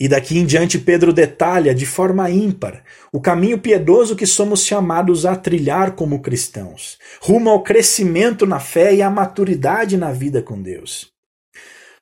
E 0.00 0.08
daqui 0.08 0.38
em 0.38 0.46
diante, 0.46 0.78
Pedro 0.78 1.12
detalha 1.12 1.74
de 1.74 1.84
forma 1.84 2.30
ímpar 2.30 2.82
o 3.12 3.20
caminho 3.20 3.58
piedoso 3.58 4.16
que 4.16 4.24
somos 4.24 4.64
chamados 4.64 5.26
a 5.26 5.36
trilhar 5.36 5.92
como 5.92 6.22
cristãos, 6.22 6.98
rumo 7.20 7.50
ao 7.50 7.62
crescimento 7.62 8.46
na 8.46 8.58
fé 8.58 8.94
e 8.94 9.02
à 9.02 9.10
maturidade 9.10 9.98
na 9.98 10.10
vida 10.10 10.40
com 10.40 10.62
Deus. 10.62 11.10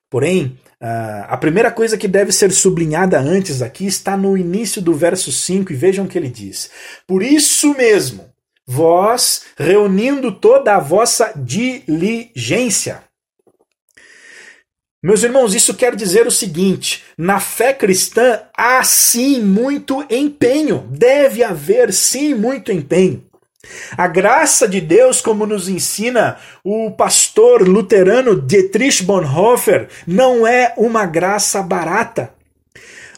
Porém, 0.09 0.57
a 0.81 1.37
primeira 1.37 1.73
coisa 1.73 1.99
que 1.99 2.07
deve 2.07 2.31
ser 2.31 2.53
sublinhada 2.53 3.19
antes 3.19 3.63
aqui 3.63 3.87
está 3.87 4.17
no 4.17 4.39
início 4.39 4.81
do 4.81 4.95
verso 4.95 5.33
5, 5.33 5.73
e 5.73 5.77
vejam 5.77 6.05
o 6.05 6.09
que 6.09 6.17
ele 6.17 6.29
diz: 6.29 6.71
Por 7.05 7.21
isso 7.21 7.75
mesmo, 7.75 8.27
vós, 8.65 9.43
reunindo 9.57 10.31
toda 10.31 10.77
a 10.77 10.79
vossa 10.79 11.33
diligência, 11.37 13.03
meus 15.01 15.23
irmãos, 15.23 15.55
isso 15.55 15.75
quer 15.75 15.95
dizer 15.95 16.27
o 16.27 16.31
seguinte: 16.31 17.05
na 17.17 17.39
fé 17.39 17.73
cristã 17.73 18.41
há 18.57 18.83
sim 18.83 19.41
muito 19.41 20.05
empenho, 20.11 20.87
deve 20.91 21.45
haver 21.45 21.93
sim 21.93 22.35
muito 22.35 22.73
empenho. 22.73 23.25
A 23.97 24.09
graça 24.09 24.67
de 24.67 24.81
Deus, 24.81 25.21
como 25.21 25.47
nos 25.47 25.69
ensina 25.69 26.39
o 26.65 26.91
pastor 26.91 27.67
luterano 27.67 28.41
Dietrich 28.41 29.03
Bonhoeffer, 29.03 29.89
não 30.07 30.47
é 30.47 30.73
uma 30.77 31.05
graça 31.07 31.63
barata. 31.63 32.33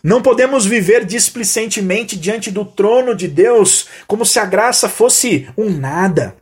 Não 0.03 0.23
podemos 0.23 0.65
viver 0.65 1.05
displicentemente 1.05 2.17
diante 2.17 2.51
do 2.51 2.65
trono 2.65 3.15
de 3.15 3.29
Deus 3.29 3.87
como 4.07 4.25
se 4.25 4.39
a 4.39 4.47
graça 4.47 4.89
fosse 4.89 5.47
um 5.57 5.71
nada. 5.71 6.40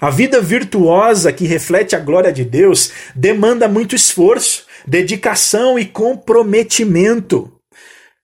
A 0.00 0.08
vida 0.08 0.40
virtuosa 0.40 1.30
que 1.30 1.46
reflete 1.46 1.94
a 1.94 1.98
glória 1.98 2.32
de 2.32 2.42
Deus 2.42 2.90
demanda 3.14 3.68
muito 3.68 3.94
esforço, 3.94 4.64
dedicação 4.86 5.78
e 5.78 5.84
comprometimento. 5.84 7.52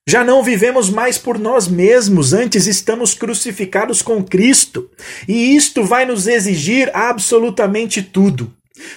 Já 0.08 0.24
não 0.24 0.42
vivemos 0.42 0.88
mais 0.88 1.18
por 1.18 1.38
nós 1.38 1.68
mesmos, 1.68 2.32
antes 2.32 2.66
estamos 2.66 3.12
crucificados 3.12 4.00
com 4.00 4.24
Cristo. 4.24 4.88
E 5.28 5.54
isto 5.54 5.84
vai 5.84 6.06
nos 6.06 6.26
exigir 6.26 6.90
absolutamente 6.94 8.02
tudo. 8.02 8.50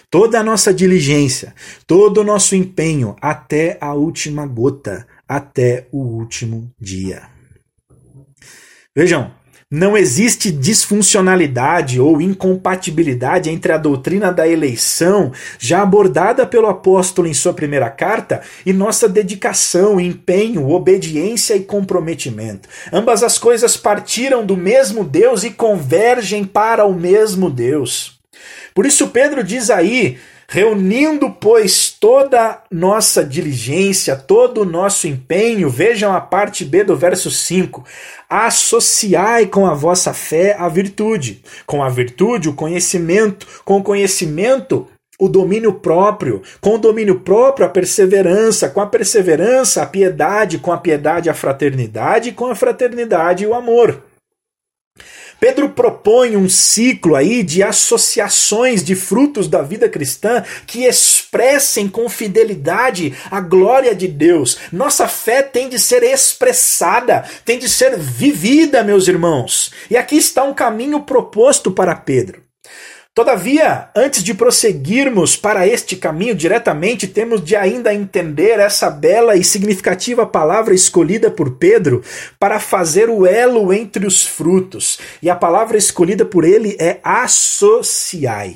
Toda 0.10 0.40
a 0.40 0.44
nossa 0.44 0.74
diligência, 0.74 1.54
todo 1.86 2.22
o 2.22 2.24
nosso 2.24 2.56
empenho, 2.56 3.16
até 3.20 3.78
a 3.82 3.94
última 3.94 4.46
gota, 4.46 5.06
até 5.28 5.88
o 5.92 6.00
último 6.00 6.72
dia. 6.80 7.24
Vejam, 8.96 9.32
não 9.72 9.96
existe 9.96 10.52
disfuncionalidade 10.52 12.02
ou 12.02 12.20
incompatibilidade 12.20 13.52
entre 13.52 13.72
a 13.72 13.78
doutrina 13.78 14.34
da 14.34 14.48
eleição, 14.48 15.32
já 15.60 15.84
abordada 15.84 16.44
pelo 16.48 16.66
apóstolo 16.66 17.28
em 17.28 17.36
sua 17.36 17.54
primeira 17.54 17.88
carta, 17.88 18.42
e 18.66 18.74
nossa 18.74 19.08
dedicação, 19.08 20.00
empenho, 20.00 20.68
obediência 20.68 21.56
e 21.56 21.60
comprometimento. 21.60 22.68
Ambas 22.92 23.22
as 23.22 23.38
coisas 23.38 23.78
partiram 23.78 24.44
do 24.44 24.58
mesmo 24.58 25.04
Deus 25.04 25.44
e 25.44 25.52
convergem 25.52 26.46
para 26.46 26.84
o 26.86 26.94
mesmo 26.96 27.48
Deus. 27.48 28.20
Por 28.74 28.88
isso, 28.88 29.10
Pedro 29.10 29.44
diz 29.44 29.70
aí 29.70 30.18
Reunindo, 30.52 31.30
pois, 31.30 31.92
toda 31.92 32.64
nossa 32.72 33.24
diligência, 33.24 34.16
todo 34.16 34.62
o 34.62 34.66
nosso 34.66 35.08
empenho, 35.08 35.70
vejam 35.70 36.12
a 36.12 36.20
parte 36.20 36.66
B 36.66 36.84
do 36.84 36.98
verso 36.98 37.30
5. 37.30 37.86
Associai 38.28 39.46
com 39.46 39.68
a 39.68 39.76
vossa 39.76 40.12
fé 40.12 40.56
a 40.58 40.68
virtude, 40.68 41.44
com 41.68 41.84
a 41.84 41.90
virtude 41.90 42.50
o 42.50 42.56
conhecimento, 42.56 43.46
com 43.64 43.78
o 43.78 43.84
conhecimento 43.84 44.88
o 45.20 45.30
domínio 45.30 45.74
próprio, 45.74 46.42
com 46.60 46.76
o 46.76 46.80
domínio 46.80 47.20
próprio 47.20 47.68
a 47.68 47.70
perseverança, 47.70 48.70
com 48.70 48.82
a 48.82 48.88
perseverança 48.88 49.84
a 49.84 49.86
piedade, 49.86 50.58
com 50.58 50.72
a 50.72 50.80
piedade 50.80 51.30
a 51.30 51.34
fraternidade, 51.36 52.32
com 52.32 52.48
a 52.48 52.56
fraternidade 52.56 53.46
o 53.46 53.54
amor. 53.54 54.09
Pedro 55.40 55.70
propõe 55.70 56.36
um 56.36 56.50
ciclo 56.50 57.16
aí 57.16 57.44
de 57.44 57.64
associações 57.64 58.84
de 58.84 58.96
frutos 58.96 59.48
da 59.48 59.62
vida 59.62 59.88
cristã 59.88 60.44
que 60.68 60.86
expressem 60.86 61.88
com 61.88 62.10
fidelidade 62.10 63.16
a 63.32 63.40
glória 63.40 63.96
de 63.96 64.08
Deus. 64.08 64.58
Nossa 64.72 65.08
fé 65.08 65.42
tem 65.42 65.70
de 65.70 65.80
ser 65.80 66.04
expressada, 66.04 67.24
tem 67.46 67.58
de 67.58 67.70
ser 67.70 67.98
vivida, 67.98 68.84
meus 68.84 69.08
irmãos. 69.08 69.72
E 69.90 69.96
aqui 69.96 70.18
está 70.18 70.44
um 70.44 70.54
caminho 70.54 71.02
proposto 71.02 71.72
para 71.72 71.96
Pedro. 71.96 72.49
Todavia, 73.20 73.90
antes 73.94 74.24
de 74.24 74.34
prosseguirmos 74.34 75.36
para 75.36 75.68
este 75.68 75.98
caminho 75.98 76.34
diretamente, 76.34 77.06
temos 77.06 77.44
de 77.44 77.54
ainda 77.54 77.94
entender 77.94 78.62
essa 78.62 78.90
bela 78.90 79.36
e 79.36 79.44
significativa 79.44 80.26
palavra 80.26 80.74
escolhida 80.74 81.30
por 81.30 81.58
Pedro 81.58 82.02
para 82.40 82.62
fazer 82.62 83.10
o 83.10 83.28
elo 83.28 83.74
entre 83.74 84.08
os 84.08 84.26
frutos. 84.26 85.00
E 85.22 85.30
a 85.30 85.36
palavra 85.36 85.78
escolhida 85.78 86.24
por 86.24 86.46
ele 86.46 86.78
é 86.80 87.02
associai. 87.04 88.56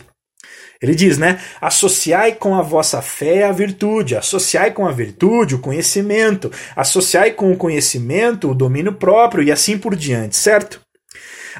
Ele 0.81 0.95
diz, 0.95 1.17
né? 1.17 1.41
Associai 1.59 2.31
com 2.31 2.55
a 2.55 2.61
vossa 2.61 3.01
fé 3.01 3.43
a 3.43 3.51
virtude, 3.51 4.15
associai 4.15 4.71
com 4.71 4.87
a 4.87 4.93
virtude 4.93 5.55
o 5.55 5.59
conhecimento, 5.59 6.49
associai 6.73 7.31
com 7.31 7.51
o 7.51 7.57
conhecimento 7.57 8.49
o 8.49 8.55
domínio 8.55 8.93
próprio 8.93 9.43
e 9.43 9.51
assim 9.51 9.77
por 9.77 9.93
diante, 9.93 10.37
certo? 10.37 10.79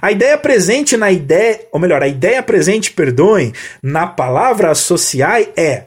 A 0.02 0.12
ideia 0.12 0.38
presente 0.38 0.98
na 0.98 1.12
ideia, 1.12 1.68
ou 1.72 1.80
melhor, 1.80 2.02
a 2.02 2.08
ideia 2.08 2.42
presente, 2.42 2.92
perdoem, 2.92 3.54
na 3.82 4.08
palavra 4.08 4.72
associar 4.72 5.42
é 5.56 5.86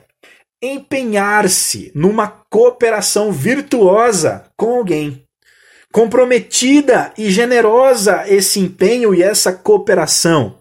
empenhar-se 0.63 1.91
numa 1.95 2.29
cooperação 2.51 3.33
virtuosa 3.33 4.45
com 4.57 4.79
alguém. 4.79 5.23
Comprometida 5.93 7.13
e 7.17 7.31
generosa 7.31 8.25
esse 8.27 8.61
empenho 8.61 9.15
e 9.15 9.23
essa 9.23 9.53
cooperação. 9.53 10.59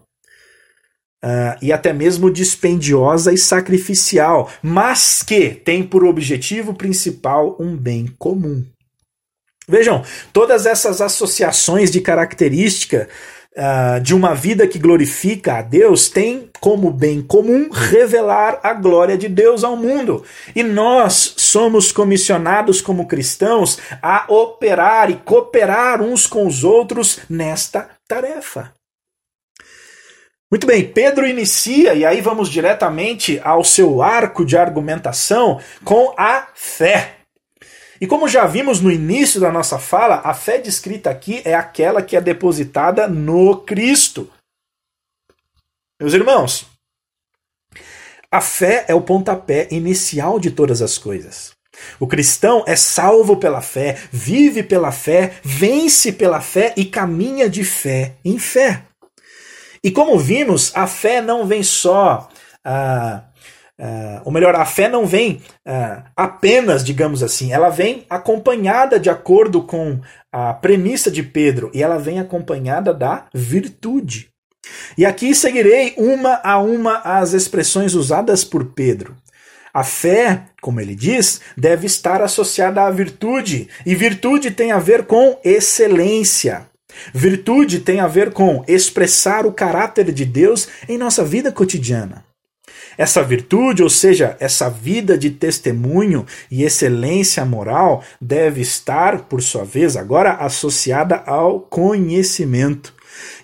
Uh, 1.24 1.58
e 1.60 1.72
até 1.72 1.92
mesmo 1.92 2.30
dispendiosa 2.30 3.32
e 3.32 3.38
sacrificial, 3.38 4.50
mas 4.62 5.22
que 5.22 5.50
tem 5.50 5.82
por 5.82 6.04
objetivo 6.04 6.72
principal 6.74 7.56
um 7.58 7.76
bem 7.76 8.06
comum. 8.18 8.64
Vejam, 9.68 10.04
todas 10.32 10.64
essas 10.64 11.00
associações 11.00 11.90
de 11.90 12.00
característica 12.00 13.08
uh, 13.56 14.00
de 14.00 14.14
uma 14.14 14.32
vida 14.32 14.64
que 14.64 14.78
glorifica 14.78 15.54
a 15.54 15.62
Deus 15.62 16.08
tem 16.08 16.48
como 16.60 16.88
bem 16.88 17.20
comum 17.20 17.68
revelar 17.72 18.60
a 18.62 18.72
glória 18.72 19.18
de 19.18 19.28
Deus 19.28 19.64
ao 19.64 19.76
mundo. 19.76 20.24
E 20.54 20.62
nós 20.62 21.34
somos 21.36 21.90
comissionados 21.90 22.80
como 22.80 23.08
cristãos 23.08 23.78
a 24.00 24.26
operar 24.28 25.10
e 25.10 25.16
cooperar 25.16 26.00
uns 26.00 26.28
com 26.28 26.46
os 26.46 26.62
outros 26.62 27.18
nesta 27.28 27.88
tarefa. 28.06 28.72
Muito 30.48 30.64
bem, 30.64 30.84
Pedro 30.84 31.26
inicia, 31.26 31.92
e 31.92 32.04
aí 32.04 32.20
vamos 32.20 32.48
diretamente 32.48 33.40
ao 33.42 33.64
seu 33.64 34.00
arco 34.00 34.44
de 34.44 34.56
argumentação 34.56 35.60
com 35.84 36.14
a 36.16 36.46
fé. 36.54 37.15
E 38.00 38.06
como 38.06 38.28
já 38.28 38.46
vimos 38.46 38.80
no 38.80 38.90
início 38.90 39.40
da 39.40 39.50
nossa 39.50 39.78
fala, 39.78 40.20
a 40.24 40.34
fé 40.34 40.58
descrita 40.58 41.10
aqui 41.10 41.40
é 41.44 41.54
aquela 41.54 42.02
que 42.02 42.16
é 42.16 42.20
depositada 42.20 43.08
no 43.08 43.58
Cristo. 43.58 44.30
Meus 45.98 46.12
irmãos, 46.12 46.66
a 48.30 48.40
fé 48.40 48.84
é 48.88 48.94
o 48.94 49.00
pontapé 49.00 49.68
inicial 49.70 50.38
de 50.38 50.50
todas 50.50 50.82
as 50.82 50.98
coisas. 50.98 51.56
O 51.98 52.06
cristão 52.06 52.64
é 52.66 52.76
salvo 52.76 53.36
pela 53.36 53.60
fé, 53.60 53.98
vive 54.10 54.62
pela 54.62 54.92
fé, 54.92 55.34
vence 55.42 56.12
pela 56.12 56.40
fé 56.40 56.74
e 56.76 56.84
caminha 56.84 57.48
de 57.48 57.64
fé 57.64 58.14
em 58.24 58.38
fé. 58.38 58.82
E 59.82 59.90
como 59.90 60.18
vimos, 60.18 60.72
a 60.74 60.86
fé 60.86 61.20
não 61.20 61.46
vem 61.46 61.62
só 61.62 62.28
ah, 62.64 63.24
Uh, 63.78 64.22
ou 64.24 64.32
melhor, 64.32 64.54
a 64.54 64.64
fé 64.64 64.88
não 64.88 65.06
vem 65.06 65.42
uh, 65.66 66.02
apenas, 66.16 66.82
digamos 66.82 67.22
assim, 67.22 67.52
ela 67.52 67.68
vem 67.68 68.06
acompanhada 68.08 68.98
de 68.98 69.10
acordo 69.10 69.62
com 69.62 70.00
a 70.32 70.54
premissa 70.54 71.10
de 71.10 71.22
Pedro, 71.22 71.70
e 71.74 71.82
ela 71.82 71.98
vem 71.98 72.18
acompanhada 72.18 72.94
da 72.94 73.26
virtude. 73.34 74.30
E 74.96 75.04
aqui 75.04 75.34
seguirei 75.34 75.94
uma 75.98 76.40
a 76.42 76.58
uma 76.58 76.98
as 76.98 77.34
expressões 77.34 77.94
usadas 77.94 78.44
por 78.44 78.64
Pedro. 78.72 79.14
A 79.72 79.84
fé, 79.84 80.44
como 80.62 80.80
ele 80.80 80.94
diz, 80.94 81.42
deve 81.54 81.86
estar 81.86 82.22
associada 82.22 82.82
à 82.82 82.90
virtude, 82.90 83.68
e 83.84 83.94
virtude 83.94 84.50
tem 84.50 84.72
a 84.72 84.78
ver 84.78 85.04
com 85.04 85.38
excelência. 85.44 86.66
Virtude 87.12 87.80
tem 87.80 88.00
a 88.00 88.06
ver 88.06 88.32
com 88.32 88.64
expressar 88.66 89.44
o 89.44 89.52
caráter 89.52 90.10
de 90.12 90.24
Deus 90.24 90.66
em 90.88 90.96
nossa 90.96 91.22
vida 91.22 91.52
cotidiana. 91.52 92.25
Essa 92.98 93.22
virtude, 93.22 93.82
ou 93.82 93.90
seja, 93.90 94.36
essa 94.40 94.68
vida 94.68 95.16
de 95.16 95.30
testemunho 95.30 96.24
e 96.50 96.64
excelência 96.64 97.44
moral, 97.44 98.02
deve 98.20 98.60
estar, 98.60 99.22
por 99.22 99.42
sua 99.42 99.64
vez, 99.64 99.96
agora 99.96 100.32
associada 100.32 101.22
ao 101.26 101.60
conhecimento. 101.60 102.94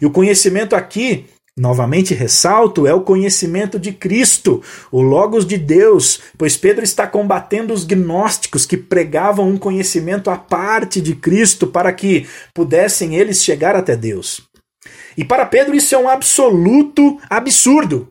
E 0.01 0.07
o 0.07 0.11
conhecimento 0.11 0.75
aqui 0.75 1.27
Novamente 1.55 2.15
ressalto, 2.15 2.87
é 2.87 2.95
o 2.95 3.03
conhecimento 3.03 3.79
de 3.79 3.93
Cristo, 3.93 4.63
o 4.91 5.03
Logos 5.03 5.47
de 5.47 5.59
Deus, 5.59 6.19
pois 6.39 6.57
Pedro 6.57 6.83
está 6.83 7.07
combatendo 7.07 7.75
os 7.75 7.85
gnósticos 7.85 8.65
que 8.65 8.79
pregavam 8.79 9.51
um 9.51 9.59
conhecimento 9.59 10.31
à 10.31 10.39
parte 10.39 10.99
de 10.99 11.15
Cristo 11.15 11.67
para 11.67 11.93
que 11.93 12.27
pudessem 12.55 13.17
eles 13.17 13.45
chegar 13.45 13.77
até 13.77 13.95
Deus. 13.95 14.41
E 15.15 15.27
para 15.27 15.45
Pedro 15.45 15.77
isso 15.77 15.95
é 15.95 15.99
um 15.99 16.09
absoluto 16.09 17.21
absurdo. 17.29 18.09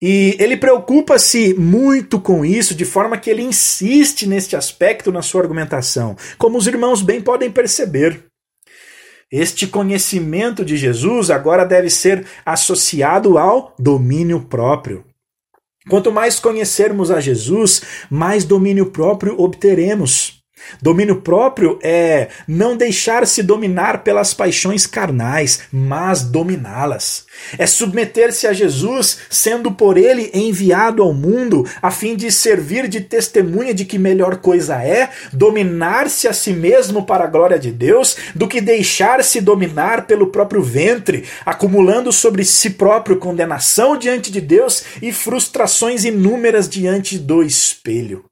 E 0.00 0.36
ele 0.38 0.56
preocupa-se 0.56 1.54
muito 1.54 2.20
com 2.20 2.44
isso, 2.44 2.74
de 2.74 2.84
forma 2.84 3.18
que 3.18 3.28
ele 3.28 3.42
insiste 3.42 4.26
neste 4.26 4.54
aspecto 4.54 5.10
na 5.10 5.22
sua 5.22 5.42
argumentação, 5.42 6.16
como 6.38 6.56
os 6.56 6.66
irmãos 6.68 7.02
bem 7.02 7.20
podem 7.20 7.50
perceber. 7.50 8.24
Este 9.30 9.66
conhecimento 9.66 10.64
de 10.64 10.76
Jesus 10.76 11.30
agora 11.30 11.64
deve 11.64 11.90
ser 11.90 12.24
associado 12.46 13.36
ao 13.36 13.74
domínio 13.78 14.40
próprio. 14.42 15.04
Quanto 15.88 16.12
mais 16.12 16.38
conhecermos 16.38 17.10
a 17.10 17.20
Jesus, 17.20 17.82
mais 18.08 18.44
domínio 18.44 18.86
próprio 18.86 19.38
obteremos. 19.38 20.37
Domínio 20.80 21.20
próprio 21.20 21.78
é 21.82 22.28
não 22.46 22.76
deixar-se 22.76 23.42
dominar 23.42 24.02
pelas 24.02 24.34
paixões 24.34 24.86
carnais, 24.86 25.60
mas 25.72 26.22
dominá-las. 26.22 27.26
É 27.56 27.66
submeter-se 27.66 28.46
a 28.46 28.52
Jesus, 28.52 29.18
sendo 29.30 29.72
por 29.72 29.96
ele 29.96 30.30
enviado 30.34 31.02
ao 31.02 31.12
mundo, 31.12 31.66
a 31.80 31.90
fim 31.90 32.16
de 32.16 32.30
servir 32.30 32.88
de 32.88 33.00
testemunha 33.00 33.72
de 33.72 33.84
que 33.84 33.98
melhor 33.98 34.36
coisa 34.36 34.82
é 34.82 35.10
dominar-se 35.32 36.28
a 36.28 36.32
si 36.32 36.52
mesmo 36.52 37.04
para 37.04 37.24
a 37.24 37.28
glória 37.28 37.58
de 37.58 37.70
Deus, 37.70 38.16
do 38.34 38.48
que 38.48 38.60
deixar-se 38.60 39.40
dominar 39.40 40.06
pelo 40.06 40.28
próprio 40.28 40.62
ventre, 40.62 41.24
acumulando 41.44 42.12
sobre 42.12 42.44
si 42.44 42.70
próprio 42.70 43.16
condenação 43.16 43.96
diante 43.96 44.30
de 44.30 44.40
Deus 44.40 44.84
e 45.00 45.12
frustrações 45.12 46.04
inúmeras 46.04 46.68
diante 46.68 47.18
do 47.18 47.42
espelho. 47.42 48.27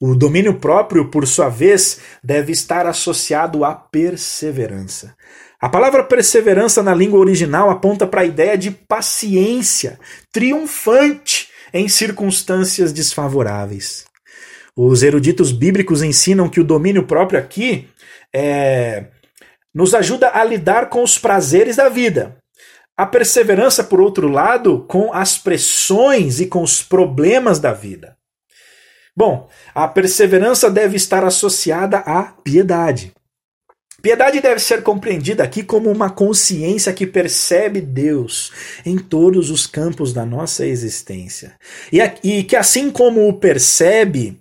O 0.00 0.14
domínio 0.14 0.54
próprio, 0.60 1.10
por 1.10 1.26
sua 1.26 1.48
vez, 1.48 1.98
deve 2.22 2.52
estar 2.52 2.86
associado 2.86 3.64
à 3.64 3.74
perseverança. 3.74 5.16
A 5.60 5.68
palavra 5.68 6.04
perseverança 6.04 6.84
na 6.84 6.94
língua 6.94 7.18
original 7.18 7.68
aponta 7.68 8.06
para 8.06 8.20
a 8.20 8.24
ideia 8.24 8.56
de 8.56 8.70
paciência, 8.70 9.98
triunfante 10.32 11.48
em 11.74 11.88
circunstâncias 11.88 12.92
desfavoráveis. 12.92 14.04
Os 14.76 15.02
eruditos 15.02 15.50
bíblicos 15.50 16.00
ensinam 16.00 16.48
que 16.48 16.60
o 16.60 16.64
domínio 16.64 17.04
próprio 17.04 17.40
aqui 17.40 17.88
é, 18.32 19.06
nos 19.74 19.94
ajuda 19.94 20.30
a 20.32 20.44
lidar 20.44 20.88
com 20.88 21.02
os 21.02 21.18
prazeres 21.18 21.74
da 21.74 21.88
vida. 21.88 22.36
A 22.96 23.04
perseverança, 23.04 23.82
por 23.82 24.00
outro 24.00 24.28
lado, 24.28 24.84
com 24.88 25.12
as 25.12 25.36
pressões 25.36 26.38
e 26.38 26.46
com 26.46 26.62
os 26.62 26.82
problemas 26.82 27.58
da 27.58 27.72
vida. 27.72 28.17
Bom, 29.18 29.48
a 29.74 29.88
perseverança 29.88 30.70
deve 30.70 30.94
estar 30.94 31.24
associada 31.24 31.98
à 31.98 32.22
piedade. 32.22 33.12
Piedade 34.00 34.40
deve 34.40 34.60
ser 34.60 34.84
compreendida 34.84 35.42
aqui 35.42 35.64
como 35.64 35.90
uma 35.90 36.08
consciência 36.08 36.92
que 36.92 37.04
percebe 37.04 37.80
Deus 37.80 38.52
em 38.86 38.96
todos 38.96 39.50
os 39.50 39.66
campos 39.66 40.12
da 40.12 40.24
nossa 40.24 40.64
existência. 40.64 41.56
E, 41.92 41.98
e 42.22 42.44
que, 42.44 42.54
assim 42.54 42.92
como 42.92 43.28
o 43.28 43.32
percebe 43.32 44.40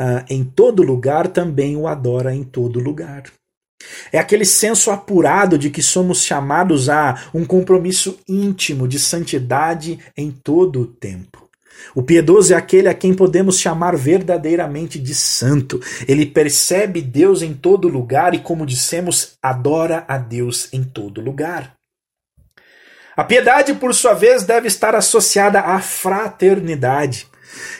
uh, 0.00 0.24
em 0.30 0.42
todo 0.42 0.82
lugar, 0.82 1.28
também 1.28 1.76
o 1.76 1.86
adora 1.86 2.34
em 2.34 2.44
todo 2.44 2.80
lugar. 2.80 3.24
É 4.10 4.18
aquele 4.18 4.46
senso 4.46 4.90
apurado 4.90 5.58
de 5.58 5.68
que 5.68 5.82
somos 5.82 6.24
chamados 6.24 6.88
a 6.88 7.28
um 7.34 7.44
compromisso 7.44 8.18
íntimo 8.26 8.88
de 8.88 8.98
santidade 8.98 9.98
em 10.16 10.30
todo 10.30 10.80
o 10.80 10.86
tempo. 10.86 11.51
O 11.94 12.02
piedoso 12.02 12.54
é 12.54 12.56
aquele 12.56 12.88
a 12.88 12.94
quem 12.94 13.14
podemos 13.14 13.58
chamar 13.58 13.96
verdadeiramente 13.96 14.98
de 14.98 15.14
santo. 15.14 15.80
Ele 16.06 16.26
percebe 16.26 17.00
Deus 17.00 17.42
em 17.42 17.52
todo 17.52 17.88
lugar 17.88 18.34
e, 18.34 18.38
como 18.38 18.66
dissemos, 18.66 19.34
adora 19.42 20.04
a 20.08 20.18
Deus 20.18 20.68
em 20.72 20.82
todo 20.82 21.20
lugar. 21.20 21.74
A 23.16 23.24
piedade, 23.24 23.74
por 23.74 23.94
sua 23.94 24.14
vez, 24.14 24.42
deve 24.42 24.68
estar 24.68 24.94
associada 24.94 25.60
à 25.60 25.80
fraternidade, 25.80 27.26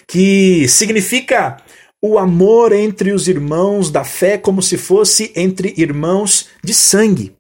que 0.07 0.69
significa 0.69 1.57
o 2.03 2.19
amor 2.19 2.73
entre 2.73 3.13
os 3.13 3.29
irmãos 3.29 3.91
da 3.91 4.05
fé 4.05 4.37
como 4.37 4.61
se 4.61 4.77
fosse 4.77 5.33
entre 5.35 5.73
irmãos 5.77 6.49
de 6.63 6.75
sangue. 6.75 7.35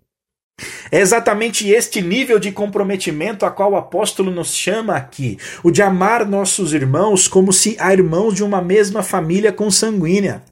É 0.90 1.00
exatamente 1.00 1.68
este 1.70 2.02
nível 2.02 2.38
de 2.38 2.52
comprometimento 2.52 3.46
a 3.46 3.50
qual 3.50 3.72
o 3.72 3.76
apóstolo 3.76 4.30
nos 4.30 4.54
chama 4.54 4.94
aqui, 4.94 5.38
o 5.62 5.70
de 5.70 5.82
amar 5.82 6.26
nossos 6.26 6.72
irmãos 6.72 7.26
como 7.26 7.52
se 7.52 7.76
a 7.80 7.92
irmãos 7.92 8.34
de 8.34 8.44
uma 8.44 8.60
mesma 8.60 9.02
família 9.02 9.52
consanguínea. 9.52 10.42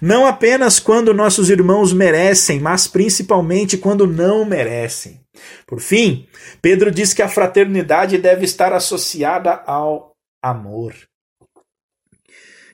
Não 0.00 0.26
apenas 0.26 0.78
quando 0.78 1.14
nossos 1.14 1.50
irmãos 1.50 1.92
merecem, 1.92 2.60
mas 2.60 2.86
principalmente 2.86 3.76
quando 3.76 4.06
não 4.06 4.44
merecem. 4.44 5.20
Por 5.66 5.80
fim, 5.80 6.26
Pedro 6.62 6.90
diz 6.90 7.12
que 7.12 7.22
a 7.22 7.28
fraternidade 7.28 8.18
deve 8.18 8.44
estar 8.44 8.72
associada 8.72 9.62
ao 9.66 10.12
amor. 10.42 10.94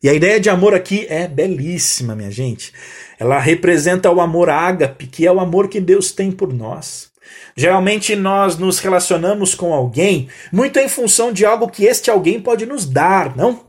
E 0.02 0.08
a 0.08 0.14
ideia 0.14 0.40
de 0.40 0.48
amor 0.48 0.74
aqui 0.74 1.06
é 1.10 1.28
belíssima, 1.28 2.16
minha 2.16 2.30
gente. 2.30 2.72
Ela 3.20 3.38
representa 3.38 4.10
o 4.10 4.18
amor 4.18 4.48
ágape, 4.48 5.06
que 5.06 5.26
é 5.26 5.30
o 5.30 5.38
amor 5.38 5.68
que 5.68 5.78
Deus 5.78 6.10
tem 6.10 6.32
por 6.32 6.54
nós. 6.54 7.10
Geralmente 7.54 8.16
nós 8.16 8.56
nos 8.56 8.78
relacionamos 8.78 9.54
com 9.54 9.74
alguém 9.74 10.28
muito 10.50 10.78
em 10.78 10.88
função 10.88 11.30
de 11.30 11.44
algo 11.44 11.68
que 11.68 11.84
este 11.84 12.10
alguém 12.10 12.40
pode 12.40 12.64
nos 12.64 12.86
dar, 12.86 13.36
não? 13.36 13.68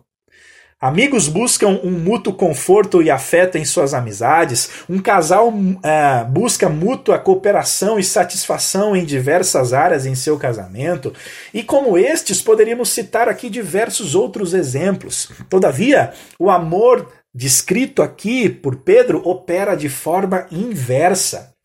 Amigos 0.80 1.28
buscam 1.28 1.80
um 1.84 1.92
mútuo 1.92 2.34
conforto 2.34 3.04
e 3.04 3.12
afeto 3.12 3.56
em 3.56 3.64
suas 3.64 3.94
amizades. 3.94 4.84
Um 4.90 5.00
casal 5.00 5.54
é, 5.84 6.24
busca 6.24 6.68
mútua 6.70 7.20
cooperação 7.20 8.00
e 8.00 8.04
satisfação 8.04 8.96
em 8.96 9.06
diversas 9.06 9.74
áreas 9.74 10.08
em 10.08 10.16
seu 10.16 10.40
casamento. 10.40 11.14
E 11.54 11.62
como 11.62 12.00
estes, 12.00 12.42
poderíamos 12.42 12.90
citar 12.90 13.30
aqui 13.30 13.48
diversos 13.48 14.16
outros 14.16 14.56
exemplos. 14.56 15.30
Todavia, 15.48 16.14
o 16.40 16.50
amor 16.50 17.08
descrito 17.34 18.02
aqui 18.02 18.50
por 18.50 18.78
Pedro 18.78 19.22
opera 19.28 19.76
de 19.76 19.90
forma 19.90 20.48
inversa. 20.52 21.56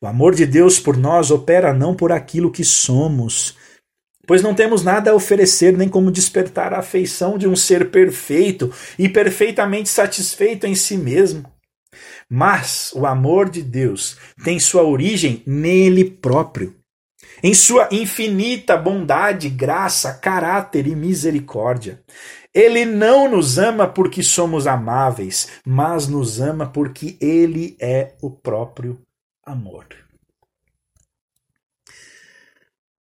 O 0.00 0.06
amor 0.06 0.34
de 0.34 0.46
Deus 0.46 0.80
por 0.80 0.96
nós 0.96 1.30
opera 1.30 1.72
não 1.72 1.94
por 1.94 2.10
aquilo 2.10 2.50
que 2.50 2.64
somos, 2.64 3.56
pois 4.26 4.42
não 4.42 4.54
temos 4.54 4.82
nada 4.82 5.10
a 5.10 5.14
oferecer 5.14 5.76
nem 5.76 5.88
como 5.88 6.10
despertar 6.10 6.72
a 6.72 6.78
afeição 6.78 7.38
de 7.38 7.46
um 7.46 7.54
ser 7.54 7.90
perfeito 7.90 8.72
e 8.98 9.08
perfeitamente 9.08 9.88
satisfeito 9.88 10.66
em 10.66 10.74
si 10.74 10.96
mesmo. 10.96 11.50
Mas 12.28 12.92
o 12.94 13.06
amor 13.06 13.50
de 13.50 13.62
Deus 13.62 14.16
tem 14.42 14.58
sua 14.58 14.82
origem 14.82 15.42
nele 15.46 16.04
próprio, 16.04 16.74
em 17.42 17.52
sua 17.52 17.88
infinita 17.92 18.76
bondade, 18.76 19.48
graça, 19.50 20.14
caráter 20.14 20.86
e 20.86 20.96
misericórdia. 20.96 22.02
Ele 22.54 22.84
não 22.84 23.30
nos 23.30 23.58
ama 23.58 23.86
porque 23.86 24.22
somos 24.22 24.66
amáveis, 24.66 25.48
mas 25.64 26.06
nos 26.06 26.40
ama 26.40 26.66
porque 26.66 27.16
ele 27.20 27.76
é 27.80 28.12
o 28.20 28.30
próprio 28.30 29.00
amor. 29.44 29.86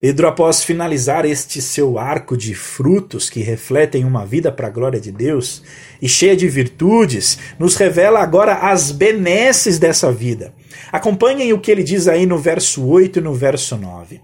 Pedro, 0.01 0.27
após 0.27 0.63
finalizar 0.63 1.25
este 1.25 1.61
seu 1.61 1.99
arco 1.99 2.35
de 2.35 2.55
frutos 2.55 3.29
que 3.29 3.41
refletem 3.41 4.03
uma 4.03 4.25
vida 4.25 4.51
para 4.51 4.65
a 4.65 4.71
glória 4.71 4.99
de 4.99 5.11
Deus 5.11 5.61
e 6.01 6.09
cheia 6.09 6.35
de 6.35 6.47
virtudes, 6.47 7.37
nos 7.59 7.75
revela 7.75 8.19
agora 8.19 8.55
as 8.55 8.91
benesses 8.91 9.77
dessa 9.77 10.11
vida. 10.11 10.55
Acompanhem 10.91 11.53
o 11.53 11.59
que 11.59 11.69
ele 11.69 11.83
diz 11.83 12.07
aí 12.07 12.25
no 12.25 12.39
verso 12.39 12.83
8 12.83 13.19
e 13.19 13.21
no 13.21 13.35
verso 13.35 13.77
9. 13.77 14.19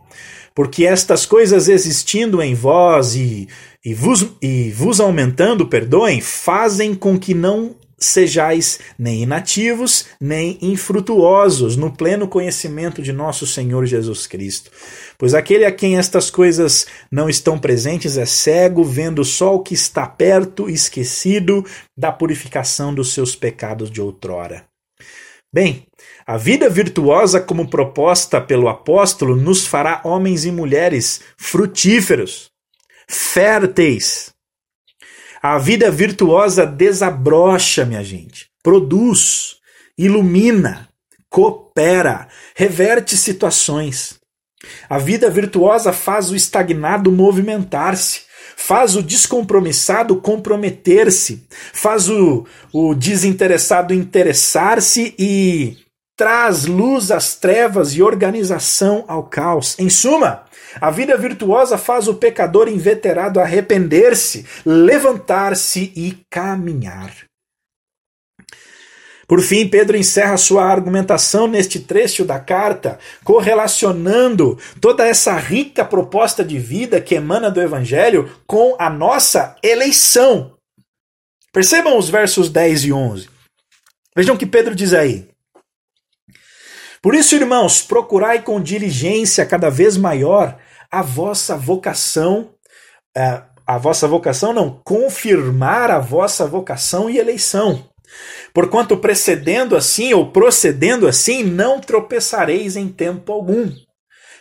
Porque 0.55 0.83
estas 0.83 1.27
coisas 1.27 1.69
existindo 1.69 2.41
em 2.41 2.55
vós 2.55 3.15
e, 3.15 3.47
e, 3.83 3.93
vos, 3.93 4.25
e 4.41 4.71
vos 4.71 4.99
aumentando, 4.99 5.67
perdoem, 5.67 6.21
fazem 6.21 6.93
com 6.93 7.17
que 7.17 7.33
não 7.33 7.75
sejais 7.99 8.79
nem 8.97 9.23
inativos, 9.23 10.05
nem 10.21 10.57
infrutuosos 10.61 11.75
no 11.75 11.91
pleno 11.91 12.27
conhecimento 12.27 13.01
de 13.01 13.11
nosso 13.11 13.47
Senhor 13.47 13.85
Jesus 13.85 14.27
Cristo. 14.27 14.69
Pois 15.17 15.33
aquele 15.33 15.65
a 15.65 15.71
quem 15.71 15.97
estas 15.97 16.29
coisas 16.29 16.85
não 17.11 17.27
estão 17.27 17.57
presentes 17.57 18.17
é 18.17 18.25
cego, 18.25 18.83
vendo 18.83 19.25
só 19.25 19.55
o 19.55 19.63
que 19.63 19.73
está 19.73 20.05
perto, 20.05 20.69
esquecido 20.69 21.65
da 21.97 22.11
purificação 22.11 22.93
dos 22.93 23.13
seus 23.13 23.35
pecados 23.35 23.89
de 23.89 23.99
outrora. 23.99 24.65
Bem, 25.51 25.87
a 26.25 26.37
vida 26.37 26.69
virtuosa, 26.69 27.39
como 27.39 27.69
proposta 27.69 28.39
pelo 28.39 28.67
apóstolo, 28.67 29.35
nos 29.35 29.65
fará 29.65 30.01
homens 30.03 30.45
e 30.45 30.51
mulheres 30.51 31.21
frutíferos, 31.37 32.51
férteis, 33.09 34.33
a 35.41 35.57
vida 35.57 35.89
virtuosa 35.89 36.65
desabrocha, 36.65 37.85
minha 37.85 38.03
gente, 38.03 38.47
produz, 38.61 39.57
ilumina, 39.97 40.89
coopera, 41.29 42.27
reverte 42.55 43.15
situações. 43.15 44.19
A 44.89 44.97
vida 44.97 45.29
virtuosa 45.29 45.93
faz 45.93 46.31
o 46.31 46.35
estagnado 46.35 47.11
movimentar-se, 47.11 48.21
faz 48.55 48.95
o 48.95 49.03
descompromissado 49.03 50.19
comprometer-se, 50.19 51.47
faz 51.71 52.09
o, 52.09 52.45
o 52.73 52.95
desinteressado 52.95 53.93
interessar-se 53.93 55.13
e 55.17 55.77
traz 56.17 56.65
luz 56.65 57.11
às 57.11 57.35
trevas 57.35 57.93
e 57.93 58.01
organização 58.01 59.05
ao 59.07 59.23
caos. 59.23 59.77
Em 59.77 59.89
suma, 59.89 60.46
a 60.79 60.91
vida 60.91 61.17
virtuosa 61.17 61.77
faz 61.77 62.07
o 62.07 62.15
pecador 62.15 62.67
inveterado 62.67 63.39
arrepender-se, 63.39 64.45
levantar-se 64.65 65.91
e 65.95 66.17
caminhar. 66.29 67.27
Por 69.27 69.41
fim, 69.41 69.67
Pedro 69.67 69.97
encerra 69.97 70.37
sua 70.37 70.63
argumentação 70.63 71.47
neste 71.47 71.81
trecho 71.81 72.23
da 72.23 72.39
carta, 72.39 72.97
correlacionando 73.25 74.57
toda 74.79 75.05
essa 75.05 75.35
rica 75.35 75.83
proposta 75.83 76.45
de 76.45 76.57
vida 76.57 77.01
que 77.01 77.15
emana 77.15 77.51
do 77.51 77.61
Evangelho 77.61 78.31
com 78.47 78.77
a 78.79 78.89
nossa 78.89 79.57
eleição. 79.61 80.53
Percebam 81.51 81.97
os 81.97 82.07
versos 82.07 82.49
10 82.49 82.85
e 82.85 82.93
11. 82.93 83.29
Vejam 84.15 84.35
o 84.35 84.37
que 84.37 84.45
Pedro 84.45 84.73
diz 84.73 84.93
aí. 84.93 85.27
Por 87.01 87.13
isso, 87.13 87.35
irmãos, 87.35 87.81
procurai 87.81 88.41
com 88.41 88.61
diligência 88.61 89.45
cada 89.45 89.69
vez 89.69 89.97
maior 89.97 90.57
a 90.91 91.01
vossa 91.01 91.57
vocação, 91.57 92.53
é, 93.15 93.41
a 93.65 93.77
vossa 93.77 94.07
vocação 94.07 94.53
não, 94.53 94.81
confirmar 94.83 95.91
a 95.91 95.99
vossa 95.99 96.45
vocação 96.45 97.09
e 97.09 97.17
eleição. 97.17 97.87
Porquanto 98.53 98.97
precedendo 98.97 99.75
assim 99.75 100.13
ou 100.13 100.31
procedendo 100.31 101.07
assim, 101.07 101.43
não 101.43 101.79
tropeçareis 101.79 102.75
em 102.75 102.87
tempo 102.87 103.31
algum. 103.31 103.71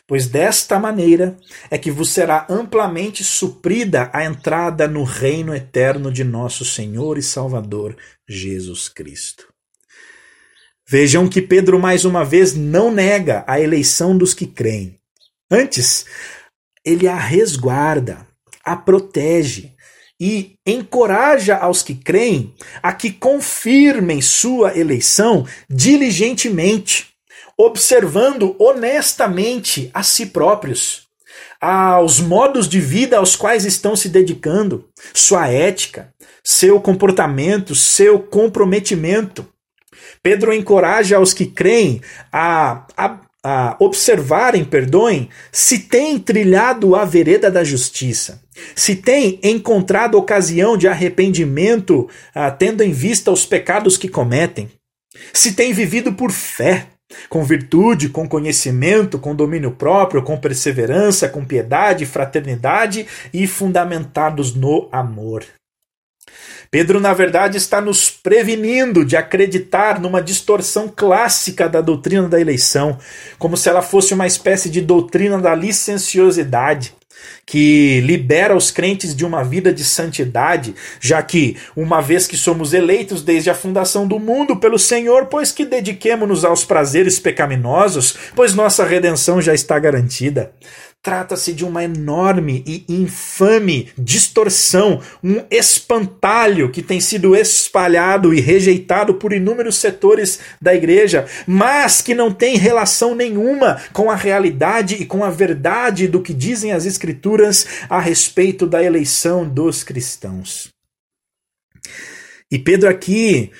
Pois 0.07 0.29
desta 0.29 0.79
maneira 0.79 1.37
é 1.69 1.77
que 1.77 1.91
vos 1.91 2.11
será 2.11 2.47
amplamente 2.49 3.25
suprida 3.25 4.09
a 4.13 4.25
entrada 4.25 4.87
no 4.87 5.03
reino 5.03 5.55
eterno 5.55 6.13
de 6.13 6.23
nosso 6.23 6.65
Senhor 6.65 7.19
e 7.19 7.23
Salvador 7.23 7.97
Jesus 8.29 8.89
Cristo. 8.89 9.53
Vejam 10.89 11.29
que 11.29 11.43
Pedro 11.43 11.81
mais 11.81 12.05
uma 12.05 12.25
vez 12.25 12.55
não 12.55 12.93
nega 12.93 13.45
a 13.49 13.61
eleição 13.61 14.17
dos 14.17 14.33
que 14.33 14.47
creem. 14.47 14.97
Antes, 15.51 16.07
ele 16.87 17.09
a 17.09 17.17
resguarda, 17.17 18.25
a 18.65 18.77
protege 18.77 19.73
e 20.19 20.57
encoraja 20.65 21.57
aos 21.57 21.83
que 21.83 21.95
creem 21.95 22.55
a 22.83 22.93
que 22.93 23.11
confirmem 23.11 24.23
sua 24.23 24.79
eleição 24.79 25.47
diligentemente, 25.69 27.09
observando 27.59 28.57
honestamente 28.59 29.91
a 29.93 30.03
si 30.03 30.27
próprios, 30.27 31.07
aos 31.61 32.21
modos 32.21 32.69
de 32.69 32.81
vida 32.81 33.19
aos 33.19 33.35
quais 33.35 33.65
estão 33.65 33.97
se 33.97 34.09
dedicando, 34.09 34.89
sua 35.13 35.49
ética, 35.49 36.15
seu 36.45 36.81
comportamento, 36.81 37.75
seu 37.75 38.21
comprometimento. 38.21 39.47
Pedro 40.23 40.53
encoraja 40.53 41.21
os 41.21 41.33
que 41.33 41.47
creem 41.47 42.01
a, 42.33 42.87
a, 42.97 43.21
a 43.49 43.77
observarem, 43.79 44.65
perdoem, 44.65 45.29
se 45.53 45.79
tem 45.79 46.19
trilhado 46.19 46.97
a 46.97 47.05
vereda 47.05 47.49
da 47.49 47.63
justiça, 47.63 48.43
se 48.75 48.97
tem 48.97 49.39
encontrado 49.41 50.19
ocasião 50.19 50.77
de 50.77 50.89
arrependimento, 50.89 52.09
ah, 52.35 52.51
tendo 52.51 52.83
em 52.83 52.91
vista 52.91 53.31
os 53.31 53.47
pecados 53.47 53.97
que 53.97 54.09
cometem, 54.09 54.69
se 55.33 55.53
tem 55.53 55.73
vivido 55.73 56.13
por 56.13 56.33
fé, 56.33 56.89
com 57.29 57.45
virtude, 57.45 58.09
com 58.09 58.29
conhecimento, 58.29 59.17
com 59.17 59.33
domínio 59.33 59.71
próprio, 59.71 60.25
com 60.25 60.37
perseverança, 60.37 61.29
com 61.29 61.45
piedade, 61.45 62.05
fraternidade 62.05 63.07
e 63.33 63.47
fundamentados 63.47 64.57
no 64.57 64.89
amor. 64.91 65.45
Pedro, 66.71 67.01
na 67.01 67.13
verdade, 67.13 67.57
está 67.57 67.81
nos 67.81 68.11
prevenindo 68.11 69.05
de 69.05 69.17
acreditar 69.17 70.01
numa 70.01 70.23
distorção 70.23 70.93
clássica 70.95 71.69
da 71.69 71.81
doutrina 71.81 72.29
da 72.29 72.41
eleição, 72.41 72.99
como 73.39 73.57
se 73.57 73.69
ela 73.69 73.83
fosse 73.83 74.15
uma 74.15 74.27
espécie 74.27 74.69
de 74.69 74.81
doutrina 74.81 75.39
da 75.39 75.55
licenciosidade 75.55 76.95
que 77.45 78.01
libera 78.01 78.57
os 78.57 78.71
crentes 78.71 79.15
de 79.15 79.25
uma 79.25 79.43
vida 79.43 79.73
de 79.73 79.85
santidade, 79.85 80.75
já 81.01 81.23
que, 81.23 81.57
uma 81.77 82.01
vez 82.01 82.27
que 82.27 82.37
somos 82.37 82.75
eleitos 82.75 83.23
desde 83.23 83.49
a 83.49 83.55
fundação 83.55 84.07
do 84.07 84.19
mundo 84.19 84.57
pelo 84.57 84.79
Senhor, 84.79 85.27
pois 85.27 85.53
que 85.53 85.65
dediquemo-nos 85.65 86.45
aos 86.45 86.65
prazeres 86.65 87.19
pecaminosos, 87.19 88.17
pois 88.35 88.55
nossa 88.55 88.85
redenção 88.85 89.41
já 89.41 89.55
está 89.55 89.79
garantida. 89.79 90.53
Trata-se 91.07 91.53
de 91.53 91.65
uma 91.65 91.85
enorme 91.85 92.65
e 92.67 92.85
infame 92.89 93.91
distorção, 93.97 95.01
um 95.23 95.41
espantalho 95.49 96.69
que 96.73 96.83
tem 96.83 96.99
sido 96.99 97.37
espalhado 97.37 98.35
e 98.35 98.41
rejeitado 98.41 99.15
por 99.15 99.33
inúmeros 99.33 99.77
setores 99.77 100.41
da 100.61 100.75
igreja, 100.75 101.25
mas 101.47 102.03
que 102.03 102.13
não 102.13 102.33
tem 102.33 102.57
relação 102.57 103.15
nenhuma 103.15 103.81
com 103.93 104.11
a 104.11 104.17
realidade 104.17 104.97
e 104.97 105.07
com 105.07 105.23
a 105.23 105.31
verdade 105.31 106.09
do 106.09 106.21
que 106.21 106.35
dizem 106.35 106.73
as 106.73 106.85
Escrituras 106.85 107.69
a 107.89 108.01
respeito 108.01 108.67
da 108.67 108.83
eleição 108.83 109.49
dos 109.49 109.85
cristãos. 109.85 110.71
E 112.51 112.59
Pedro 112.59 112.89
aqui 112.89 113.53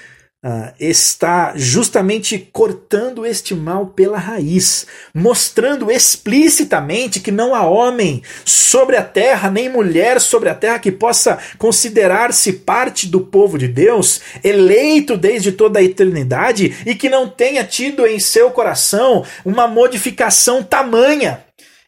Uh, 0.47 0.73
está 0.79 1.55
justamente 1.57 2.39
cortando 2.53 3.27
este 3.27 3.53
mal 3.53 3.87
pela 3.87 4.17
raiz, 4.17 4.87
mostrando 5.13 5.91
explicitamente 5.91 7.19
que 7.19 7.33
não 7.33 7.53
há 7.53 7.63
homem 7.67 8.23
sobre 8.45 8.97
a 8.97 9.03
terra, 9.03 9.51
nem 9.51 9.69
mulher 9.69 10.21
sobre 10.21 10.49
a 10.49 10.55
terra 10.55 10.79
que 10.79 10.93
possa 10.93 11.37
considerar-se 11.59 12.53
parte 12.53 13.09
do 13.09 13.23
povo 13.23 13.59
de 13.59 13.67
Deus, 13.67 14.21
eleito 14.45 15.17
desde 15.17 15.51
toda 15.51 15.81
a 15.81 15.83
eternidade 15.83 16.77
e 16.87 16.95
que 16.95 17.09
não 17.09 17.29
tenha 17.29 17.65
tido 17.65 18.07
em 18.07 18.21
seu 18.21 18.49
coração 18.53 19.25
uma 19.45 19.67
modificação 19.67 20.63
tamanha 20.63 21.45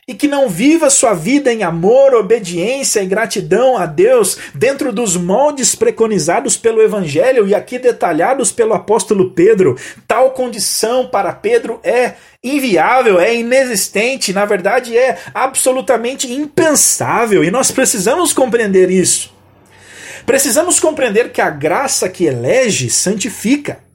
e 0.08 0.14
que 0.14 0.26
não 0.26 0.48
viva 0.48 0.88
sua 0.88 1.12
vida 1.12 1.52
em 1.52 1.62
amor, 1.62 2.14
obediência 2.14 3.02
e 3.02 3.06
gratidão 3.06 3.76
a 3.76 3.84
Deus 3.84 4.38
dentro 4.54 4.90
dos 4.90 5.18
moldes 5.18 5.74
preconizados 5.74 6.56
pelo 6.56 6.80
Evangelho 6.80 7.46
e 7.46 7.54
aqui 7.54 7.78
detalhados 7.78 8.50
pelo 8.50 8.72
apóstolo 8.72 9.30
Pedro, 9.32 9.76
tal 10.06 10.30
condição 10.30 11.06
para 11.06 11.34
Pedro 11.34 11.78
é 11.84 12.14
inviável, 12.42 13.20
é 13.20 13.34
inexistente, 13.34 14.32
na 14.32 14.46
verdade 14.46 14.96
é 14.96 15.18
absolutamente 15.34 16.32
impensável 16.32 17.44
e 17.44 17.50
nós 17.50 17.70
precisamos 17.70 18.32
compreender 18.32 18.90
isso. 18.90 19.36
Precisamos 20.24 20.80
compreender 20.80 21.32
que 21.32 21.40
a 21.40 21.50
graça 21.50 22.08
que 22.08 22.24
elege 22.24 22.88
santifica. 22.88 23.87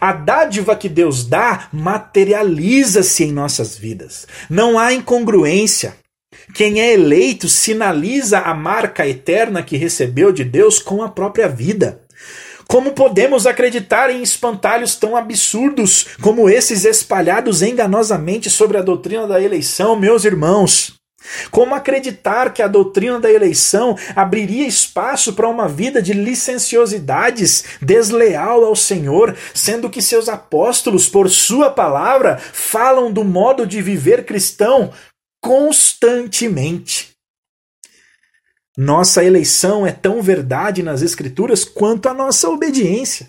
A 0.00 0.12
dádiva 0.12 0.76
que 0.76 0.88
Deus 0.88 1.24
dá 1.24 1.68
materializa-se 1.72 3.24
em 3.24 3.32
nossas 3.32 3.76
vidas. 3.76 4.26
Não 4.48 4.78
há 4.78 4.92
incongruência. 4.92 5.96
Quem 6.54 6.80
é 6.80 6.92
eleito 6.92 7.48
sinaliza 7.48 8.38
a 8.38 8.54
marca 8.54 9.06
eterna 9.06 9.62
que 9.62 9.76
recebeu 9.76 10.32
de 10.32 10.44
Deus 10.44 10.78
com 10.78 11.02
a 11.02 11.08
própria 11.08 11.48
vida. 11.48 12.00
Como 12.66 12.92
podemos 12.92 13.46
acreditar 13.46 14.10
em 14.10 14.22
espantalhos 14.22 14.94
tão 14.94 15.16
absurdos 15.16 16.06
como 16.20 16.50
esses 16.50 16.84
espalhados 16.84 17.62
enganosamente 17.62 18.50
sobre 18.50 18.76
a 18.76 18.82
doutrina 18.82 19.26
da 19.26 19.40
eleição, 19.40 19.96
meus 19.96 20.24
irmãos? 20.24 20.97
Como 21.50 21.74
acreditar 21.74 22.52
que 22.52 22.62
a 22.62 22.68
doutrina 22.68 23.18
da 23.18 23.30
eleição 23.30 23.96
abriria 24.14 24.66
espaço 24.66 25.32
para 25.32 25.48
uma 25.48 25.68
vida 25.68 26.00
de 26.00 26.12
licenciosidades 26.12 27.64
desleal 27.82 28.64
ao 28.64 28.76
Senhor, 28.76 29.36
sendo 29.52 29.90
que 29.90 30.00
seus 30.00 30.28
apóstolos, 30.28 31.08
por 31.08 31.28
sua 31.28 31.70
palavra, 31.70 32.38
falam 32.38 33.12
do 33.12 33.24
modo 33.24 33.66
de 33.66 33.82
viver 33.82 34.24
cristão 34.24 34.92
constantemente? 35.42 37.16
Nossa 38.76 39.24
eleição 39.24 39.84
é 39.84 39.90
tão 39.90 40.22
verdade 40.22 40.84
nas 40.84 41.02
Escrituras 41.02 41.64
quanto 41.64 42.08
a 42.08 42.14
nossa 42.14 42.48
obediência. 42.48 43.28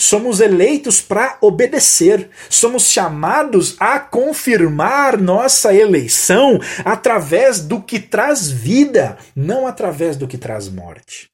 Somos 0.00 0.40
eleitos 0.40 1.00
para 1.00 1.36
obedecer. 1.40 2.30
Somos 2.48 2.84
chamados 2.84 3.74
a 3.80 3.98
confirmar 3.98 5.20
nossa 5.20 5.74
eleição 5.74 6.60
através 6.84 7.60
do 7.60 7.82
que 7.82 7.98
traz 7.98 8.48
vida, 8.48 9.18
não 9.34 9.66
através 9.66 10.16
do 10.16 10.28
que 10.28 10.38
traz 10.38 10.68
morte. 10.68 11.28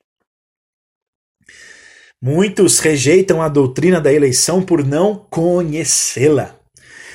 Muitos 2.23 2.79
rejeitam 2.79 3.43
a 3.43 3.51
doutrina 3.51 4.01
da 4.01 4.11
eleição 4.11 4.62
por 4.62 4.83
não 4.83 5.27
conhecê-la. 5.29 6.59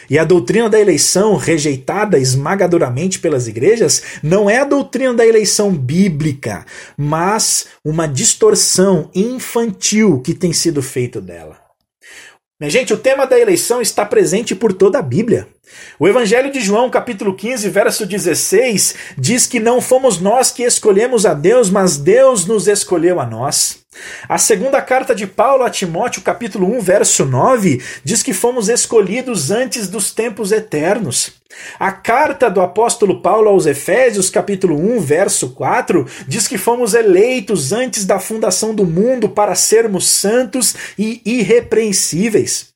E 0.09 0.17
a 0.17 0.23
doutrina 0.23 0.69
da 0.69 0.79
eleição, 0.79 1.35
rejeitada 1.35 2.17
esmagadoramente 2.17 3.19
pelas 3.19 3.47
igrejas, 3.47 4.01
não 4.23 4.49
é 4.49 4.57
a 4.59 4.65
doutrina 4.65 5.13
da 5.13 5.25
eleição 5.25 5.71
bíblica, 5.71 6.65
mas 6.97 7.67
uma 7.85 8.07
distorção 8.07 9.09
infantil 9.13 10.21
que 10.21 10.33
tem 10.33 10.51
sido 10.51 10.81
feito 10.81 11.21
dela. 11.21 11.57
Gente, 12.63 12.93
o 12.93 12.97
tema 12.97 13.25
da 13.25 13.39
eleição 13.39 13.81
está 13.81 14.05
presente 14.05 14.53
por 14.53 14.73
toda 14.73 14.99
a 14.99 15.01
Bíblia. 15.01 15.47
O 15.97 16.07
Evangelho 16.09 16.51
de 16.51 16.59
João, 16.59 16.89
capítulo 16.89 17.33
15, 17.33 17.69
verso 17.69 18.05
16, 18.05 18.95
diz 19.17 19.47
que 19.47 19.61
não 19.61 19.79
fomos 19.79 20.19
nós 20.19 20.51
que 20.51 20.63
escolhemos 20.63 21.25
a 21.25 21.33
Deus, 21.33 21.69
mas 21.69 21.97
Deus 21.97 22.45
nos 22.45 22.67
escolheu 22.67 23.19
a 23.19 23.25
nós. 23.25 23.79
A 24.27 24.37
segunda 24.37 24.81
carta 24.81 25.15
de 25.15 25.25
Paulo 25.25 25.63
a 25.63 25.69
Timóteo, 25.69 26.21
capítulo 26.21 26.67
1, 26.77 26.81
verso 26.81 27.25
9, 27.25 27.81
diz 28.03 28.21
que 28.21 28.33
fomos 28.33 28.69
escolhidos 28.69 29.51
antes 29.51 29.87
dos 29.87 30.11
tempos 30.11 30.51
eternos. 30.51 31.33
A 31.79 31.91
carta 31.91 32.49
do 32.49 32.61
apóstolo 32.61 33.21
Paulo 33.21 33.49
aos 33.49 33.65
Efésios, 33.65 34.29
capítulo 34.29 34.77
1, 34.77 34.99
verso 35.01 35.49
4, 35.49 36.05
diz 36.27 36.47
que 36.47 36.57
fomos 36.57 36.93
eleitos 36.93 37.73
antes 37.73 38.05
da 38.05 38.19
fundação 38.19 38.73
do 38.73 38.85
mundo 38.85 39.29
para 39.29 39.55
sermos 39.55 40.07
santos 40.07 40.75
e 40.97 41.21
irrepreensíveis. 41.25 42.69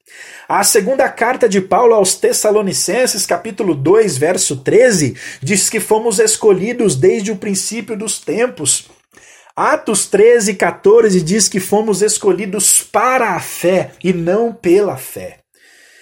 A 0.48 0.64
segunda 0.64 1.08
carta 1.08 1.48
de 1.48 1.62
Paulo 1.62 1.96
aos 1.96 2.16
Tessalonicenses, 2.16 3.26
capítulo 3.26 3.74
2, 3.74 4.18
verso 4.18 4.58
13, 4.58 5.16
diz 5.42 5.70
que 5.70 5.80
fomos 5.80 6.20
escolhidos 6.20 6.96
desde 6.96 7.32
o 7.32 7.38
princípio 7.38 7.98
dos 7.98 8.20
tempos. 8.20 8.90
Atos 9.56 10.08
13, 10.08 10.56
14 10.56 11.22
diz 11.22 11.48
que 11.48 11.60
fomos 11.60 12.02
escolhidos 12.02 12.82
para 12.82 13.36
a 13.36 13.40
fé 13.40 13.92
e 14.04 14.12
não 14.12 14.52
pela 14.52 14.98
fé. 14.98 15.42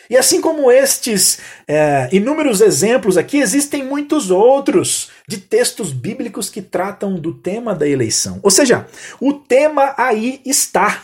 E 0.10 0.16
assim 0.16 0.40
como 0.40 0.72
estes 0.72 1.40
é, 1.68 2.08
inúmeros 2.14 2.62
exemplos 2.62 3.18
aqui, 3.18 3.40
existem 3.40 3.84
muitos 3.84 4.32
outros 4.32 5.10
de 5.28 5.38
textos 5.38 5.92
bíblicos 5.92 6.50
que 6.50 6.62
tratam 6.62 7.16
do 7.16 7.34
tema 7.34 7.76
da 7.76 7.88
eleição. 7.88 8.40
Ou 8.42 8.52
seja, 8.52 8.88
o 9.20 9.34
tema 9.34 9.96
aí 9.98 10.42
está 10.46 11.04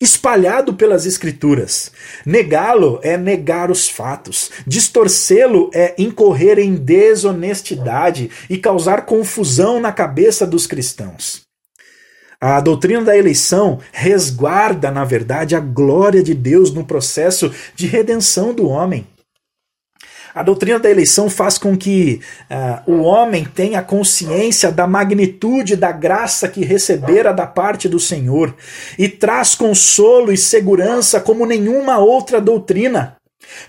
espalhado 0.00 0.74
pelas 0.74 1.06
Escrituras. 1.06 1.90
Negá-lo 2.24 3.00
é 3.02 3.16
negar 3.16 3.68
os 3.68 3.88
fatos. 3.88 4.50
Distorcê-lo 4.64 5.70
é 5.74 5.94
incorrer 5.98 6.60
em 6.60 6.76
desonestidade 6.76 8.30
e 8.48 8.58
causar 8.58 9.06
confusão 9.06 9.80
na 9.80 9.92
cabeça 9.92 10.46
dos 10.46 10.68
cristãos. 10.68 11.49
A 12.40 12.58
doutrina 12.58 13.02
da 13.02 13.16
eleição 13.16 13.80
resguarda, 13.92 14.90
na 14.90 15.04
verdade, 15.04 15.54
a 15.54 15.60
glória 15.60 16.22
de 16.22 16.32
Deus 16.32 16.72
no 16.72 16.86
processo 16.86 17.52
de 17.76 17.86
redenção 17.86 18.54
do 18.54 18.66
homem. 18.66 19.06
A 20.34 20.42
doutrina 20.42 20.78
da 20.78 20.90
eleição 20.90 21.28
faz 21.28 21.58
com 21.58 21.76
que 21.76 22.20
uh, 22.48 22.90
o 22.90 23.02
homem 23.02 23.44
tenha 23.44 23.82
consciência 23.82 24.70
da 24.70 24.86
magnitude 24.86 25.76
da 25.76 25.92
graça 25.92 26.48
que 26.48 26.64
recebera 26.64 27.32
da 27.32 27.46
parte 27.46 27.88
do 27.88 28.00
Senhor 28.00 28.54
e 28.96 29.08
traz 29.08 29.54
consolo 29.54 30.32
e 30.32 30.38
segurança 30.38 31.20
como 31.20 31.44
nenhuma 31.44 31.98
outra 31.98 32.40
doutrina. 32.40 33.19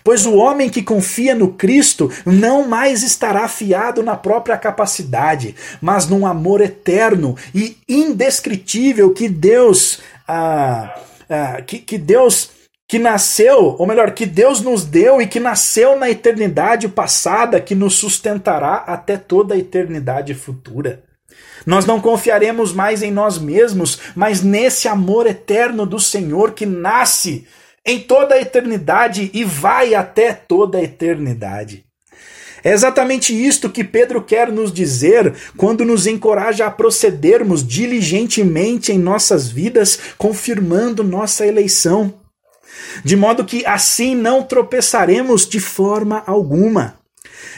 Pois 0.04 0.26
o 0.26 0.36
homem 0.36 0.70
que 0.70 0.84
confia 0.84 1.34
no 1.34 1.54
Cristo 1.54 2.12
não 2.26 2.68
mais 2.68 3.04
estará 3.04 3.48
fiado 3.48 4.04
na 4.04 4.16
própria 4.16 4.58
capacidade, 4.58 5.56
mas 5.82 6.08
num 6.08 6.26
amor 6.26 6.62
eterno 6.62 7.36
e 7.54 7.78
indescritível 7.88 9.14
que 9.14 9.28
Deus, 9.30 10.00
ah, 10.28 10.96
ah, 11.30 11.62
que, 11.62 11.80
que 11.80 11.98
Deus 11.98 12.62
que 12.92 13.00
nasceu, 13.00 13.78
ou 13.80 13.88
melhor, 13.88 14.12
que 14.12 14.26
Deus 14.26 14.60
nos 14.60 14.84
deu 14.84 15.22
e 15.22 15.26
que 15.26 15.40
nasceu 15.40 15.98
na 15.98 16.10
eternidade 16.10 16.90
passada, 16.90 17.62
que 17.62 17.74
nos 17.74 17.96
sustentará 17.96 18.84
até 18.86 19.16
toda 19.16 19.56
a 19.56 19.58
eternidade 19.58 20.34
futura. 20.34 21.02
Nós 21.66 21.86
não 21.86 22.02
confiaremos 22.02 22.74
mais 22.74 23.02
em 23.02 23.10
nós 23.10 23.38
mesmos, 23.38 23.98
mas 24.14 24.44
nesse 24.44 24.90
amor 24.90 25.26
eterno 25.26 25.86
do 25.86 26.02
Senhor 26.02 26.52
que 26.52 26.66
nasce 26.66 27.48
em 27.86 28.00
toda 28.00 28.36
a 28.36 28.42
eternidade 28.42 29.30
e 29.34 29.44
vai 29.44 29.96
até 29.96 30.34
toda 30.34 30.78
a 30.78 30.84
eternidade. 30.84 31.86
É 32.64 32.72
exatamente 32.72 33.34
isto 33.34 33.70
que 33.70 33.84
Pedro 33.84 34.22
quer 34.22 34.52
nos 34.52 34.72
dizer 34.72 35.34
quando 35.58 35.84
nos 35.84 36.06
encoraja 36.06 36.68
a 36.68 36.72
procedermos 36.72 37.66
diligentemente 37.66 38.92
em 38.92 39.00
nossas 39.00 39.50
vidas, 39.50 40.00
confirmando 40.18 41.04
nossa 41.04 41.46
eleição. 41.46 42.14
De 43.04 43.16
modo 43.16 43.46
que 43.46 43.66
assim 43.66 44.16
não 44.16 44.44
tropeçaremos 44.44 45.48
de 45.48 45.60
forma 45.60 46.24
alguma. 46.28 47.00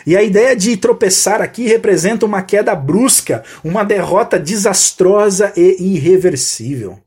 E 0.06 0.16
a 0.16 0.24
ideia 0.24 0.56
de 0.56 0.76
tropeçar 0.78 1.42
aqui 1.42 1.68
representa 1.68 2.26
uma 2.26 2.42
queda 2.42 2.74
brusca, 2.76 3.44
uma 3.64 3.84
derrota 3.84 4.40
desastrosa 4.40 5.52
e 5.56 5.96
irreversível. 5.96 7.00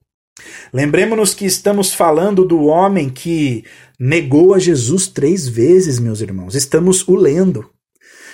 Lembremos-nos 0.72 1.34
que 1.34 1.47
estamos 1.47 1.95
falando 1.95 2.45
do 2.45 2.64
homem 2.66 3.09
que 3.09 3.64
negou 3.99 4.55
a 4.55 4.59
Jesus 4.59 5.07
três 5.07 5.49
vezes, 5.49 5.99
meus 5.99 6.20
irmãos. 6.20 6.55
Estamos 6.55 7.07
o 7.09 7.14
lendo 7.14 7.70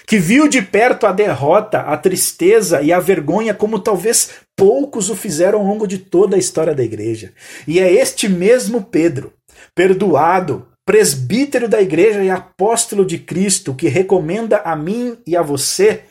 que 0.07 0.18
viu 0.18 0.48
de 0.48 0.61
perto 0.61 1.07
a 1.07 1.12
derrota, 1.12 1.80
a 1.80 1.96
tristeza 1.96 2.82
e 2.82 2.92
a 2.92 3.00
vergonha 3.00 3.55
como 3.55 3.78
talvez 3.78 4.30
poucos 4.57 5.11
o 5.11 5.16
fizeram 5.16 5.61
ao 5.61 5.66
longo 5.66 5.86
de 5.86 5.98
toda 5.98 6.36
a 6.36 6.38
história 6.38 6.74
da 6.74 6.82
igreja. 6.82 7.32
E 7.66 7.78
é 7.78 7.92
este 7.92 8.28
mesmo 8.28 8.82
Pedro, 8.82 9.32
perdoado, 9.74 10.66
presbítero 10.84 11.68
da 11.68 11.80
igreja 11.80 12.22
e 12.22 12.30
apóstolo 12.30 13.07
de 13.07 13.18
Cristo, 13.18 13.74
que 13.74 13.88
recomenda 13.88 14.59
a 14.59 14.74
mim 14.74 15.16
e 15.26 15.36
a 15.36 15.42
você 15.42 16.03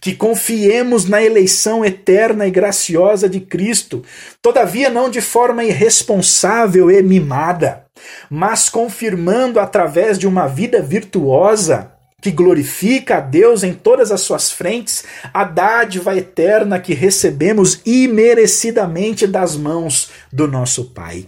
que 0.00 0.14
confiemos 0.14 1.04
na 1.04 1.22
eleição 1.22 1.84
eterna 1.84 2.46
e 2.46 2.50
graciosa 2.50 3.28
de 3.28 3.40
Cristo, 3.40 4.04
todavia 4.40 4.90
não 4.90 5.08
de 5.08 5.20
forma 5.20 5.64
irresponsável 5.64 6.90
e 6.90 7.02
mimada, 7.02 7.84
mas 8.28 8.68
confirmando 8.68 9.60
através 9.60 10.18
de 10.18 10.26
uma 10.26 10.48
vida 10.48 10.82
virtuosa 10.82 11.92
que 12.20 12.30
glorifica 12.30 13.16
a 13.16 13.20
Deus 13.20 13.64
em 13.64 13.74
todas 13.74 14.12
as 14.12 14.20
suas 14.20 14.50
frentes, 14.50 15.04
a 15.34 15.42
dádiva 15.42 16.16
eterna 16.16 16.78
que 16.78 16.94
recebemos 16.94 17.80
imerecidamente 17.84 19.26
das 19.26 19.56
mãos 19.56 20.10
do 20.32 20.46
nosso 20.46 20.86
Pai. 20.86 21.26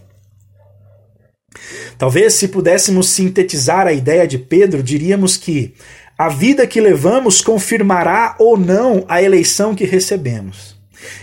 Talvez, 1.99 2.35
se 2.35 2.49
pudéssemos 2.49 3.09
sintetizar 3.11 3.87
a 3.87 3.93
ideia 3.93 4.27
de 4.27 4.39
Pedro, 4.39 4.83
diríamos 4.83 5.37
que 5.37 5.75
a 6.17 6.29
vida 6.29 6.67
que 6.67 6.81
levamos 6.81 7.41
confirmará 7.41 8.37
ou 8.39 8.57
não 8.57 9.05
a 9.09 9.21
eleição 9.21 9.75
que 9.75 9.85
recebemos. 9.85 10.75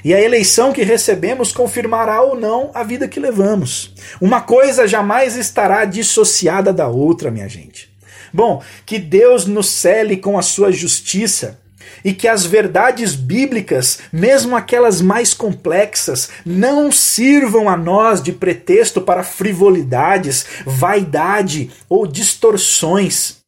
E 0.04 0.14
a 0.14 0.22
eleição 0.22 0.74
que 0.74 0.84
recebemos 0.84 1.52
confirmará 1.52 2.22
ou 2.22 2.39
não 2.39 2.72
a 2.74 2.84
vida 2.84 3.08
que 3.08 3.20
levamos. 3.20 3.94
Uma 4.20 4.42
coisa 4.42 4.88
jamais 4.88 5.36
estará 5.36 5.86
dissociada 5.86 6.74
da 6.74 6.88
outra, 6.88 7.32
minha 7.32 7.48
gente. 7.48 7.89
Bom, 8.34 8.62
que 8.86 9.00
Deus 9.00 9.46
nos 9.46 9.70
cele 9.70 10.18
com 10.18 10.38
a 10.38 10.42
sua 10.42 10.72
justiça 10.72 11.60
e 12.04 12.14
que 12.14 12.28
as 12.28 12.46
verdades 12.46 13.16
bíblicas, 13.16 14.00
mesmo 14.12 14.56
aquelas 14.56 15.02
mais 15.02 15.34
complexas, 15.34 16.30
não 16.46 16.92
sirvam 16.92 17.70
a 17.70 17.78
nós 17.78 18.22
de 18.22 18.32
pretexto 18.32 19.02
para 19.02 19.24
frivolidades, 19.24 20.46
vaidade 20.66 21.70
ou 21.89 22.08
distorções, 22.08 23.41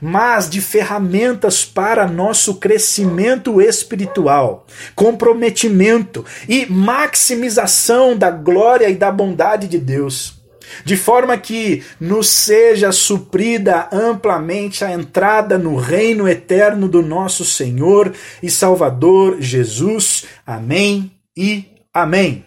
mas 0.00 0.48
de 0.48 0.60
ferramentas 0.60 1.64
para 1.64 2.06
nosso 2.06 2.56
crescimento 2.56 3.60
espiritual, 3.60 4.66
comprometimento 4.94 6.24
e 6.48 6.66
maximização 6.66 8.16
da 8.16 8.30
glória 8.30 8.88
e 8.88 8.94
da 8.94 9.10
bondade 9.10 9.68
de 9.68 9.78
Deus 9.78 10.44
de 10.84 10.96
forma 10.96 11.36
que 11.36 11.82
nos 12.00 12.28
seja 12.28 12.90
suprida 12.92 13.88
amplamente 13.92 14.84
a 14.84 14.92
entrada 14.92 15.58
no 15.58 15.76
reino 15.76 16.28
eterno 16.28 16.88
do 16.88 17.02
nosso 17.02 17.44
Senhor 17.44 18.12
e 18.42 18.50
Salvador 18.50 19.36
Jesus. 19.40 20.24
Amém 20.46 21.12
e 21.36 21.64
amém. 21.92 22.44